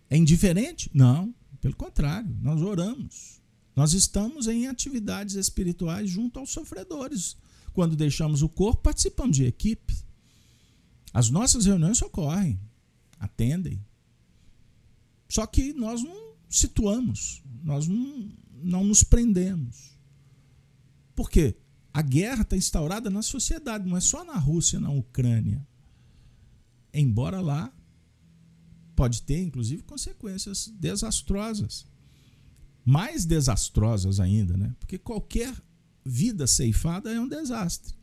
É 0.08 0.16
indiferente? 0.16 0.90
Não, 0.94 1.34
pelo 1.60 1.76
contrário, 1.76 2.34
nós 2.40 2.62
oramos. 2.62 3.42
Nós 3.76 3.92
estamos 3.92 4.46
em 4.46 4.66
atividades 4.66 5.34
espirituais 5.34 6.08
junto 6.08 6.38
aos 6.38 6.50
sofredores. 6.50 7.36
Quando 7.74 7.94
deixamos 7.94 8.40
o 8.40 8.48
corpo, 8.48 8.80
participamos 8.82 9.36
de 9.36 9.44
equipe. 9.44 9.94
As 11.12 11.28
nossas 11.28 11.66
reuniões 11.66 12.00
ocorrem, 12.00 12.58
atendem. 13.18 13.84
Só 15.28 15.46
que 15.46 15.74
nós 15.74 16.02
não 16.02 16.34
situamos, 16.48 17.42
nós 17.62 17.86
não, 17.86 18.32
não 18.62 18.84
nos 18.84 19.02
prendemos. 19.02 19.98
Por 21.14 21.28
quê? 21.28 21.56
A 21.92 22.00
guerra 22.00 22.42
está 22.42 22.56
instaurada 22.56 23.10
na 23.10 23.20
sociedade, 23.20 23.86
não 23.86 23.96
é 23.96 24.00
só 24.00 24.24
na 24.24 24.38
Rússia, 24.38 24.80
na 24.80 24.90
Ucrânia. 24.90 25.66
Embora 26.94 27.40
lá 27.40 27.70
pode 28.94 29.22
ter, 29.22 29.42
inclusive, 29.42 29.82
consequências 29.82 30.72
desastrosas. 30.78 31.84
Mais 32.84 33.24
desastrosas 33.24 34.20
ainda, 34.20 34.56
né? 34.56 34.74
Porque 34.78 34.96
qualquer 34.96 35.54
vida 36.04 36.46
ceifada 36.46 37.10
é 37.10 37.20
um 37.20 37.28
desastre. 37.28 37.94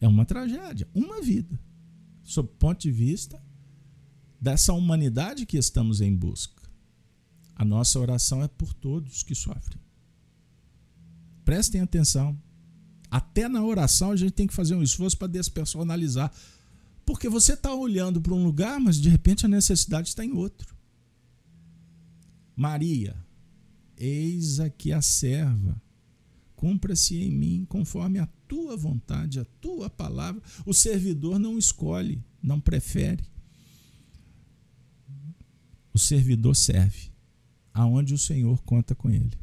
É 0.00 0.06
uma 0.06 0.26
tragédia, 0.26 0.88
uma 0.94 1.22
vida. 1.22 1.58
Sob 2.22 2.48
o 2.48 2.52
ponto 2.52 2.80
de 2.80 2.92
vista 2.92 3.42
dessa 4.40 4.72
humanidade 4.72 5.46
que 5.46 5.56
estamos 5.56 6.00
em 6.00 6.14
busca. 6.14 6.62
A 7.54 7.64
nossa 7.64 7.98
oração 7.98 8.42
é 8.42 8.48
por 8.48 8.72
todos 8.72 9.22
que 9.22 9.34
sofrem. 9.34 9.80
Prestem 11.44 11.80
atenção. 11.80 12.38
Até 13.10 13.48
na 13.48 13.62
oração 13.64 14.12
a 14.12 14.16
gente 14.16 14.32
tem 14.32 14.46
que 14.46 14.54
fazer 14.54 14.74
um 14.74 14.82
esforço 14.82 15.18
para 15.18 15.28
despersonalizar. 15.28 16.32
Porque 17.10 17.28
você 17.28 17.54
está 17.54 17.74
olhando 17.74 18.20
para 18.20 18.32
um 18.32 18.44
lugar, 18.44 18.78
mas 18.78 18.96
de 18.96 19.08
repente 19.08 19.44
a 19.44 19.48
necessidade 19.48 20.10
está 20.10 20.24
em 20.24 20.30
outro. 20.30 20.76
Maria, 22.54 23.16
eis 23.96 24.60
aqui 24.60 24.92
a 24.92 25.02
serva, 25.02 25.82
cumpra-se 26.54 27.20
em 27.20 27.32
mim 27.32 27.66
conforme 27.68 28.20
a 28.20 28.28
tua 28.46 28.76
vontade, 28.76 29.40
a 29.40 29.44
tua 29.60 29.90
palavra. 29.90 30.40
O 30.64 30.72
servidor 30.72 31.36
não 31.40 31.58
escolhe, 31.58 32.22
não 32.40 32.60
prefere. 32.60 33.24
O 35.92 35.98
servidor 35.98 36.54
serve 36.54 37.10
aonde 37.74 38.14
o 38.14 38.18
Senhor 38.18 38.62
conta 38.62 38.94
com 38.94 39.10
ele. 39.10 39.36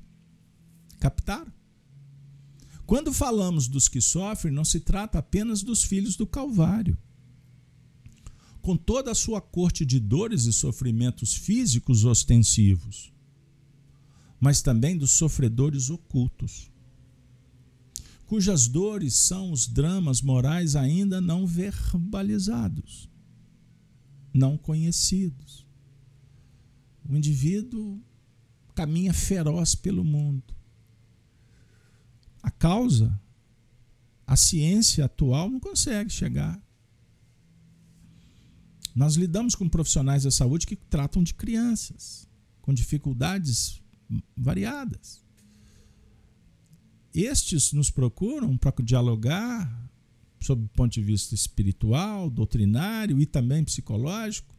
Captaram? 1.01 1.51
Quando 2.85 3.11
falamos 3.11 3.67
dos 3.67 3.89
que 3.89 3.99
sofrem, 3.99 4.53
não 4.53 4.63
se 4.63 4.79
trata 4.79 5.19
apenas 5.19 5.61
dos 5.61 5.83
filhos 5.83 6.15
do 6.15 6.25
Calvário. 6.25 6.97
Com 8.67 8.75
toda 8.75 9.11
a 9.11 9.15
sua 9.15 9.39
corte 9.39 9.85
de 9.85 9.97
dores 9.97 10.43
e 10.43 10.51
sofrimentos 10.51 11.33
físicos 11.33 12.03
ostensivos, 12.03 13.13
mas 14.41 14.61
também 14.61 14.97
dos 14.97 15.11
sofredores 15.11 15.89
ocultos, 15.89 16.69
cujas 18.25 18.67
dores 18.67 19.13
são 19.13 19.53
os 19.53 19.69
dramas 19.69 20.21
morais 20.21 20.75
ainda 20.75 21.21
não 21.21 21.47
verbalizados, 21.47 23.09
não 24.33 24.57
conhecidos. 24.57 25.65
O 27.09 27.15
indivíduo 27.15 28.01
caminha 28.75 29.13
feroz 29.13 29.75
pelo 29.75 30.03
mundo, 30.03 30.53
a 32.43 32.51
causa, 32.51 33.17
a 34.25 34.35
ciência 34.35 35.05
atual 35.05 35.49
não 35.49 35.57
consegue 35.61 36.09
chegar. 36.09 36.66
Nós 38.97 39.15
lidamos 39.15 39.53
com 39.53 39.69
profissionais 39.69 40.23
da 40.23 40.31
saúde 40.31 40.65
que 40.65 40.75
tratam 40.75 41.21
de 41.21 41.31
crianças 41.31 42.27
com 42.63 42.73
dificuldades 42.73 43.79
variadas. 44.35 45.23
Estes 47.13 47.73
nos 47.73 47.91
procuram 47.91 48.57
para 48.57 48.73
dialogar 48.83 49.87
sob 50.39 50.65
o 50.65 50.69
ponto 50.69 50.93
de 50.93 51.03
vista 51.03 51.35
espiritual, 51.35 52.27
doutrinário 52.27 53.21
e 53.21 53.27
também 53.27 53.63
psicológico. 53.63 54.55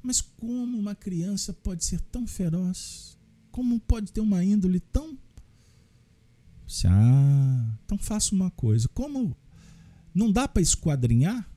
Mas 0.00 0.20
como 0.20 0.78
uma 0.78 0.94
criança 0.94 1.52
pode 1.52 1.84
ser 1.84 2.00
tão 2.02 2.28
feroz? 2.28 3.18
Como 3.50 3.80
pode 3.80 4.12
ter 4.12 4.20
uma 4.20 4.44
índole 4.44 4.78
tão 4.78 5.18
ah, 6.86 7.66
então 7.84 7.98
faça 7.98 8.32
uma 8.32 8.48
coisa. 8.52 8.86
Como 8.94 9.36
não 10.14 10.30
dá 10.30 10.46
para 10.46 10.62
esquadrinhar, 10.62 11.49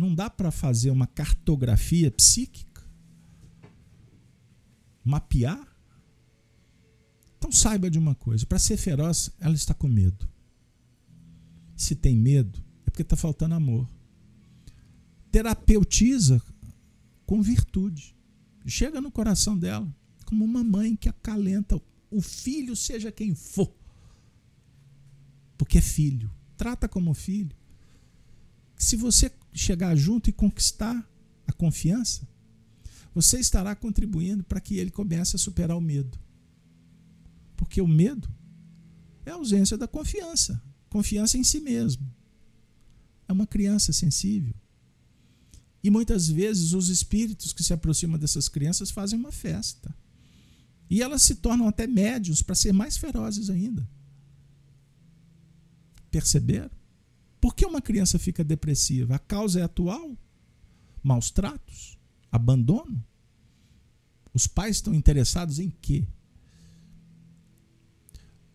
não 0.00 0.14
dá 0.14 0.28
para 0.28 0.50
fazer 0.50 0.90
uma 0.90 1.06
cartografia 1.06 2.10
psíquica, 2.10 2.82
mapear. 5.04 5.66
Então 7.38 7.52
saiba 7.52 7.90
de 7.90 7.98
uma 7.98 8.14
coisa: 8.14 8.46
para 8.46 8.58
ser 8.58 8.76
feroz, 8.76 9.30
ela 9.38 9.54
está 9.54 9.74
com 9.74 9.88
medo. 9.88 10.28
Se 11.76 11.94
tem 11.94 12.16
medo, 12.16 12.62
é 12.86 12.90
porque 12.90 13.02
está 13.02 13.16
faltando 13.16 13.54
amor. 13.54 13.88
Terapeutiza 15.30 16.42
com 17.24 17.40
virtude. 17.40 18.16
Chega 18.66 19.00
no 19.00 19.10
coração 19.10 19.56
dela, 19.56 19.88
como 20.26 20.44
uma 20.44 20.62
mãe 20.62 20.94
que 20.94 21.08
acalenta 21.08 21.80
o 22.10 22.20
filho, 22.20 22.76
seja 22.76 23.10
quem 23.10 23.34
for 23.34 23.72
porque 25.60 25.76
é 25.76 25.82
filho. 25.82 26.30
Trata 26.56 26.88
como 26.88 27.12
filho. 27.12 27.54
Se 28.78 28.96
você 28.96 29.30
chegar 29.52 29.96
junto 29.96 30.30
e 30.30 30.32
conquistar 30.32 31.08
a 31.46 31.52
confiança, 31.52 32.28
você 33.14 33.38
estará 33.38 33.74
contribuindo 33.74 34.44
para 34.44 34.60
que 34.60 34.76
ele 34.78 34.90
comece 34.90 35.36
a 35.36 35.38
superar 35.38 35.76
o 35.76 35.80
medo. 35.80 36.18
Porque 37.56 37.80
o 37.80 37.86
medo 37.86 38.28
é 39.26 39.30
a 39.30 39.34
ausência 39.34 39.76
da 39.76 39.88
confiança, 39.88 40.62
confiança 40.88 41.36
em 41.36 41.44
si 41.44 41.60
mesmo. 41.60 42.10
É 43.28 43.32
uma 43.32 43.46
criança 43.46 43.92
sensível. 43.92 44.54
E 45.82 45.90
muitas 45.90 46.28
vezes 46.28 46.72
os 46.72 46.88
espíritos 46.88 47.52
que 47.52 47.62
se 47.62 47.72
aproximam 47.72 48.18
dessas 48.18 48.48
crianças 48.48 48.90
fazem 48.90 49.18
uma 49.18 49.32
festa. 49.32 49.94
E 50.88 51.02
elas 51.02 51.22
se 51.22 51.36
tornam 51.36 51.68
até 51.68 51.86
médios 51.86 52.42
para 52.42 52.54
ser 52.54 52.72
mais 52.72 52.96
ferozes 52.96 53.48
ainda. 53.48 53.88
Perceberam? 56.10 56.79
Por 57.40 57.54
que 57.54 57.64
uma 57.64 57.80
criança 57.80 58.18
fica 58.18 58.44
depressiva? 58.44 59.14
A 59.14 59.18
causa 59.18 59.60
é 59.60 59.62
atual? 59.62 60.16
Maus 61.02 61.30
tratos? 61.30 61.98
Abandono? 62.30 63.02
Os 64.32 64.46
pais 64.46 64.76
estão 64.76 64.94
interessados 64.94 65.58
em 65.58 65.70
quê? 65.70 66.06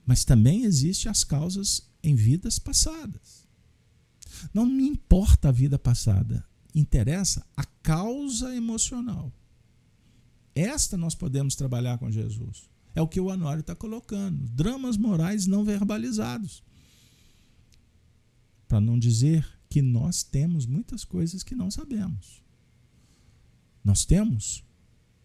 Mas 0.05 0.23
também 0.23 0.63
existem 0.63 1.09
as 1.09 1.23
causas 1.23 1.89
em 2.03 2.15
vidas 2.15 2.59
passadas. 2.59 3.45
Não 4.53 4.65
me 4.65 4.87
importa 4.87 5.49
a 5.49 5.51
vida 5.51 5.79
passada, 5.79 6.45
interessa 6.73 7.45
a 7.57 7.63
causa 7.63 8.55
emocional. 8.55 9.33
Esta 10.53 10.95
nós 10.95 11.15
podemos 11.15 11.55
trabalhar 11.55 11.97
com 11.97 12.11
Jesus. 12.11 12.69
É 12.93 13.01
o 13.01 13.07
que 13.07 13.19
o 13.19 13.29
Anório 13.29 13.61
está 13.61 13.75
colocando. 13.75 14.47
Dramas 14.49 14.95
morais 14.95 15.47
não 15.47 15.65
verbalizados 15.65 16.63
para 18.67 18.81
não 18.81 18.97
dizer 18.97 19.47
que 19.69 19.81
nós 19.81 20.23
temos 20.23 20.65
muitas 20.65 21.03
coisas 21.03 21.43
que 21.43 21.55
não 21.55 21.69
sabemos. 21.69 22.43
Nós 23.83 24.05
temos 24.05 24.63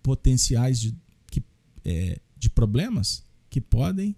potenciais 0.02 0.80
de, 0.80 0.96
que, 1.30 1.42
é, 1.84 2.20
de 2.36 2.50
problemas 2.50 3.24
que 3.48 3.60
podem 3.60 4.16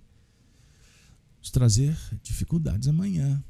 nos 1.39 1.51
trazer 1.51 1.97
dificuldades 2.23 2.89
amanhã. 2.89 3.43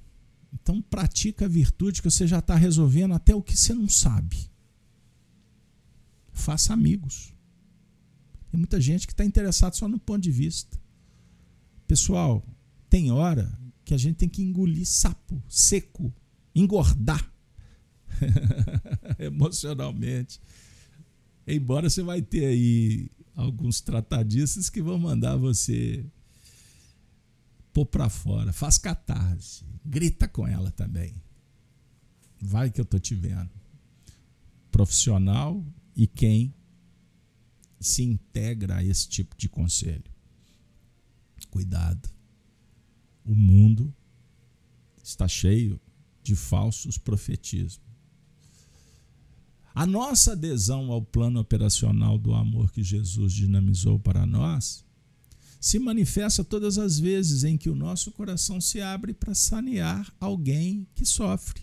Então, 0.52 0.82
pratica 0.82 1.46
a 1.46 1.48
virtude 1.48 2.02
que 2.02 2.10
você 2.10 2.26
já 2.26 2.38
está 2.38 2.54
resolvendo 2.56 3.14
até 3.14 3.34
o 3.34 3.42
que 3.42 3.56
você 3.56 3.74
não 3.74 3.88
sabe. 3.88 4.50
Faça 6.30 6.72
amigos. 6.72 7.32
Tem 8.50 8.58
muita 8.58 8.80
gente 8.80 9.06
que 9.06 9.12
está 9.12 9.24
interessado 9.24 9.74
só 9.74 9.88
no 9.88 9.98
ponto 9.98 10.22
de 10.22 10.30
vista. 10.30 10.78
Pessoal, 11.86 12.44
tem 12.90 13.10
hora 13.10 13.58
que 13.84 13.94
a 13.94 13.98
gente 13.98 14.16
tem 14.16 14.28
que 14.28 14.42
engolir 14.42 14.86
sapo 14.86 15.42
seco, 15.48 16.12
engordar 16.54 17.32
emocionalmente. 19.18 20.40
Embora 21.46 21.90
você 21.90 22.02
vai 22.02 22.22
ter 22.22 22.46
aí 22.46 23.10
alguns 23.34 23.80
tratadistas 23.80 24.70
que 24.70 24.80
vão 24.80 24.98
mandar 24.98 25.36
você 25.36 26.04
pôr 27.72 27.86
para 27.86 28.08
fora, 28.08 28.52
faz 28.52 28.78
catarse, 28.78 29.64
grita 29.84 30.28
com 30.28 30.46
ela 30.46 30.70
também. 30.70 31.14
Vai 32.40 32.70
que 32.70 32.80
eu 32.80 32.84
tô 32.84 32.98
te 32.98 33.14
vendo. 33.14 33.50
Profissional 34.70 35.64
e 35.96 36.06
quem 36.06 36.54
se 37.80 38.02
integra 38.02 38.76
a 38.76 38.84
esse 38.84 39.08
tipo 39.08 39.36
de 39.36 39.48
conselho. 39.48 40.10
Cuidado 41.50 42.08
o 43.24 43.34
mundo 43.34 43.94
está 45.02 45.26
cheio 45.26 45.80
de 46.22 46.34
falsos 46.36 46.96
profetismos. 46.98 47.80
A 49.74 49.86
nossa 49.86 50.32
adesão 50.32 50.92
ao 50.92 51.02
plano 51.02 51.40
operacional 51.40 52.18
do 52.18 52.34
amor 52.34 52.70
que 52.70 52.82
Jesus 52.82 53.32
dinamizou 53.32 53.98
para 53.98 54.26
nós 54.26 54.84
se 55.58 55.78
manifesta 55.78 56.44
todas 56.44 56.76
as 56.76 56.98
vezes 56.98 57.44
em 57.44 57.56
que 57.56 57.70
o 57.70 57.74
nosso 57.74 58.10
coração 58.10 58.60
se 58.60 58.80
abre 58.80 59.14
para 59.14 59.34
sanear 59.34 60.12
alguém 60.20 60.86
que 60.94 61.06
sofre. 61.06 61.62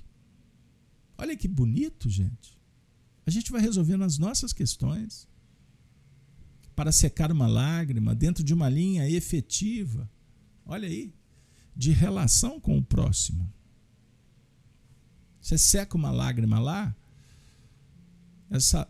Olha 1.17 1.35
que 1.35 1.47
bonito, 1.47 2.09
gente. 2.09 2.57
A 3.27 3.29
gente 3.29 3.51
vai 3.51 3.61
resolvendo 3.61 4.03
as 4.03 4.17
nossas 4.17 4.53
questões 4.53 5.27
para 6.75 6.93
secar 6.93 7.29
uma 7.29 7.45
lágrima 7.45 8.15
dentro 8.15 8.41
de 8.41 8.53
uma 8.53 8.69
linha 8.69 9.07
efetiva. 9.07 10.09
Olha 10.65 10.87
aí, 10.87 11.13
de 11.79 11.91
relação 11.91 12.59
com 12.59 12.77
o 12.77 12.83
próximo. 12.83 13.49
Você 15.39 15.57
seca 15.57 15.95
uma 15.95 16.11
lágrima 16.11 16.59
lá, 16.59 16.93
essa, 18.49 18.85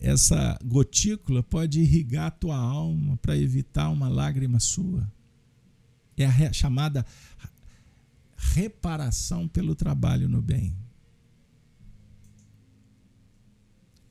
essa 0.00 0.58
gotícula 0.64 1.44
pode 1.44 1.80
irrigar 1.80 2.26
a 2.26 2.30
tua 2.32 2.56
alma 2.56 3.16
para 3.18 3.38
evitar 3.38 3.88
uma 3.88 4.08
lágrima 4.08 4.58
sua. 4.58 5.08
É 6.16 6.24
a 6.24 6.52
chamada 6.52 7.06
reparação 8.36 9.46
pelo 9.46 9.76
trabalho 9.76 10.28
no 10.28 10.42
bem. 10.42 10.76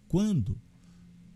Quando 0.08 0.58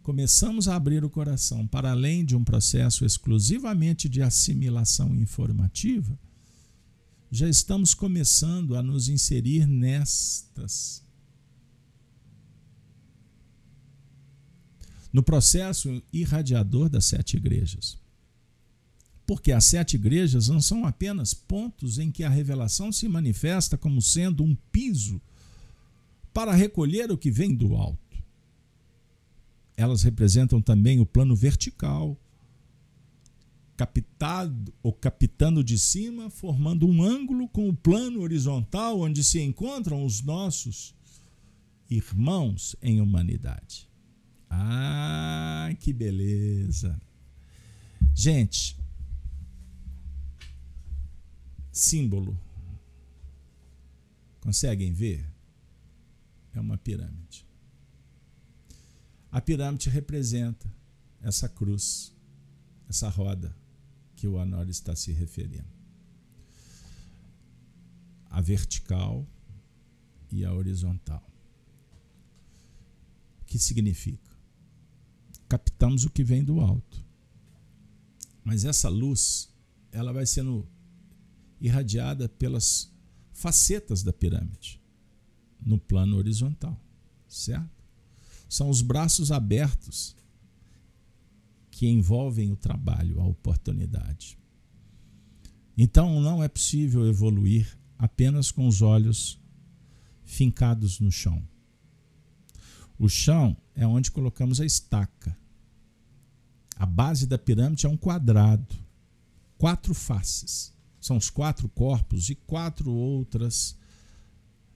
começamos 0.01 0.69
a 0.69 0.77
abrir 0.77 1.03
o 1.03 1.09
coração 1.09 1.67
para 1.67 1.91
além 1.91 2.23
de 2.23 2.33
um 2.33 2.45
processo 2.45 3.03
exclusivamente 3.03 4.07
de 4.07 4.21
assimilação 4.21 5.13
informativa, 5.17 6.17
já 7.31 7.47
estamos 7.47 7.93
começando 7.93 8.75
a 8.75 8.83
nos 8.83 9.07
inserir 9.07 9.65
nestas. 9.65 11.01
No 15.13 15.23
processo 15.23 16.03
irradiador 16.11 16.89
das 16.89 17.05
sete 17.05 17.37
igrejas. 17.37 17.97
Porque 19.25 19.53
as 19.53 19.63
sete 19.63 19.95
igrejas 19.95 20.49
não 20.49 20.61
são 20.61 20.85
apenas 20.85 21.33
pontos 21.33 21.97
em 21.97 22.11
que 22.11 22.25
a 22.25 22.29
revelação 22.29 22.91
se 22.91 23.07
manifesta 23.07 23.77
como 23.77 24.01
sendo 24.01 24.43
um 24.43 24.53
piso 24.69 25.21
para 26.33 26.53
recolher 26.53 27.11
o 27.11 27.17
que 27.17 27.31
vem 27.31 27.55
do 27.55 27.75
alto. 27.75 28.17
Elas 29.77 30.03
representam 30.03 30.61
também 30.61 30.99
o 30.99 31.05
plano 31.05 31.35
vertical, 31.35 32.19
captado 33.81 34.71
ou 34.83 34.93
captando 34.93 35.63
de 35.63 35.75
cima, 35.75 36.29
formando 36.29 36.87
um 36.87 37.01
ângulo 37.01 37.49
com 37.49 37.67
o 37.67 37.75
plano 37.75 38.21
horizontal 38.21 38.99
onde 38.99 39.23
se 39.23 39.41
encontram 39.41 40.05
os 40.05 40.21
nossos 40.21 40.93
irmãos 41.89 42.75
em 42.79 43.01
humanidade. 43.01 43.89
Ah, 44.47 45.75
que 45.79 45.91
beleza! 45.91 47.01
Gente, 48.13 48.77
símbolo. 51.71 52.39
Conseguem 54.41 54.93
ver? 54.93 55.27
É 56.53 56.59
uma 56.59 56.77
pirâmide. 56.77 57.47
A 59.31 59.41
pirâmide 59.41 59.89
representa 59.89 60.71
essa 61.19 61.49
cruz, 61.49 62.13
essa 62.87 63.09
roda 63.09 63.59
que 64.21 64.27
o 64.27 64.37
Anor 64.37 64.69
está 64.69 64.95
se 64.95 65.11
referindo. 65.11 65.65
A 68.29 68.39
vertical 68.39 69.27
e 70.31 70.45
a 70.45 70.53
horizontal. 70.53 71.27
O 73.41 73.45
que 73.45 73.57
significa? 73.57 74.29
Captamos 75.49 76.05
o 76.05 76.09
que 76.11 76.23
vem 76.23 76.43
do 76.43 76.61
alto. 76.61 77.03
Mas 78.43 78.63
essa 78.63 78.89
luz, 78.89 79.49
ela 79.91 80.13
vai 80.13 80.27
sendo 80.27 80.67
irradiada 81.59 82.29
pelas 82.29 82.93
facetas 83.33 84.03
da 84.03 84.13
pirâmide 84.13 84.79
no 85.65 85.79
plano 85.79 86.15
horizontal, 86.15 86.79
certo? 87.27 87.83
São 88.47 88.69
os 88.69 88.83
braços 88.83 89.31
abertos 89.31 90.15
que 91.81 91.87
envolvem 91.87 92.51
o 92.51 92.55
trabalho, 92.55 93.19
a 93.19 93.25
oportunidade. 93.25 94.37
Então 95.75 96.21
não 96.21 96.43
é 96.43 96.47
possível 96.47 97.07
evoluir 97.07 97.75
apenas 97.97 98.51
com 98.51 98.67
os 98.67 98.83
olhos 98.83 99.41
fincados 100.23 100.99
no 100.99 101.11
chão. 101.11 101.41
O 102.99 103.09
chão 103.09 103.57
é 103.73 103.87
onde 103.87 104.11
colocamos 104.11 104.61
a 104.61 104.65
estaca. 104.65 105.35
A 106.75 106.85
base 106.85 107.25
da 107.25 107.35
pirâmide 107.35 107.87
é 107.87 107.89
um 107.89 107.97
quadrado, 107.97 108.75
quatro 109.57 109.95
faces. 109.95 110.71
São 110.99 111.17
os 111.17 111.31
quatro 111.31 111.67
corpos 111.67 112.29
e 112.29 112.35
quatro 112.35 112.91
outras 112.91 113.75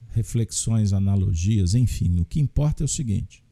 reflexões, 0.09 0.91
analogias, 0.91 1.75
enfim. 1.75 2.19
O 2.19 2.25
que 2.25 2.39
importa 2.39 2.83
é 2.83 2.85
o 2.85 2.87
seguinte: 2.87 3.43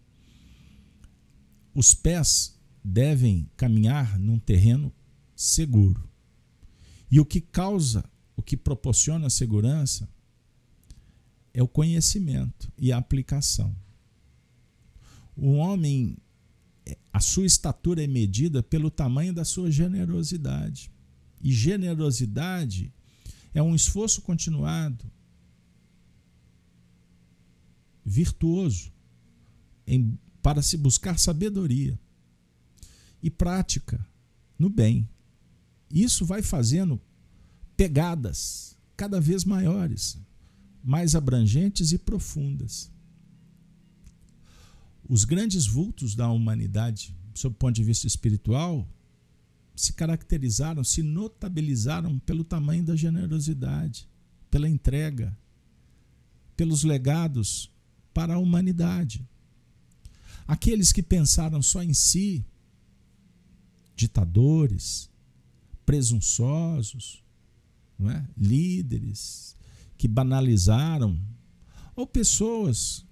os 1.76 1.94
pés 1.94 2.54
devem 2.84 3.50
caminhar 3.56 4.20
num 4.20 4.38
terreno 4.38 4.92
seguro. 5.36 6.10
E 7.10 7.20
o 7.20 7.26
que 7.26 7.40
causa, 7.40 8.04
o 8.36 8.42
que 8.42 8.58
proporciona 8.58 9.30
segurança 9.30 10.10
é 11.54 11.62
o 11.64 11.68
conhecimento 11.68 12.72
e 12.78 12.92
a 12.92 12.98
aplicação. 12.98 13.76
O 15.36 15.54
homem, 15.54 16.18
a 17.12 17.20
sua 17.20 17.46
estatura 17.46 18.04
é 18.04 18.08
medida 18.08 18.62
pelo 18.62 18.92
tamanho 18.92 19.34
da 19.34 19.46
sua 19.46 19.72
generosidade. 19.72 20.92
E 21.42 21.52
generosidade 21.52 22.92
é 23.54 23.62
um 23.62 23.76
esforço 23.76 24.22
continuado, 24.22 25.06
virtuoso, 28.04 28.92
em, 29.86 30.18
para 30.42 30.62
se 30.62 30.78
buscar 30.78 31.20
sabedoria 31.20 32.00
e 33.24 33.32
prática 33.32 34.06
no 34.60 34.70
bem. 34.70 35.10
Isso 35.90 36.26
vai 36.26 36.42
fazendo 36.42 37.02
pegadas 37.78 38.78
cada 38.98 39.20
vez 39.20 39.46
maiores, 39.46 40.18
mais 40.84 41.16
abrangentes 41.16 41.94
e 41.94 41.98
profundas. 41.98 42.92
Os 45.08 45.24
grandes 45.24 45.66
vultos 45.66 46.16
da 46.16 46.30
humanidade, 46.30 47.16
sob 47.34 47.56
o 47.56 47.58
ponto 47.58 47.76
de 47.76 47.84
vista 47.84 48.06
espiritual, 48.06 48.88
se 49.76 49.94
caracterizaram, 49.94 50.84
se 50.84 51.02
notabilizaram 51.02 52.20
pelo 52.20 52.44
tamanho 52.44 52.84
da 52.84 52.96
generosidade, 52.96 54.08
pela 54.52 54.70
entrega, 54.70 55.36
pelos 56.56 56.84
legados 56.84 57.72
para 58.14 58.36
a 58.36 58.40
humanidade. 58.40 59.28
Aqueles 60.48 60.92
que 60.92 61.02
pensaram 61.02 61.62
só 61.62 61.82
em 61.82 61.94
si, 61.94 62.46
ditadores, 63.96 65.10
presunçosos, 65.86 67.24
não 67.98 68.10
é? 68.10 68.28
líderes 68.38 69.56
que 69.98 70.08
banalizaram, 70.08 71.20
ou 71.96 72.08
pessoas 72.08 73.06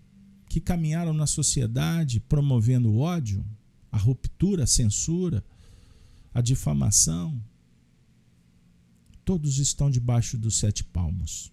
que 0.50 0.60
caminharam 0.60 1.14
na 1.14 1.28
sociedade 1.28 2.20
promovendo 2.20 2.92
o 2.92 3.00
ódio, 3.00 3.46
a 3.92 3.98
ruptura, 3.98 4.64
a 4.64 4.68
censura, 4.68 5.44
a 6.34 6.42
difamação, 6.42 7.42
todos 9.24 9.60
estão 9.60 9.90
debaixo 9.90 10.38
dos 10.38 10.56
sete 10.58 10.84
palmos. 10.84 11.52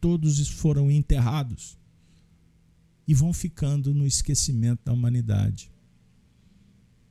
Todos 0.00 0.48
foram 0.48 0.90
enterrados 0.90 1.78
e 3.06 3.14
vão 3.14 3.32
ficando 3.32 3.92
no 3.92 4.06
esquecimento 4.06 4.80
da 4.84 4.92
humanidade. 4.92 5.70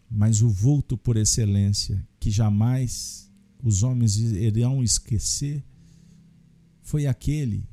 Mas 0.09 0.41
o 0.41 0.49
vulto 0.49 0.97
por 0.97 1.17
excelência, 1.17 2.05
que 2.19 2.31
jamais 2.31 3.31
os 3.63 3.83
homens 3.83 4.17
irão 4.17 4.83
esquecer, 4.83 5.63
foi 6.81 7.05
aquele 7.05 7.69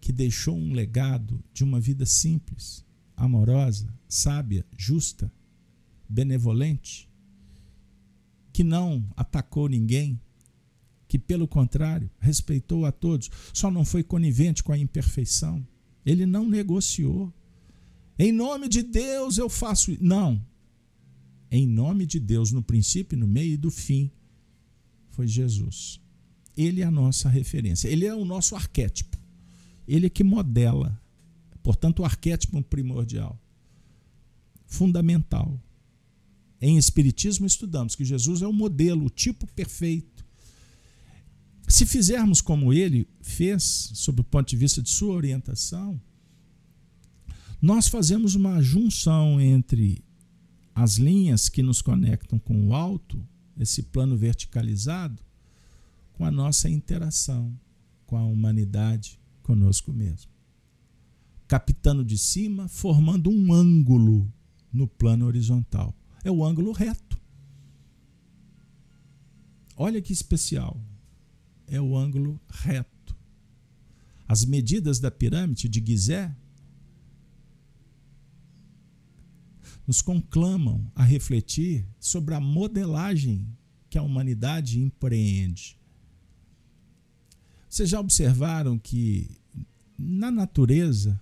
que 0.00 0.12
deixou 0.12 0.56
um 0.56 0.72
legado 0.72 1.42
de 1.52 1.62
uma 1.62 1.78
vida 1.78 2.06
simples, 2.06 2.84
amorosa, 3.14 3.92
sábia, 4.08 4.64
justa, 4.76 5.30
benevolente, 6.08 7.08
que 8.52 8.64
não 8.64 9.04
atacou 9.14 9.68
ninguém, 9.68 10.18
que, 11.06 11.18
pelo 11.18 11.46
contrário, 11.46 12.10
respeitou 12.18 12.86
a 12.86 12.92
todos, 12.92 13.30
só 13.52 13.70
não 13.70 13.84
foi 13.84 14.02
conivente 14.02 14.62
com 14.62 14.72
a 14.72 14.78
imperfeição. 14.78 15.66
Ele 16.04 16.24
não 16.24 16.48
negociou. 16.48 17.32
Em 18.18 18.32
nome 18.32 18.68
de 18.68 18.82
Deus 18.82 19.38
eu 19.38 19.48
faço. 19.48 19.96
Não. 20.00 20.44
Em 21.50 21.66
nome 21.66 22.06
de 22.06 22.20
Deus, 22.20 22.52
no 22.52 22.62
princípio, 22.62 23.16
no 23.16 23.26
meio 23.26 23.54
e 23.54 23.56
do 23.56 23.70
fim, 23.70 24.10
foi 25.10 25.26
Jesus. 25.26 26.00
Ele 26.56 26.82
é 26.82 26.84
a 26.84 26.90
nossa 26.90 27.28
referência. 27.28 27.88
Ele 27.88 28.04
é 28.04 28.14
o 28.14 28.24
nosso 28.24 28.54
arquétipo. 28.54 29.16
Ele 29.86 30.06
é 30.06 30.10
que 30.10 30.22
modela. 30.22 31.00
Portanto, 31.62 32.00
o 32.00 32.04
arquétipo 32.04 32.62
primordial, 32.62 33.40
fundamental. 34.66 35.60
Em 36.60 36.76
Espiritismo 36.76 37.46
estudamos 37.46 37.94
que 37.94 38.04
Jesus 38.04 38.42
é 38.42 38.46
o 38.46 38.52
modelo, 38.52 39.06
o 39.06 39.10
tipo 39.10 39.46
perfeito. 39.46 40.26
Se 41.68 41.84
fizermos 41.84 42.40
como 42.40 42.72
ele 42.72 43.06
fez, 43.20 43.90
sob 43.94 44.20
o 44.20 44.24
ponto 44.24 44.48
de 44.48 44.56
vista 44.56 44.82
de 44.82 44.88
sua 44.88 45.14
orientação, 45.14 46.00
nós 47.60 47.88
fazemos 47.88 48.34
uma 48.34 48.62
junção 48.62 49.40
entre 49.40 50.02
as 50.82 50.96
linhas 50.96 51.48
que 51.48 51.62
nos 51.62 51.82
conectam 51.82 52.38
com 52.38 52.68
o 52.68 52.74
alto, 52.74 53.20
esse 53.58 53.82
plano 53.82 54.16
verticalizado, 54.16 55.22
com 56.12 56.24
a 56.24 56.30
nossa 56.30 56.68
interação 56.68 57.58
com 58.08 58.16
a 58.16 58.24
humanidade, 58.24 59.20
conosco 59.42 59.92
mesmo. 59.92 60.30
Capitando 61.46 62.02
de 62.02 62.16
cima, 62.16 62.66
formando 62.66 63.28
um 63.28 63.52
ângulo 63.52 64.32
no 64.72 64.88
plano 64.88 65.26
horizontal. 65.26 65.94
É 66.24 66.30
o 66.30 66.42
ângulo 66.42 66.72
reto. 66.72 67.20
Olha 69.76 70.00
que 70.00 70.12
especial. 70.12 70.80
É 71.66 71.78
o 71.78 71.98
ângulo 71.98 72.40
reto. 72.48 73.14
As 74.26 74.44
medidas 74.46 74.98
da 74.98 75.10
pirâmide 75.10 75.68
de 75.68 75.84
Gizé 75.84 76.34
nos 79.88 80.02
conclamam 80.02 80.92
a 80.94 81.02
refletir 81.02 81.88
sobre 81.98 82.34
a 82.34 82.40
modelagem 82.40 83.48
que 83.88 83.96
a 83.96 84.02
humanidade 84.02 84.78
empreende. 84.78 85.80
Vocês 87.70 87.88
já 87.88 87.98
observaram 87.98 88.78
que 88.78 89.40
na 89.98 90.30
natureza, 90.30 91.18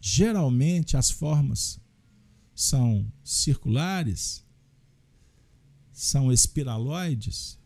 geralmente 0.00 0.96
as 0.96 1.08
formas 1.08 1.78
são 2.52 3.06
circulares, 3.22 4.44
são 5.92 6.32
espiraloides? 6.32 7.56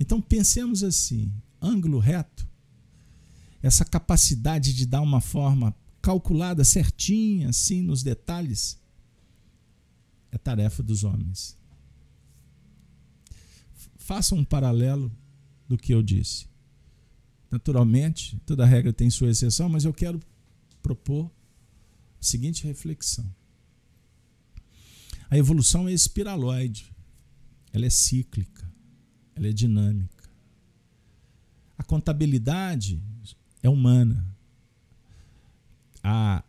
Então 0.00 0.20
pensemos 0.20 0.82
assim: 0.82 1.32
ângulo 1.62 2.00
reto, 2.00 2.48
essa 3.62 3.84
capacidade 3.84 4.74
de 4.74 4.86
dar 4.86 5.02
uma 5.02 5.20
forma 5.20 5.72
calculada 6.08 6.64
certinha, 6.64 7.50
assim, 7.50 7.82
nos 7.82 8.02
detalhes, 8.02 8.80
é 10.32 10.38
tarefa 10.38 10.82
dos 10.82 11.04
homens. 11.04 11.54
Faça 13.98 14.34
um 14.34 14.42
paralelo 14.42 15.14
do 15.68 15.76
que 15.76 15.92
eu 15.92 16.02
disse. 16.02 16.48
Naturalmente, 17.50 18.40
toda 18.46 18.64
regra 18.64 18.90
tem 18.90 19.10
sua 19.10 19.28
exceção, 19.28 19.68
mas 19.68 19.84
eu 19.84 19.92
quero 19.92 20.18
propor 20.82 21.30
a 22.18 22.24
seguinte 22.24 22.64
reflexão. 22.64 23.30
A 25.28 25.36
evolução 25.36 25.86
é 25.86 25.92
espiraloide, 25.92 26.90
ela 27.70 27.84
é 27.84 27.90
cíclica, 27.90 28.66
ela 29.34 29.46
é 29.46 29.52
dinâmica. 29.52 30.24
A 31.76 31.82
contabilidade 31.82 32.98
é 33.62 33.68
humana, 33.68 34.37
a, 36.02 36.44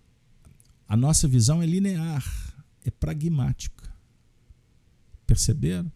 a 0.87 0.97
nossa 0.97 1.27
visão 1.27 1.61
é 1.61 1.65
linear, 1.65 2.23
é 2.83 2.91
pragmática. 2.91 3.89
Perceberam? 5.25 5.91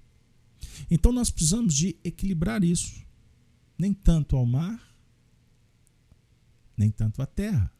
Então 0.89 1.11
nós 1.11 1.29
precisamos 1.29 1.75
de 1.75 1.95
equilibrar 2.03 2.63
isso. 2.63 3.03
Nem 3.77 3.93
tanto 3.93 4.35
ao 4.35 4.45
mar, 4.45 4.79
nem 6.77 6.91
tanto 6.91 7.21
à 7.21 7.25
terra. 7.25 7.71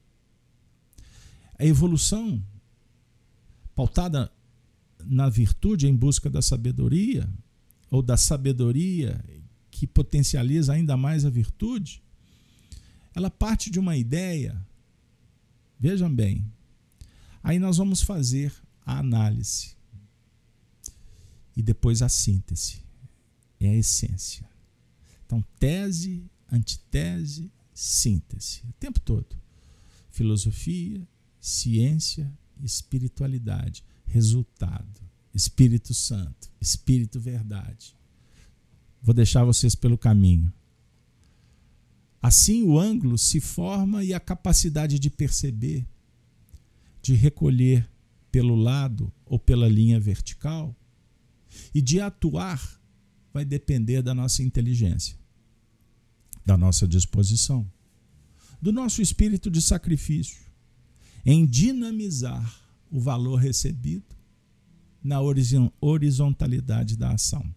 A 1.58 1.66
evolução 1.66 2.44
pautada 3.76 4.32
na 5.06 5.30
virtude 5.30 5.88
em 5.88 5.96
busca 5.96 6.30
da 6.30 6.42
sabedoria, 6.42 7.30
ou 7.90 8.02
da 8.02 8.18
sabedoria 8.18 9.24
que 9.70 9.86
potencializa 9.86 10.74
ainda 10.74 10.98
mais 10.98 11.26
a 11.26 11.30
virtude, 11.30 12.02
ela 13.14 13.30
parte 13.30 13.70
de 13.70 13.80
uma 13.80 13.96
ideia 13.96 14.60
Vejam 15.84 16.16
bem. 16.16 16.50
Aí 17.44 17.60
nós 17.60 17.76
vamos 17.76 18.02
fazer 18.02 18.54
a 18.86 19.00
análise 19.00 19.76
e 21.58 21.62
depois 21.62 22.02
a 22.02 22.08
síntese. 22.08 22.82
É 23.60 23.68
a 23.68 23.76
essência. 23.76 24.50
Então, 25.26 25.44
tese, 25.60 26.26
antitese, 26.50 27.52
síntese. 27.74 28.62
O 28.70 28.72
tempo 28.80 28.98
todo. 29.02 29.36
Filosofia, 30.10 31.06
ciência, 31.38 32.32
espiritualidade. 32.62 33.84
Resultado. 34.06 35.02
Espírito 35.34 35.94
Santo. 35.94 36.50
Espírito 36.62 37.20
Verdade. 37.20 37.94
Vou 39.02 39.14
deixar 39.14 39.44
vocês 39.44 39.76
pelo 39.76 39.98
caminho. 39.98 40.50
Assim, 42.24 42.64
o 42.64 42.80
ângulo 42.80 43.18
se 43.18 43.42
forma 43.42 44.02
e 44.02 44.14
a 44.14 44.20
capacidade 44.20 44.98
de 44.98 45.10
perceber, 45.10 45.86
de 47.02 47.14
recolher 47.14 47.86
pelo 48.32 48.56
lado 48.56 49.12
ou 49.26 49.38
pela 49.38 49.68
linha 49.68 50.00
vertical 50.00 50.74
e 51.76 51.82
de 51.82 52.00
atuar 52.00 52.82
vai 53.34 53.44
depender 53.44 54.02
da 54.02 54.14
nossa 54.14 54.42
inteligência, 54.42 55.18
da 56.46 56.58
nossa 56.58 56.88
disposição, 56.88 57.70
do 58.62 58.72
nosso 58.72 59.02
espírito 59.02 59.52
de 59.52 59.62
sacrifício, 59.62 60.46
em 61.26 61.46
dinamizar 61.46 62.58
o 62.90 63.02
valor 63.02 63.36
recebido 63.36 64.16
na 65.04 65.20
horizontalidade 65.82 66.96
da 66.96 67.12
ação. 67.12 67.54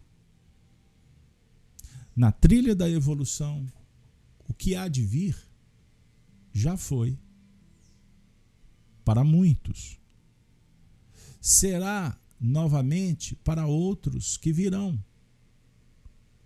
Na 2.16 2.32
trilha 2.32 2.74
da 2.74 2.90
evolução, 2.90 3.64
o 4.48 4.54
que 4.54 4.74
há 4.74 4.88
de 4.88 5.02
vir 5.02 5.36
já 6.52 6.76
foi 6.76 7.18
para 9.04 9.22
muitos. 9.22 9.98
Será 11.40 12.18
novamente 12.40 13.34
para 13.36 13.66
outros 13.66 14.36
que 14.36 14.52
virão, 14.52 15.02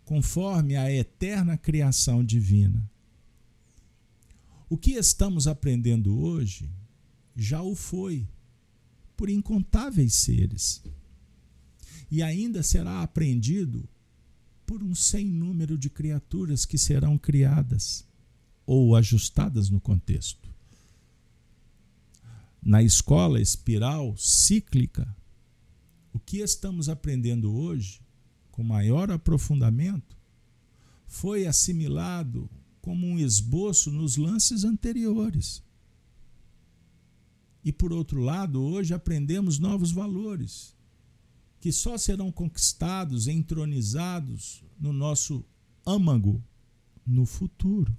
conforme 0.04 0.76
a 0.76 0.90
eterna 0.92 1.56
criação 1.56 2.24
divina. 2.24 2.90
O 4.68 4.76
que 4.76 4.92
estamos 4.92 5.46
aprendendo 5.46 6.18
hoje 6.20 6.70
já 7.34 7.62
o 7.62 7.74
foi 7.74 8.28
por 9.16 9.28
incontáveis 9.28 10.14
seres. 10.14 10.82
E 12.10 12.22
ainda 12.22 12.62
será 12.62 13.02
aprendido 13.02 13.88
por 14.70 14.84
um 14.84 14.94
sem 14.94 15.26
número 15.26 15.76
de 15.76 15.90
criaturas 15.90 16.64
que 16.64 16.78
serão 16.78 17.18
criadas 17.18 18.06
ou 18.64 18.94
ajustadas 18.94 19.68
no 19.68 19.80
contexto. 19.80 20.48
Na 22.62 22.80
escola 22.80 23.40
espiral 23.40 24.16
cíclica, 24.16 25.12
o 26.12 26.20
que 26.20 26.36
estamos 26.36 26.88
aprendendo 26.88 27.52
hoje, 27.52 28.00
com 28.52 28.62
maior 28.62 29.10
aprofundamento, 29.10 30.16
foi 31.04 31.48
assimilado 31.48 32.48
como 32.80 33.08
um 33.08 33.18
esboço 33.18 33.90
nos 33.90 34.16
lances 34.16 34.62
anteriores. 34.62 35.64
E 37.64 37.72
por 37.72 37.92
outro 37.92 38.20
lado, 38.20 38.62
hoje 38.62 38.94
aprendemos 38.94 39.58
novos 39.58 39.90
valores 39.90 40.76
que 41.60 41.70
só 41.70 41.98
serão 41.98 42.32
conquistados, 42.32 43.28
entronizados 43.28 44.64
no 44.80 44.92
nosso 44.92 45.44
âmago 45.86 46.42
no 47.06 47.26
futuro. 47.26 47.94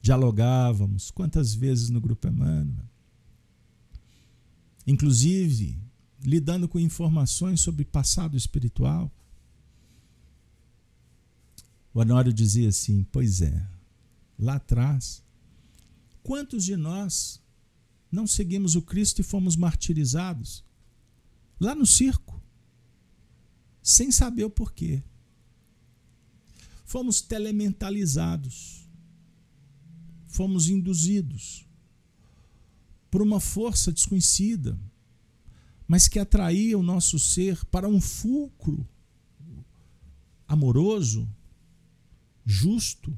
Dialogávamos 0.00 1.10
quantas 1.10 1.54
vezes 1.54 1.90
no 1.90 2.00
Grupo 2.00 2.26
Emmanuel, 2.26 2.88
inclusive 4.86 5.78
lidando 6.22 6.66
com 6.66 6.78
informações 6.78 7.60
sobre 7.60 7.84
passado 7.84 8.36
espiritual. 8.36 9.12
O 11.92 12.00
Honório 12.00 12.32
dizia 12.32 12.68
assim: 12.68 13.04
Pois 13.12 13.42
é, 13.42 13.68
lá 14.38 14.54
atrás, 14.54 15.22
quantos 16.22 16.64
de 16.64 16.76
nós 16.76 17.42
não 18.10 18.26
seguimos 18.26 18.74
o 18.74 18.80
Cristo 18.80 19.20
e 19.20 19.24
fomos 19.24 19.56
martirizados? 19.56 20.64
Lá 21.58 21.74
no 21.74 21.86
circo, 21.86 22.40
sem 23.82 24.10
saber 24.10 24.44
o 24.44 24.50
porquê. 24.50 25.02
Fomos 26.84 27.20
telementalizados, 27.20 28.88
fomos 30.26 30.68
induzidos 30.68 31.66
por 33.10 33.22
uma 33.22 33.40
força 33.40 33.90
desconhecida, 33.90 34.78
mas 35.88 36.08
que 36.08 36.18
atraía 36.18 36.78
o 36.78 36.82
nosso 36.82 37.18
ser 37.18 37.64
para 37.66 37.88
um 37.88 38.00
fulcro 38.00 38.86
amoroso, 40.46 41.28
justo. 42.44 43.16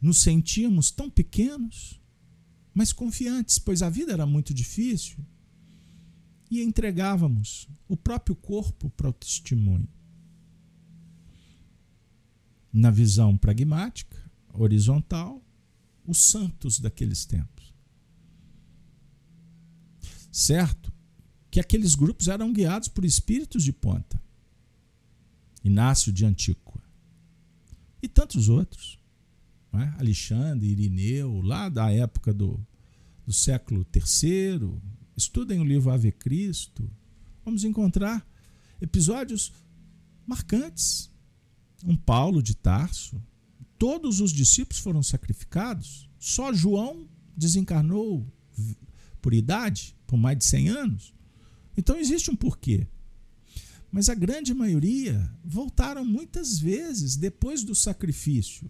Nos 0.00 0.18
sentíamos 0.18 0.90
tão 0.90 1.08
pequenos, 1.08 2.00
mas 2.74 2.92
confiantes, 2.92 3.58
pois 3.58 3.80
a 3.80 3.88
vida 3.88 4.12
era 4.12 4.26
muito 4.26 4.52
difícil 4.52 5.24
e 6.54 6.62
entregávamos 6.62 7.68
o 7.88 7.96
próprio 7.96 8.36
corpo 8.36 8.90
para 8.90 9.08
o 9.08 9.12
testemunho. 9.12 9.88
Na 12.72 12.90
visão 12.90 13.36
pragmática, 13.36 14.16
horizontal, 14.52 15.42
os 16.06 16.18
santos 16.18 16.78
daqueles 16.78 17.24
tempos. 17.24 17.54
certo 20.30 20.92
que 21.48 21.60
aqueles 21.60 21.94
grupos 21.94 22.26
eram 22.26 22.52
guiados 22.52 22.88
por 22.88 23.04
espíritos 23.04 23.62
de 23.62 23.72
ponta. 23.72 24.20
Inácio 25.62 26.12
de 26.12 26.26
Antíqua. 26.26 26.82
E 28.02 28.08
tantos 28.08 28.48
outros. 28.48 28.98
É? 29.72 30.00
Alexandre, 30.00 30.66
Irineu, 30.66 31.40
lá 31.40 31.68
da 31.68 31.92
época 31.92 32.34
do, 32.34 32.58
do 33.24 33.32
século 33.32 33.86
III. 33.94 34.80
Estudem 35.16 35.60
o 35.60 35.64
livro 35.64 35.90
Ave 35.90 36.10
Cristo. 36.10 36.90
Vamos 37.44 37.64
encontrar 37.64 38.26
episódios 38.80 39.52
marcantes. 40.26 41.10
Um 41.84 41.96
Paulo 41.96 42.42
de 42.42 42.54
Tarso. 42.54 43.22
Todos 43.78 44.20
os 44.20 44.32
discípulos 44.32 44.80
foram 44.80 45.02
sacrificados. 45.02 46.08
Só 46.18 46.52
João 46.52 47.08
desencarnou 47.36 48.26
por 49.20 49.34
idade, 49.34 49.96
por 50.06 50.16
mais 50.16 50.38
de 50.38 50.44
100 50.44 50.68
anos. 50.68 51.14
Então 51.76 51.96
existe 51.96 52.30
um 52.30 52.36
porquê. 52.36 52.86
Mas 53.90 54.08
a 54.08 54.14
grande 54.14 54.52
maioria 54.52 55.30
voltaram 55.44 56.04
muitas 56.04 56.58
vezes 56.58 57.16
depois 57.16 57.62
do 57.62 57.74
sacrifício 57.74 58.68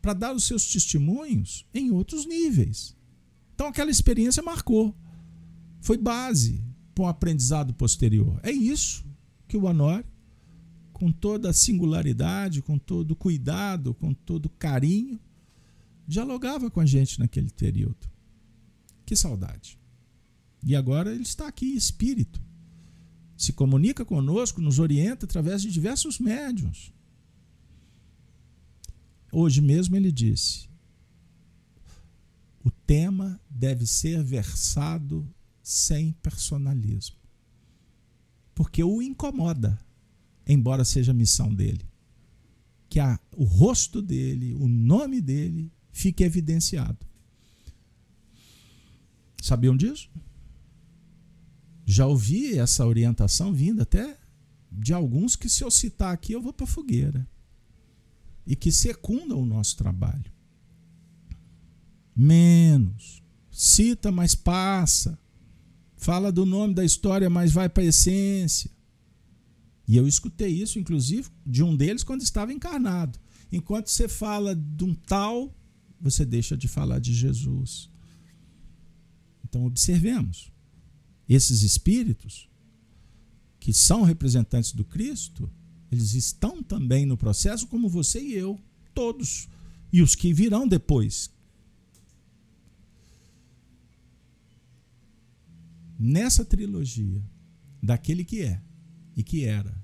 para 0.00 0.14
dar 0.14 0.34
os 0.34 0.44
seus 0.44 0.66
testemunhos 0.72 1.66
em 1.74 1.90
outros 1.90 2.24
níveis. 2.24 2.95
Então 3.56 3.68
aquela 3.68 3.90
experiência 3.90 4.42
marcou. 4.42 4.94
Foi 5.80 5.96
base 5.96 6.62
para 6.94 7.04
um 7.04 7.08
aprendizado 7.08 7.72
posterior. 7.72 8.38
É 8.42 8.52
isso 8.52 9.02
que 9.48 9.56
o 9.56 9.64
Honório, 9.64 10.04
com 10.92 11.10
toda 11.10 11.48
a 11.48 11.54
singularidade, 11.54 12.60
com 12.60 12.78
todo 12.78 13.12
o 13.12 13.16
cuidado, 13.16 13.94
com 13.94 14.12
todo 14.12 14.46
o 14.46 14.50
carinho, 14.50 15.18
dialogava 16.06 16.70
com 16.70 16.80
a 16.80 16.86
gente 16.86 17.18
naquele 17.18 17.50
período. 17.50 18.06
Que 19.06 19.16
saudade. 19.16 19.78
E 20.62 20.76
agora 20.76 21.10
ele 21.14 21.22
está 21.22 21.48
aqui 21.48 21.72
em 21.72 21.76
espírito. 21.76 22.42
Se 23.38 23.54
comunica 23.54 24.04
conosco, 24.04 24.60
nos 24.60 24.78
orienta 24.78 25.24
através 25.24 25.62
de 25.62 25.70
diversos 25.70 26.18
médiums. 26.18 26.92
Hoje 29.32 29.62
mesmo 29.62 29.96
ele 29.96 30.12
disse: 30.12 30.68
o 32.66 32.70
tema 32.84 33.40
deve 33.48 33.86
ser 33.86 34.24
versado 34.24 35.24
sem 35.62 36.10
personalismo. 36.14 37.16
Porque 38.56 38.82
o 38.82 39.00
incomoda, 39.00 39.78
embora 40.44 40.84
seja 40.84 41.12
a 41.12 41.14
missão 41.14 41.54
dele. 41.54 41.88
Que 42.88 42.98
a, 42.98 43.20
o 43.36 43.44
rosto 43.44 44.02
dele, 44.02 44.52
o 44.54 44.66
nome 44.66 45.20
dele 45.20 45.72
fique 45.92 46.24
evidenciado. 46.24 47.06
Sabiam 49.40 49.76
disso? 49.76 50.10
Já 51.84 52.04
ouvi 52.04 52.58
essa 52.58 52.84
orientação 52.84 53.52
vindo 53.52 53.80
até 53.80 54.18
de 54.72 54.92
alguns 54.92 55.36
que, 55.36 55.48
se 55.48 55.62
eu 55.62 55.70
citar 55.70 56.12
aqui, 56.12 56.32
eu 56.32 56.42
vou 56.42 56.52
para 56.52 56.64
a 56.64 56.68
fogueira. 56.68 57.28
E 58.44 58.56
que 58.56 58.72
secundam 58.72 59.40
o 59.40 59.46
nosso 59.46 59.76
trabalho. 59.76 60.35
Menos. 62.16 63.22
Cita, 63.50 64.10
mas 64.10 64.34
passa. 64.34 65.18
Fala 65.96 66.32
do 66.32 66.46
nome 66.46 66.74
da 66.74 66.84
história, 66.84 67.28
mas 67.28 67.52
vai 67.52 67.68
para 67.68 67.82
a 67.82 67.86
essência. 67.86 68.70
E 69.86 69.96
eu 69.96 70.08
escutei 70.08 70.48
isso, 70.48 70.78
inclusive, 70.78 71.28
de 71.44 71.62
um 71.62 71.76
deles 71.76 72.02
quando 72.02 72.22
estava 72.22 72.52
encarnado. 72.52 73.18
Enquanto 73.52 73.88
você 73.88 74.08
fala 74.08 74.54
de 74.54 74.84
um 74.84 74.94
tal, 74.94 75.54
você 76.00 76.24
deixa 76.24 76.56
de 76.56 76.66
falar 76.66 76.98
de 76.98 77.14
Jesus. 77.14 77.88
Então, 79.44 79.64
observemos 79.64 80.50
esses 81.28 81.62
espíritos, 81.62 82.48
que 83.58 83.72
são 83.72 84.02
representantes 84.02 84.72
do 84.72 84.84
Cristo, 84.84 85.50
eles 85.90 86.14
estão 86.14 86.62
também 86.62 87.06
no 87.06 87.16
processo, 87.16 87.66
como 87.66 87.88
você 87.88 88.20
e 88.20 88.34
eu, 88.34 88.60
todos, 88.94 89.48
e 89.92 90.02
os 90.02 90.14
que 90.14 90.32
virão 90.32 90.66
depois. 90.66 91.30
Nessa 95.98 96.44
trilogia, 96.44 97.24
daquele 97.82 98.24
que 98.24 98.42
é, 98.42 98.62
e 99.16 99.22
que 99.22 99.44
era, 99.44 99.74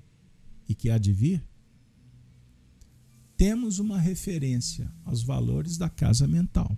e 0.67 0.75
que 0.75 0.89
há 0.89 0.97
de 0.97 1.11
vir, 1.11 1.43
temos 3.35 3.79
uma 3.79 3.99
referência 3.99 4.93
aos 5.03 5.23
valores 5.23 5.77
da 5.77 5.89
casa 5.89 6.27
mental 6.27 6.77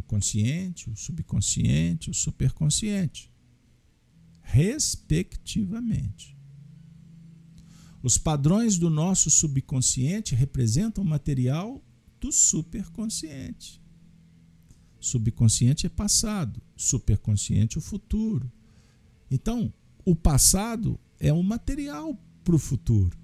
o 0.00 0.02
consciente, 0.02 0.90
o 0.90 0.96
subconsciente, 0.96 2.10
o 2.10 2.14
superconsciente, 2.14 3.30
respectivamente. 4.42 6.36
Os 8.02 8.16
padrões 8.16 8.78
do 8.78 8.88
nosso 8.88 9.30
subconsciente 9.30 10.34
representam 10.34 11.04
o 11.04 11.06
material 11.06 11.84
do 12.18 12.32
superconsciente. 12.32 13.80
Subconsciente 15.00 15.86
é 15.86 15.88
passado, 15.88 16.60
superconsciente 16.76 17.78
é 17.78 17.80
o 17.80 17.82
futuro. 17.82 18.52
Então, 19.30 19.72
o 20.04 20.14
passado 20.14 21.00
é 21.18 21.32
um 21.32 21.42
material 21.42 22.14
para 22.44 22.54
o 22.54 22.58
futuro. 22.58 23.18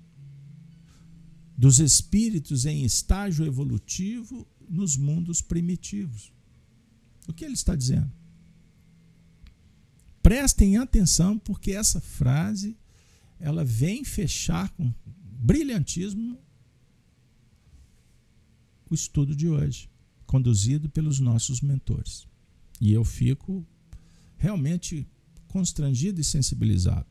Dos 1.57 1.79
espíritos 1.79 2.65
em 2.65 2.85
estágio 2.85 3.47
evolutivo 3.47 4.47
nos 4.69 4.97
mundos 4.97 5.41
primitivos. 5.41 6.33
O 7.29 7.33
que 7.33 7.45
ele 7.45 7.55
está 7.55 7.75
dizendo? 7.75 8.11
Prestem 10.23 10.77
atenção 10.77 11.39
porque 11.39 11.73
essa 11.73 12.01
frase 12.01 12.77
ela 13.39 13.65
vem 13.65 14.05
fechar 14.05 14.71
com 14.71 14.93
brilhantismo 15.07 16.39
o 18.91 18.95
estudo 18.95 19.35
de 19.35 19.49
hoje, 19.49 19.91
conduzido 20.27 20.89
pelos 20.89 21.21
nossos 21.21 21.61
mentores. 21.61 22.27
E 22.81 22.93
eu 22.93 23.05
fico 23.05 23.67
realmente 24.37 25.07
constrangido 25.49 26.21
e 26.21 26.25
sensibilizado. 26.25 27.07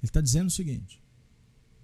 Ele 0.00 0.08
está 0.10 0.20
dizendo 0.20 0.48
o 0.48 0.52
seguinte: 0.52 1.02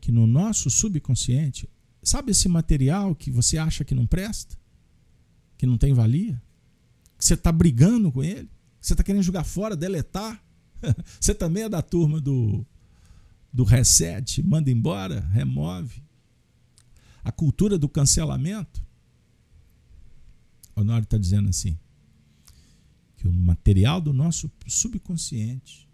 que 0.00 0.12
no 0.12 0.26
nosso 0.26 0.68
subconsciente, 0.70 1.68
sabe 2.02 2.32
esse 2.32 2.48
material 2.48 3.14
que 3.14 3.30
você 3.30 3.56
acha 3.56 3.84
que 3.84 3.94
não 3.94 4.06
presta? 4.06 4.58
Que 5.56 5.66
não 5.66 5.78
tem 5.78 5.94
valia? 5.94 6.42
que 7.24 7.28
você 7.28 7.34
está 7.34 7.50
brigando 7.50 8.12
com 8.12 8.22
ele, 8.22 8.50
que 8.80 8.86
você 8.86 8.92
está 8.92 9.02
querendo 9.02 9.22
jogar 9.22 9.44
fora, 9.44 9.74
deletar. 9.74 10.42
você 11.18 11.34
também 11.34 11.62
é 11.62 11.68
da 11.70 11.80
turma 11.80 12.20
do, 12.20 12.66
do 13.50 13.64
reset, 13.64 14.42
manda 14.42 14.70
embora, 14.70 15.20
remove. 15.32 16.02
A 17.22 17.32
cultura 17.32 17.78
do 17.78 17.88
cancelamento. 17.88 18.84
Honório 20.74 21.04
está 21.04 21.16
dizendo 21.16 21.48
assim: 21.48 21.78
que 23.16 23.28
o 23.28 23.32
material 23.32 24.00
do 24.00 24.12
nosso 24.12 24.50
subconsciente 24.66 25.88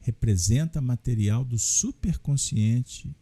representa 0.00 0.80
material 0.80 1.44
do 1.44 1.58
superconsciente 1.58 3.14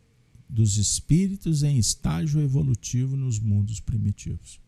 dos 0.48 0.76
espíritos 0.76 1.62
em 1.62 1.78
estágio 1.78 2.40
evolutivo 2.40 3.16
nos 3.16 3.38
mundos 3.38 3.80
primitivos. 3.80 4.60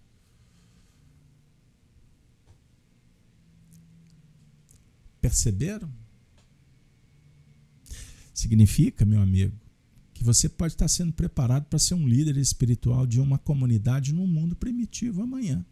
Perceberam? 5.20 5.92
Significa, 8.34 9.04
meu 9.04 9.20
amigo, 9.20 9.54
que 10.18 10.24
você 10.24 10.48
pode 10.48 10.74
estar 10.74 10.88
sendo 10.88 11.12
preparado 11.12 11.66
para 11.66 11.78
ser 11.78 11.94
um 11.94 12.04
líder 12.04 12.36
espiritual 12.38 13.06
de 13.06 13.20
uma 13.20 13.38
comunidade 13.38 14.12
num 14.12 14.26
mundo 14.26 14.56
primitivo 14.56 15.22
amanhã. 15.22 15.64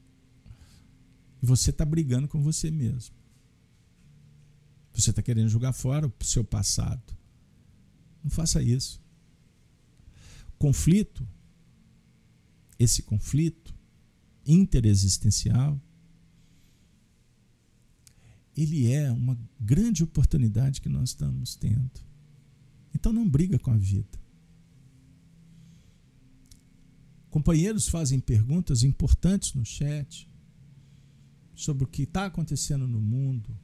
E 1.43 1.47
você 1.47 1.71
está 1.71 1.85
brigando 1.85 2.29
com 2.29 2.41
você 2.41 2.71
mesmo. 2.71 3.13
Você 4.95 5.11
está 5.11 5.21
querendo 5.21 5.49
jogar 5.49 5.73
fora 5.73 6.07
o 6.07 6.25
seu 6.25 6.45
passado. 6.45 7.03
Não 8.23 8.31
faça 8.31 8.63
isso. 8.63 9.03
Conflito, 10.57 11.27
esse 12.79 13.03
conflito 13.03 13.75
interexistencial, 14.47 15.81
ele 18.57 18.93
é 18.93 19.11
uma 19.11 19.37
grande 19.59 20.05
oportunidade 20.05 20.81
que 20.81 20.89
nós 20.89 21.09
estamos 21.09 21.57
tendo. 21.57 22.01
Então 22.95 23.13
não 23.13 23.29
briga 23.29 23.59
com 23.59 23.73
a 23.73 23.77
vida. 23.77 24.25
Companheiros 27.37 27.87
fazem 27.87 28.19
perguntas 28.19 28.83
importantes 28.83 29.53
no 29.53 29.63
chat 29.63 30.27
sobre 31.55 31.85
o 31.85 31.87
que 31.87 32.05
está 32.05 32.25
acontecendo 32.25 32.89
no 32.89 32.99
mundo. 32.99 33.55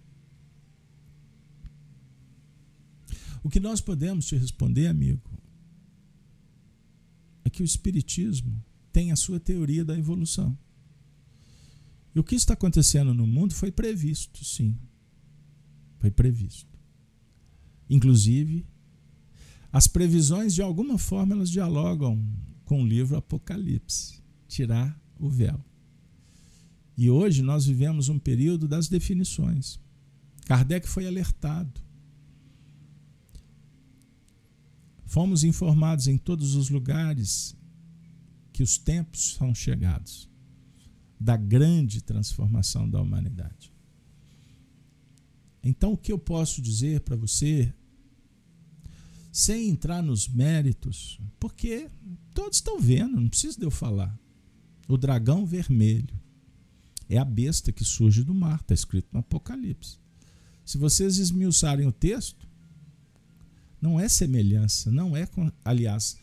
O 3.43 3.49
que 3.49 3.59
nós 3.59 3.81
podemos 3.81 4.27
te 4.27 4.37
responder, 4.37 4.89
amigo, 4.89 5.23
é 7.47 7.49
que 7.49 7.63
o 7.63 7.65
Espiritismo 7.65 8.63
tem 8.93 9.11
a 9.11 9.17
sua 9.17 9.41
teoria 9.41 9.87
da 9.87 9.97
evolução. 9.97 10.55
E 12.15 12.21
o 12.21 12.25
que 12.25 12.35
está 12.35 12.53
acontecendo 12.53 13.15
no 13.15 13.27
mundo 13.27 13.55
foi 13.55 13.73
previsto, 13.73 14.45
sim. 14.45 14.77
Foi 15.99 16.11
previsto. 16.11 16.79
Inclusive, 17.89 18.67
as 19.73 19.87
previsões, 19.87 20.55
de 20.55 20.61
alguma 20.61 20.99
forma, 20.99 21.35
elas 21.35 21.49
dialogam 21.49 22.23
com 22.73 22.85
o 22.85 22.87
livro 22.87 23.19
Apocalipse 23.19 24.23
tirar 24.49 24.99
o 25.21 25.29
véu. 25.29 25.63
E 26.97 27.11
hoje 27.11 27.43
nós 27.43 27.67
vivemos 27.67 28.09
um 28.09 28.19
período 28.19 28.67
das 28.67 28.89
definições. 28.89 29.79
Kardec 30.47 30.89
foi 30.89 31.07
alertado. 31.07 31.79
Fomos 35.05 35.45
informados 35.45 36.07
em 36.07 36.17
todos 36.17 36.55
os 36.55 36.71
lugares 36.71 37.55
que 38.55 38.63
os 38.63 38.79
tempos 38.79 39.35
são 39.35 39.55
chegados 39.55 40.27
da 41.21 41.37
grande 41.37 42.01
transformação 42.01 42.89
da 42.89 43.03
humanidade. 43.03 43.71
Então, 45.63 45.93
o 45.93 45.99
que 45.99 46.11
eu 46.11 46.19
posso 46.19 46.63
dizer 46.63 47.03
para 47.03 47.17
você, 47.17 47.71
sem 49.33 49.71
entrar 49.71 50.03
nos 50.03 50.29
méritos, 50.29 51.19
porque 51.41 51.91
todos 52.35 52.59
estão 52.59 52.79
vendo, 52.79 53.19
não 53.19 53.31
precisa 53.31 53.59
de 53.59 53.65
eu 53.65 53.71
falar. 53.71 54.15
O 54.87 54.99
dragão 54.99 55.47
vermelho 55.47 56.15
é 57.09 57.17
a 57.17 57.25
besta 57.25 57.73
que 57.73 57.83
surge 57.83 58.23
do 58.23 58.35
mar, 58.35 58.61
está 58.61 58.75
escrito 58.75 59.09
no 59.11 59.21
Apocalipse. 59.21 59.99
Se 60.67 60.77
vocês 60.77 61.17
esmiuçarem 61.17 61.87
o 61.87 61.93
texto, 61.93 62.47
não 63.81 63.99
é 63.99 64.07
semelhança, 64.07 64.91
não 64.91 65.17
é, 65.17 65.27
aliás, 65.65 66.19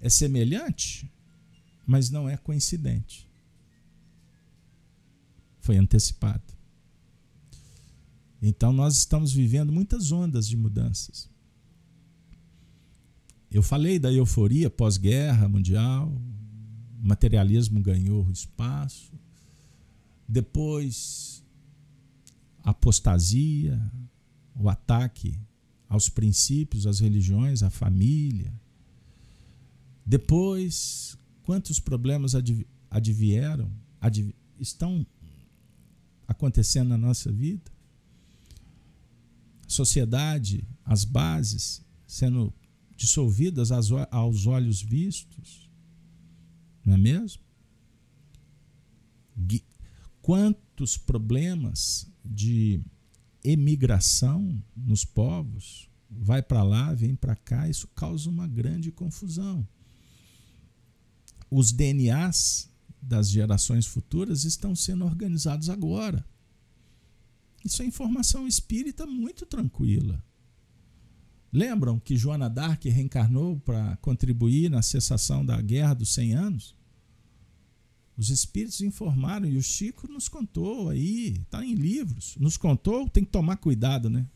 é 0.00 0.10
semelhante, 0.10 1.10
mas 1.86 2.10
não 2.10 2.28
é 2.28 2.36
coincidente. 2.36 3.26
Foi 5.60 5.78
antecipado. 5.78 6.44
Então 8.40 8.70
nós 8.70 8.98
estamos 8.98 9.32
vivendo 9.32 9.72
muitas 9.72 10.12
ondas 10.12 10.46
de 10.46 10.58
mudanças. 10.58 11.33
Eu 13.54 13.62
falei 13.62 14.00
da 14.00 14.12
euforia 14.12 14.68
pós-guerra 14.68 15.48
mundial, 15.48 16.12
materialismo 17.00 17.80
ganhou 17.80 18.28
espaço, 18.28 19.12
depois 20.26 21.40
a 22.64 22.70
apostasia, 22.70 23.80
o 24.56 24.68
ataque 24.68 25.38
aos 25.88 26.08
princípios, 26.08 26.84
às 26.84 26.98
religiões, 26.98 27.62
à 27.62 27.70
família. 27.70 28.52
Depois, 30.04 31.16
quantos 31.44 31.78
problemas 31.78 32.34
advieram, 32.90 33.70
adv, 34.00 34.34
estão 34.58 35.06
acontecendo 36.26 36.88
na 36.88 36.98
nossa 36.98 37.30
vida? 37.30 37.70
Sociedade, 39.68 40.66
as 40.84 41.04
bases 41.04 41.80
sendo 42.04 42.52
dissolvidas 42.96 43.70
aos 43.70 44.46
olhos 44.46 44.80
vistos, 44.82 45.70
não 46.84 46.94
é 46.94 46.98
mesmo? 46.98 47.42
Quantos 50.22 50.96
problemas 50.96 52.06
de 52.24 52.80
emigração 53.42 54.62
nos 54.74 55.04
povos, 55.04 55.88
vai 56.10 56.42
para 56.42 56.62
lá, 56.62 56.94
vem 56.94 57.14
para 57.14 57.36
cá, 57.36 57.68
isso 57.68 57.88
causa 57.88 58.30
uma 58.30 58.46
grande 58.46 58.90
confusão. 58.90 59.66
Os 61.50 61.72
DNAs 61.72 62.70
das 63.00 63.30
gerações 63.30 63.86
futuras 63.86 64.44
estão 64.44 64.74
sendo 64.74 65.04
organizados 65.04 65.68
agora. 65.68 66.24
Isso 67.64 67.82
é 67.82 67.86
informação 67.86 68.46
espírita 68.46 69.04
muito 69.04 69.44
tranquila. 69.44 70.24
Lembram 71.54 72.00
que 72.00 72.16
Joana 72.16 72.50
d'Arc 72.50 72.84
reencarnou 72.88 73.60
para 73.60 73.96
contribuir 73.98 74.68
na 74.68 74.82
cessação 74.82 75.46
da 75.46 75.62
Guerra 75.62 75.94
dos 75.94 76.12
100 76.12 76.34
Anos? 76.34 76.74
Os 78.18 78.28
espíritos 78.28 78.80
informaram 78.80 79.46
e 79.46 79.56
o 79.56 79.62
Chico 79.62 80.08
nos 80.08 80.28
contou 80.28 80.88
aí, 80.88 81.34
está 81.42 81.64
em 81.64 81.74
livros. 81.74 82.36
Nos 82.40 82.56
contou, 82.56 83.08
tem 83.08 83.24
que 83.24 83.30
tomar 83.30 83.58
cuidado, 83.58 84.10
né? 84.10 84.26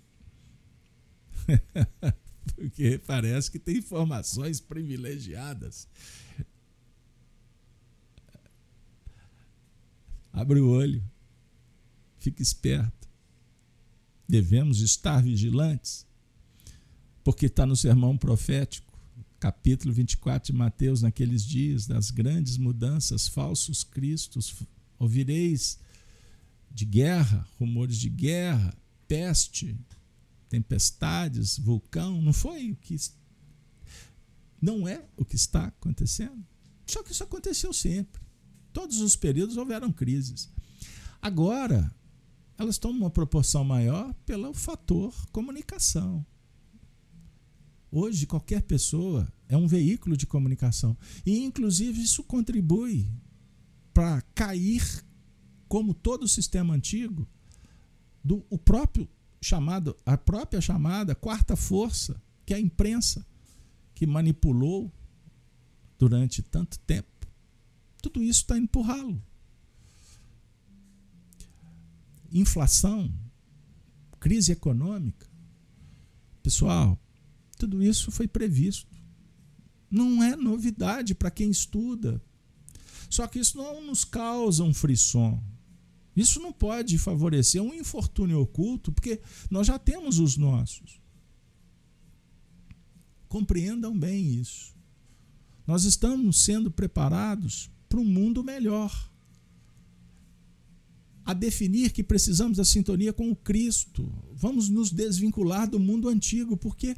Porque 2.55 3.01
parece 3.05 3.51
que 3.51 3.59
tem 3.59 3.79
informações 3.79 4.61
privilegiadas. 4.61 5.89
Abre 10.33 10.61
o 10.61 10.69
olho, 10.69 11.03
fique 12.21 12.43
esperto. 12.43 13.09
Devemos 14.29 14.81
estar 14.81 15.21
vigilantes, 15.21 16.07
porque 17.29 17.45
está 17.45 17.67
no 17.67 17.77
sermão 17.77 18.17
profético 18.17 18.99
capítulo 19.39 19.93
24 19.93 20.51
de 20.51 20.59
Mateus, 20.59 21.03
naqueles 21.03 21.45
dias 21.45 21.87
das 21.87 22.11
grandes 22.11 22.57
mudanças, 22.57 23.29
falsos 23.29 23.85
cristos, 23.85 24.55
ouvireis 24.99 25.79
de 26.71 26.87
guerra, 26.87 27.47
rumores 27.59 27.99
de 27.99 28.09
guerra, 28.09 28.75
peste, 29.07 29.79
tempestades, 30.49 31.59
vulcão, 31.59 32.23
não 32.23 32.33
foi 32.33 32.71
o 32.71 32.77
que 32.77 32.97
não 34.59 34.89
é 34.89 35.05
o 35.15 35.23
que 35.23 35.37
está 35.37 35.67
acontecendo. 35.67 36.43
Só 36.87 37.03
que 37.03 37.13
isso 37.13 37.25
aconteceu 37.25 37.75
sempre. 37.75 38.23
Todos 38.73 39.03
os 39.03 39.17
períodos 39.17 39.59
houveram 39.59 39.93
crises. 39.93 40.49
Agora, 41.21 41.95
elas 42.57 42.77
estão 42.77 42.91
numa 42.91 43.11
proporção 43.11 43.65
maior 43.65 44.15
pelo 44.25 44.55
fator 44.55 45.15
comunicação. 45.31 46.25
Hoje, 47.91 48.27
qualquer 48.27 48.63
pessoa 48.63 49.27
é 49.49 49.57
um 49.57 49.67
veículo 49.67 50.17
de 50.17 50.27
comunicação. 50.27 50.97
E, 51.25 51.39
inclusive, 51.39 52.03
isso 52.03 52.23
contribui 52.23 53.11
para 53.95 54.21
cair, 54.35 54.83
como 55.67 55.95
todo 55.95 56.25
o 56.25 56.29
sistema 56.29 56.75
antigo, 56.75 57.27
do 58.23 58.45
o 58.51 58.59
próprio 58.59 59.09
chamado, 59.41 59.97
a 60.05 60.17
própria 60.17 60.61
chamada 60.61 61.15
quarta 61.15 61.57
força, 61.57 62.21
que 62.45 62.53
é 62.53 62.57
a 62.57 62.61
imprensa, 62.61 63.27
que 63.95 64.07
manipulou 64.07 64.93
durante 65.99 66.43
tanto 66.43 66.79
tempo. 66.81 67.27
Tudo 68.03 68.23
isso 68.23 68.43
está 68.43 68.57
indo 68.57 68.81
ralo. 68.81 69.21
Inflação, 72.31 73.13
crise 74.21 74.53
econômica. 74.53 75.27
Pessoal, 76.43 76.99
tudo 77.59 77.83
isso 77.83 78.11
foi 78.11 78.29
previsto. 78.29 78.97
Não 79.91 80.23
é 80.23 80.37
novidade 80.37 81.15
para 81.15 81.31
quem 81.31 81.51
estuda. 81.51 82.23
Só 83.09 83.27
que 83.27 83.39
isso 83.39 83.57
não 83.57 83.85
nos 83.85 84.05
causa 84.05 84.63
um 84.63 84.75
frisson. 84.75 85.43
Isso 86.15 86.41
não 86.41 86.53
pode 86.53 86.99
favorecer 86.99 87.63
um 87.63 87.73
infortúnio 87.73 88.41
oculto, 88.41 88.93
porque 88.93 89.21
nós 89.51 89.67
já 89.67 89.79
temos 89.79 90.19
os 90.19 90.37
nossos. 90.37 91.01
Compreendam 93.29 93.97
bem 93.97 94.35
isso. 94.35 94.75
Nós 95.67 95.85
estamos 95.85 96.39
sendo 96.41 96.71
preparados 96.71 97.71
para 97.89 98.01
um 98.01 98.05
mundo 98.05 98.43
melhor. 98.43 99.11
A 101.25 101.35
definir 101.35 101.93
que 101.93 102.03
precisamos 102.03 102.57
da 102.57 102.65
sintonia 102.65 103.13
com 103.13 103.31
o 103.31 103.37
Cristo. 103.37 104.11
Vamos 104.33 104.69
nos 104.69 104.91
desvincular 104.91 105.69
do 105.69 105.79
mundo 105.79 106.09
antigo, 106.09 106.57
porque 106.57 106.97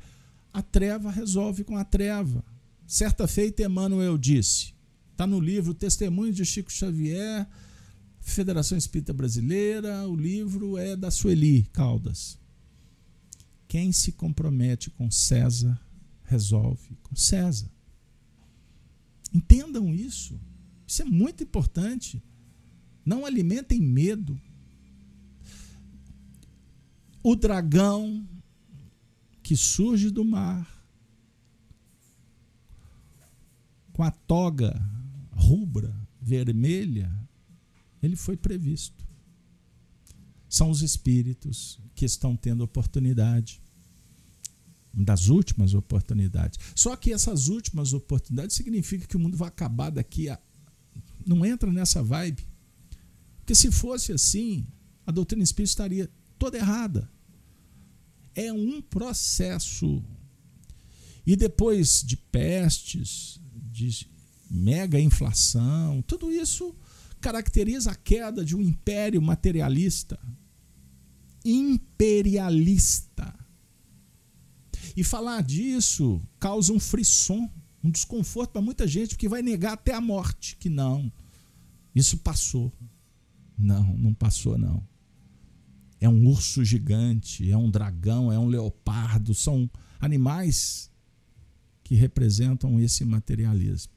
a 0.53 0.63
treva 0.63 1.11
resolve 1.11 1.65
com 1.65 1.77
a 1.77 1.85
treva. 1.85 2.45
Certa 2.87 3.27
feita, 3.29 3.63
Emmanuel 3.63 4.19
disse, 4.19 4.75
está 5.13 5.27
no 5.27 5.39
livro 5.39 5.75
Testemunho 5.75 6.33
de 6.33 6.45
Chico 6.45 6.73
Xavier, 6.73 7.47
Federação 8.21 8.77
Espírita 8.77 9.13
Brasileira, 9.13 10.07
o 10.09 10.15
livro 10.15 10.77
é 10.77 10.97
da 10.97 11.11
Sueli 11.11 11.63
Caldas. 11.73 12.39
Quem 13.69 13.93
se 13.93 14.13
compromete 14.13 14.91
com 14.91 15.11
César, 15.11 15.81
resolve 16.25 16.97
com 17.03 17.15
César. 17.15 17.71
Entendam 19.33 19.95
isso. 19.95 20.41
Isso 20.87 21.03
é 21.03 21.05
muito 21.05 21.45
importante. 21.45 22.21
Não 23.05 23.25
alimentem 23.25 23.81
medo. 23.81 24.41
O 27.23 27.37
dragão 27.37 28.27
que 29.51 29.57
surge 29.57 30.11
do 30.11 30.25
mar 30.25 30.65
com 33.93 34.05
a 34.05 34.13
toga 34.13 34.81
rubra, 35.33 35.93
vermelha, 36.23 37.13
ele 38.01 38.15
foi 38.15 38.37
previsto. 38.37 39.05
São 40.49 40.71
os 40.71 40.83
espíritos 40.83 41.81
que 41.97 42.05
estão 42.05 42.37
tendo 42.37 42.63
oportunidade 42.63 43.61
das 44.95 45.27
últimas 45.27 45.75
oportunidades. 45.75 46.61
Só 46.77 46.95
que 46.95 47.13
essas 47.13 47.49
últimas 47.49 47.93
oportunidades 47.93 48.55
significa 48.55 49.05
que 49.05 49.17
o 49.17 49.21
mundo 49.21 49.37
vai 49.37 49.49
acabar 49.49 49.91
daqui 49.91 50.29
a 50.29 50.39
não 51.27 51.45
entra 51.45 51.73
nessa 51.73 52.05
vibe. 52.05 52.47
Porque 53.39 53.57
se 53.57 53.73
fosse 53.73 54.13
assim, 54.13 54.65
a 55.05 55.11
doutrina 55.11 55.43
espírita 55.43 55.73
estaria 55.73 56.11
toda 56.39 56.57
errada. 56.57 57.11
É 58.41 58.53
um 58.53 58.81
processo. 58.81 60.03
E 61.27 61.37
depois 61.37 62.03
de 62.03 62.17
pestes, 62.17 63.39
de 63.71 64.07
mega 64.51 64.99
inflação, 64.99 66.03
tudo 66.03 66.33
isso 66.33 66.75
caracteriza 67.21 67.91
a 67.91 67.95
queda 67.95 68.43
de 68.45 68.57
um 68.57 68.63
império 68.63 69.21
materialista. 69.21 70.19
Imperialista. 71.45 73.35
E 74.97 75.05
falar 75.05 75.43
disso 75.43 76.21
causa 76.39 76.73
um 76.73 76.81
frisson, 76.81 77.49
um 77.85 77.91
desconforto 77.91 78.53
para 78.53 78.63
muita 78.63 78.89
gente, 78.89 79.11
porque 79.11 79.29
vai 79.29 79.43
negar 79.43 79.75
até 79.75 79.95
a 79.95 80.01
morte 80.01 80.57
que 80.57 80.71
não. 80.71 81.13
Isso 81.95 82.17
passou. 82.19 82.73
Não, 83.57 83.97
não 83.99 84.15
passou 84.15 84.57
não. 84.57 84.90
É 86.01 86.09
um 86.09 86.27
urso 86.27 86.65
gigante, 86.65 87.51
é 87.51 87.57
um 87.57 87.71
dragão, 87.71 88.33
é 88.33 88.39
um 88.39 88.47
leopardo, 88.47 89.35
são 89.35 89.71
animais 90.01 90.91
que 91.85 91.95
representam 91.95 92.81
esse 92.81 93.05
materialismo 93.05 93.93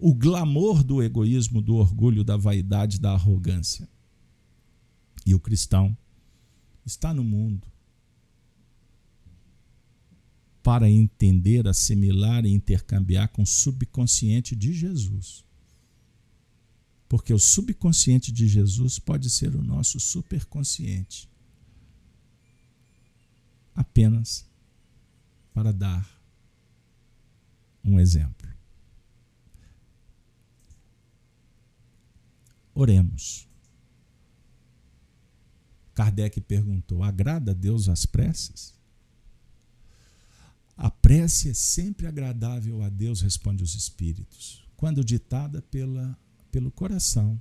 o 0.00 0.14
glamour 0.14 0.82
do 0.82 1.02
egoísmo, 1.02 1.60
do 1.60 1.76
orgulho, 1.76 2.24
da 2.24 2.36
vaidade, 2.36 2.98
da 2.98 3.12
arrogância. 3.12 3.86
E 5.26 5.34
o 5.34 5.38
cristão 5.38 5.96
está 6.86 7.12
no 7.12 7.22
mundo 7.22 7.68
para 10.62 10.90
entender, 10.90 11.68
assimilar 11.68 12.46
e 12.46 12.50
intercambiar 12.50 13.28
com 13.28 13.42
o 13.42 13.46
subconsciente 13.46 14.56
de 14.56 14.72
Jesus. 14.72 15.44
Porque 17.10 17.34
o 17.34 17.40
subconsciente 17.40 18.30
de 18.30 18.46
Jesus 18.46 19.00
pode 19.00 19.28
ser 19.28 19.56
o 19.56 19.62
nosso 19.64 19.98
superconsciente. 19.98 21.28
Apenas 23.74 24.48
para 25.52 25.72
dar 25.72 26.08
um 27.82 27.98
exemplo. 27.98 28.48
Oremos. 32.72 33.48
Kardec 35.92 36.40
perguntou: 36.42 37.02
agrada 37.02 37.50
a 37.50 37.54
Deus 37.54 37.88
as 37.88 38.06
preces? 38.06 38.72
A 40.76 40.88
prece 40.88 41.50
é 41.50 41.54
sempre 41.54 42.06
agradável 42.06 42.84
a 42.84 42.88
Deus, 42.88 43.20
responde 43.20 43.64
os 43.64 43.74
Espíritos, 43.74 44.64
quando 44.76 45.04
ditada 45.04 45.60
pela, 45.60 46.16
pelo 46.50 46.70
coração, 46.70 47.40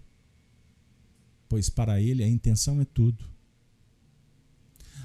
pois 1.48 1.70
para 1.70 2.00
ele 2.02 2.24
a 2.24 2.28
intenção 2.28 2.80
é 2.80 2.86
tudo. 2.86 3.26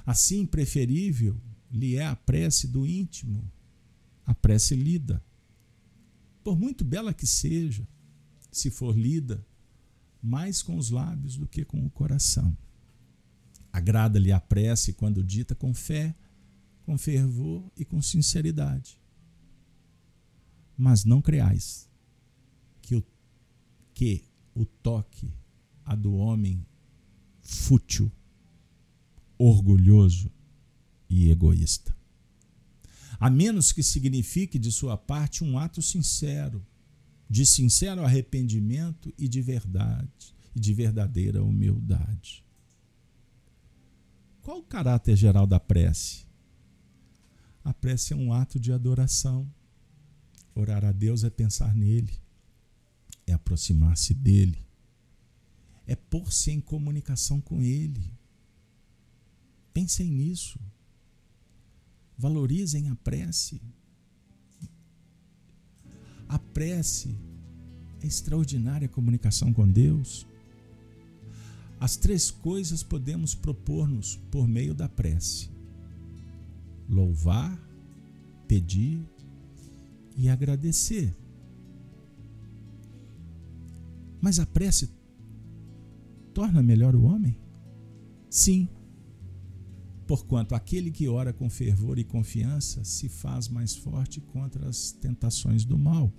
Assim, 0.05 0.45
preferível 0.45 1.41
lhe 1.71 1.97
é 1.97 2.07
a 2.07 2.15
prece 2.15 2.69
do 2.69 2.87
íntimo, 2.87 3.51
a 4.25 4.35
prece 4.35 4.77
lida. 4.77 5.25
Por 6.43 6.59
muito 6.59 6.85
bela 6.85 7.15
que 7.15 7.27
seja, 7.27 7.89
se 8.53 8.71
for 8.71 8.97
lida 8.97 9.45
mais 10.23 10.63
com 10.63 10.77
os 10.77 10.91
lábios 10.91 11.37
do 11.37 11.47
que 11.47 11.65
com 11.65 11.85
o 11.85 11.91
coração. 11.91 12.57
Agrada-lhe 13.73 14.31
a 14.31 14.41
prece 14.41 14.93
quando 14.93 15.25
dita 15.25 15.55
com 15.55 15.75
fé, 15.75 16.15
com 16.85 16.97
fervor 16.97 17.71
e 17.77 17.85
com 17.85 18.01
sinceridade. 18.01 19.01
Mas 20.77 21.05
não 21.05 21.21
creais 21.21 21.89
que 23.95 24.25
o 24.55 24.65
toque 24.65 25.33
a 25.85 25.95
do 25.95 26.15
homem 26.15 26.67
fútil, 27.41 28.11
orgulhoso 29.39 30.31
e 31.09 31.31
egoísta. 31.31 31.95
A 33.19 33.31
menos 33.31 33.73
que 33.73 33.83
signifique 33.83 34.59
de 34.59 34.73
sua 34.73 34.97
parte 34.97 35.45
um 35.45 35.59
ato 35.59 35.81
sincero, 35.81 36.65
de 37.31 37.47
sincero 37.47 38.05
arrependimento 38.05 39.13
e 39.17 39.29
de 39.29 39.41
verdade, 39.41 40.35
e 40.55 40.61
de 40.61 40.75
verdadeira 40.75 41.43
humildade. 41.43 42.45
Qual 44.43 44.59
o 44.59 44.63
caráter 44.63 45.17
geral 45.17 45.47
da 45.47 45.59
prece? 45.59 46.27
A 47.65 47.73
prece 47.73 48.13
é 48.13 48.17
um 48.17 48.33
ato 48.33 48.61
de 48.61 48.73
adoração. 48.73 49.51
Orar 50.55 50.85
a 50.85 50.93
Deus 50.93 51.25
é 51.25 51.31
pensar 51.31 51.75
nele, 51.75 52.13
é 53.27 53.33
aproximar-se 53.33 54.15
dele, 54.15 54.65
é 55.87 55.95
pôr-se 55.95 56.51
em 56.51 56.61
comunicação 56.61 57.41
com 57.41 57.63
ele. 57.63 58.11
Pensem 59.73 60.11
nisso. 60.11 60.59
Valorizem 62.17 62.89
a 62.89 62.95
prece. 62.95 63.61
A 66.29 66.39
prece 66.39 67.19
é 68.03 68.07
extraordinária 68.07 68.89
comunicação 68.89 69.53
com 69.53 69.69
Deus. 69.69 70.27
As 71.81 71.97
três 71.97 72.31
coisas 72.31 72.83
podemos 72.83 73.35
propor-nos 73.35 74.17
por 74.31 74.47
meio 74.47 74.75
da 74.75 74.89
prece: 74.89 75.51
louvar, 76.89 77.59
pedir 78.47 79.05
e 80.17 80.29
agradecer. 80.29 81.15
Mas 84.25 84.41
a 84.41 84.47
prece 84.47 84.89
torna 86.33 86.63
melhor 86.63 86.97
o 86.97 87.03
homem? 87.03 87.39
Sim. 88.31 88.71
Porquanto 90.07 90.55
aquele 90.55 90.91
que 90.91 91.07
ora 91.07 91.31
com 91.31 91.51
fervor 91.51 91.99
e 91.99 92.05
confiança 92.05 92.83
se 92.85 93.07
faz 93.07 93.51
mais 93.51 93.77
forte 93.77 94.23
contra 94.23 94.67
as 94.67 94.93
tentações 94.93 95.67
do 95.67 95.79
mal, 95.79 96.11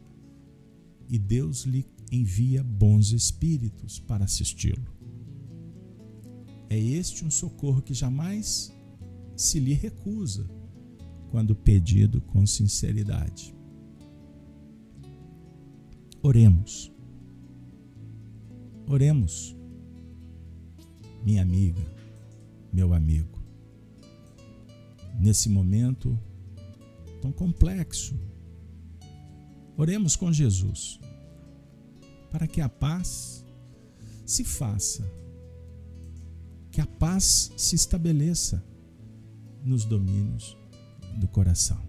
e 1.09 1.17
Deus 1.17 1.63
lhe 1.63 1.83
envia 2.11 2.63
bons 2.63 3.11
espíritos 3.11 3.97
para 3.97 4.25
assisti-lo. 4.25 4.85
É 6.69 6.77
este 6.77 7.25
um 7.25 7.31
socorro 7.31 7.81
que 7.81 7.95
jamais 7.95 8.71
se 9.35 9.59
lhe 9.59 9.73
recusa 9.73 10.47
quando 11.31 11.55
pedido 11.55 12.21
com 12.21 12.45
sinceridade. 12.45 13.55
Oremos. 16.21 16.94
Oremos, 18.87 19.55
minha 21.23 21.41
amiga, 21.41 21.81
meu 22.71 22.93
amigo 22.93 23.35
nesse 25.19 25.49
momento 25.49 26.17
tão 27.21 27.31
complexo. 27.31 28.19
Oremos 29.77 30.15
com 30.15 30.31
Jesus 30.31 30.99
para 32.31 32.47
que 32.47 32.61
a 32.61 32.69
paz 32.69 33.45
se 34.25 34.43
faça, 34.43 35.03
que 36.71 36.81
a 36.81 36.85
paz 36.85 37.51
se 37.55 37.75
estabeleça 37.75 38.63
nos 39.63 39.85
domínios 39.85 40.57
do 41.17 41.27
coração. 41.27 41.81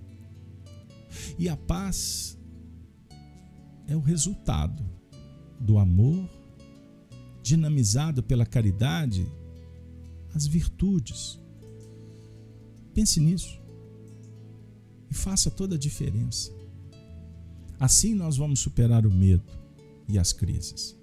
E 1.38 1.48
a 1.48 1.56
paz 1.56 2.38
é 3.88 3.96
o 3.96 4.00
resultado 4.00 4.84
do 5.60 5.78
amor 5.78 6.28
dinamizado 7.46 8.22
pela 8.22 8.44
caridade, 8.44 9.26
as 10.34 10.46
virtudes 10.46 11.38
Pense 12.96 13.20
nisso. 13.20 13.60
E 15.10 15.14
faça 15.14 15.50
toda 15.50 15.74
a 15.74 15.78
diferença. 15.78 16.50
Assim 17.78 18.14
nós 18.14 18.38
vamos 18.38 18.60
superar 18.60 19.04
o 19.04 19.12
medo 19.12 19.44
e 20.08 20.18
as 20.18 20.32
crises. 20.32 20.96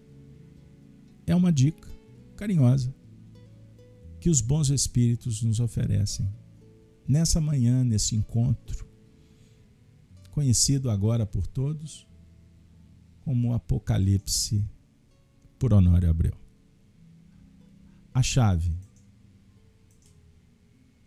É 1.28 1.36
uma 1.36 1.52
dica 1.52 1.88
carinhosa 2.36 2.92
que 4.20 4.28
os 4.28 4.42
bons 4.42 4.72
espíritos 4.72 5.44
nos 5.44 5.60
oferecem 5.60 6.28
nessa 7.08 7.40
manhã, 7.40 7.84
nesse 7.84 8.16
encontro, 8.16 8.88
conhecido 10.32 10.90
agora 10.90 11.28
por 11.28 11.46
todos 11.46 12.08
como 13.22 13.50
o 13.50 13.54
Apocalipse 13.54 14.66
por 15.64 15.74
Honório 15.74 16.10
Abreu. 16.10 16.34
A 18.14 18.22
chave 18.22 18.76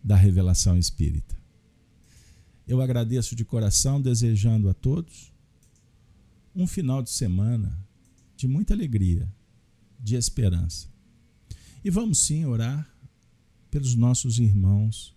da 0.03 0.15
revelação 0.15 0.75
espírita. 0.79 1.37
Eu 2.67 2.81
agradeço 2.81 3.35
de 3.35 3.45
coração, 3.45 4.01
desejando 4.01 4.67
a 4.67 4.73
todos 4.73 5.31
um 6.55 6.65
final 6.65 7.03
de 7.03 7.11
semana 7.11 7.87
de 8.35 8.47
muita 8.47 8.73
alegria, 8.73 9.31
de 9.99 10.15
esperança. 10.15 10.87
E 11.83 11.91
vamos 11.91 12.17
sim 12.17 12.43
orar 12.43 12.91
pelos 13.69 13.93
nossos 13.93 14.39
irmãos 14.39 15.15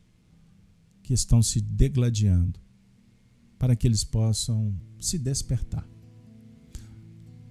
que 1.02 1.14
estão 1.14 1.42
se 1.42 1.62
degladiando, 1.62 2.60
para 3.58 3.74
que 3.74 3.86
eles 3.86 4.04
possam 4.04 4.78
se 4.98 5.18
despertar. 5.18 5.88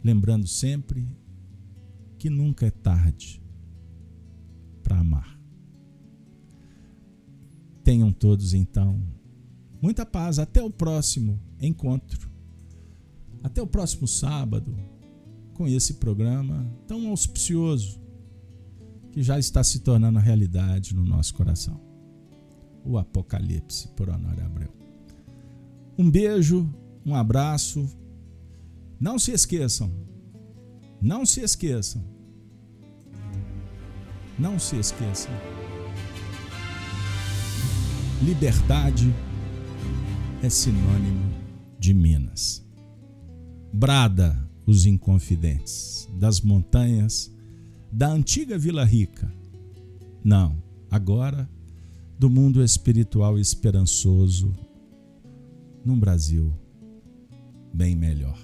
Lembrando 0.04 0.46
sempre 0.46 1.10
que 2.20 2.30
nunca 2.30 2.68
é 2.68 2.70
tarde 2.70 3.42
para 4.84 5.00
amar. 5.00 5.40
Tenham 7.84 8.12
todos 8.12 8.54
então 8.54 9.02
muita 9.82 10.06
paz. 10.06 10.38
Até 10.38 10.62
o 10.62 10.70
próximo 10.70 11.40
encontro. 11.60 12.30
Até 13.42 13.62
o 13.62 13.68
próximo 13.68 14.06
sábado 14.08 14.76
com 15.54 15.66
esse 15.68 15.96
programa 15.96 16.70
tão 16.86 17.08
auspicioso 17.08 18.00
que 19.12 19.24
já 19.24 19.40
está 19.40 19.64
se 19.64 19.80
tornando 19.80 20.20
realidade 20.20 20.94
no 20.94 21.06
nosso 21.06 21.34
coração. 21.34 21.80
O 22.84 22.98
Apocalipse 22.98 23.88
por 23.90 24.10
Honório 24.10 24.46
Abreu. 24.46 24.74
Um 25.98 26.12
beijo, 26.12 26.70
um 27.06 27.16
abraço. 27.16 27.90
Não 29.00 29.18
se 29.18 29.32
esqueçam, 29.32 29.92
não 31.02 31.26
se 31.26 31.42
esqueçam, 31.42 32.04
não 34.38 34.60
se 34.60 34.78
esqueçam. 34.78 35.32
Liberdade 38.22 39.14
é 40.44 40.50
sinônimo 40.50 41.34
de 41.80 41.94
Minas. 41.94 42.66
Brada 43.72 44.38
os 44.66 44.86
inconfidentes 44.86 46.10
das 46.20 46.42
montanhas 46.42 47.34
da 47.92 48.10
antiga 48.10 48.58
Vila 48.58 48.84
Rica. 48.84 49.32
Não, 50.24 50.62
agora 50.92 51.50
do 52.18 52.30
mundo 52.30 52.62
espiritual 52.62 53.40
esperançoso 53.40 54.54
num 55.86 55.98
Brasil 55.98 56.54
bem 57.74 57.96
melhor. 57.96 58.38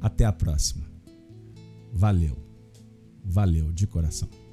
Até 0.00 0.24
a 0.24 0.32
próxima. 0.32 0.89
Valeu. 1.92 2.36
Valeu 3.24 3.70
de 3.72 3.86
coração. 3.86 4.28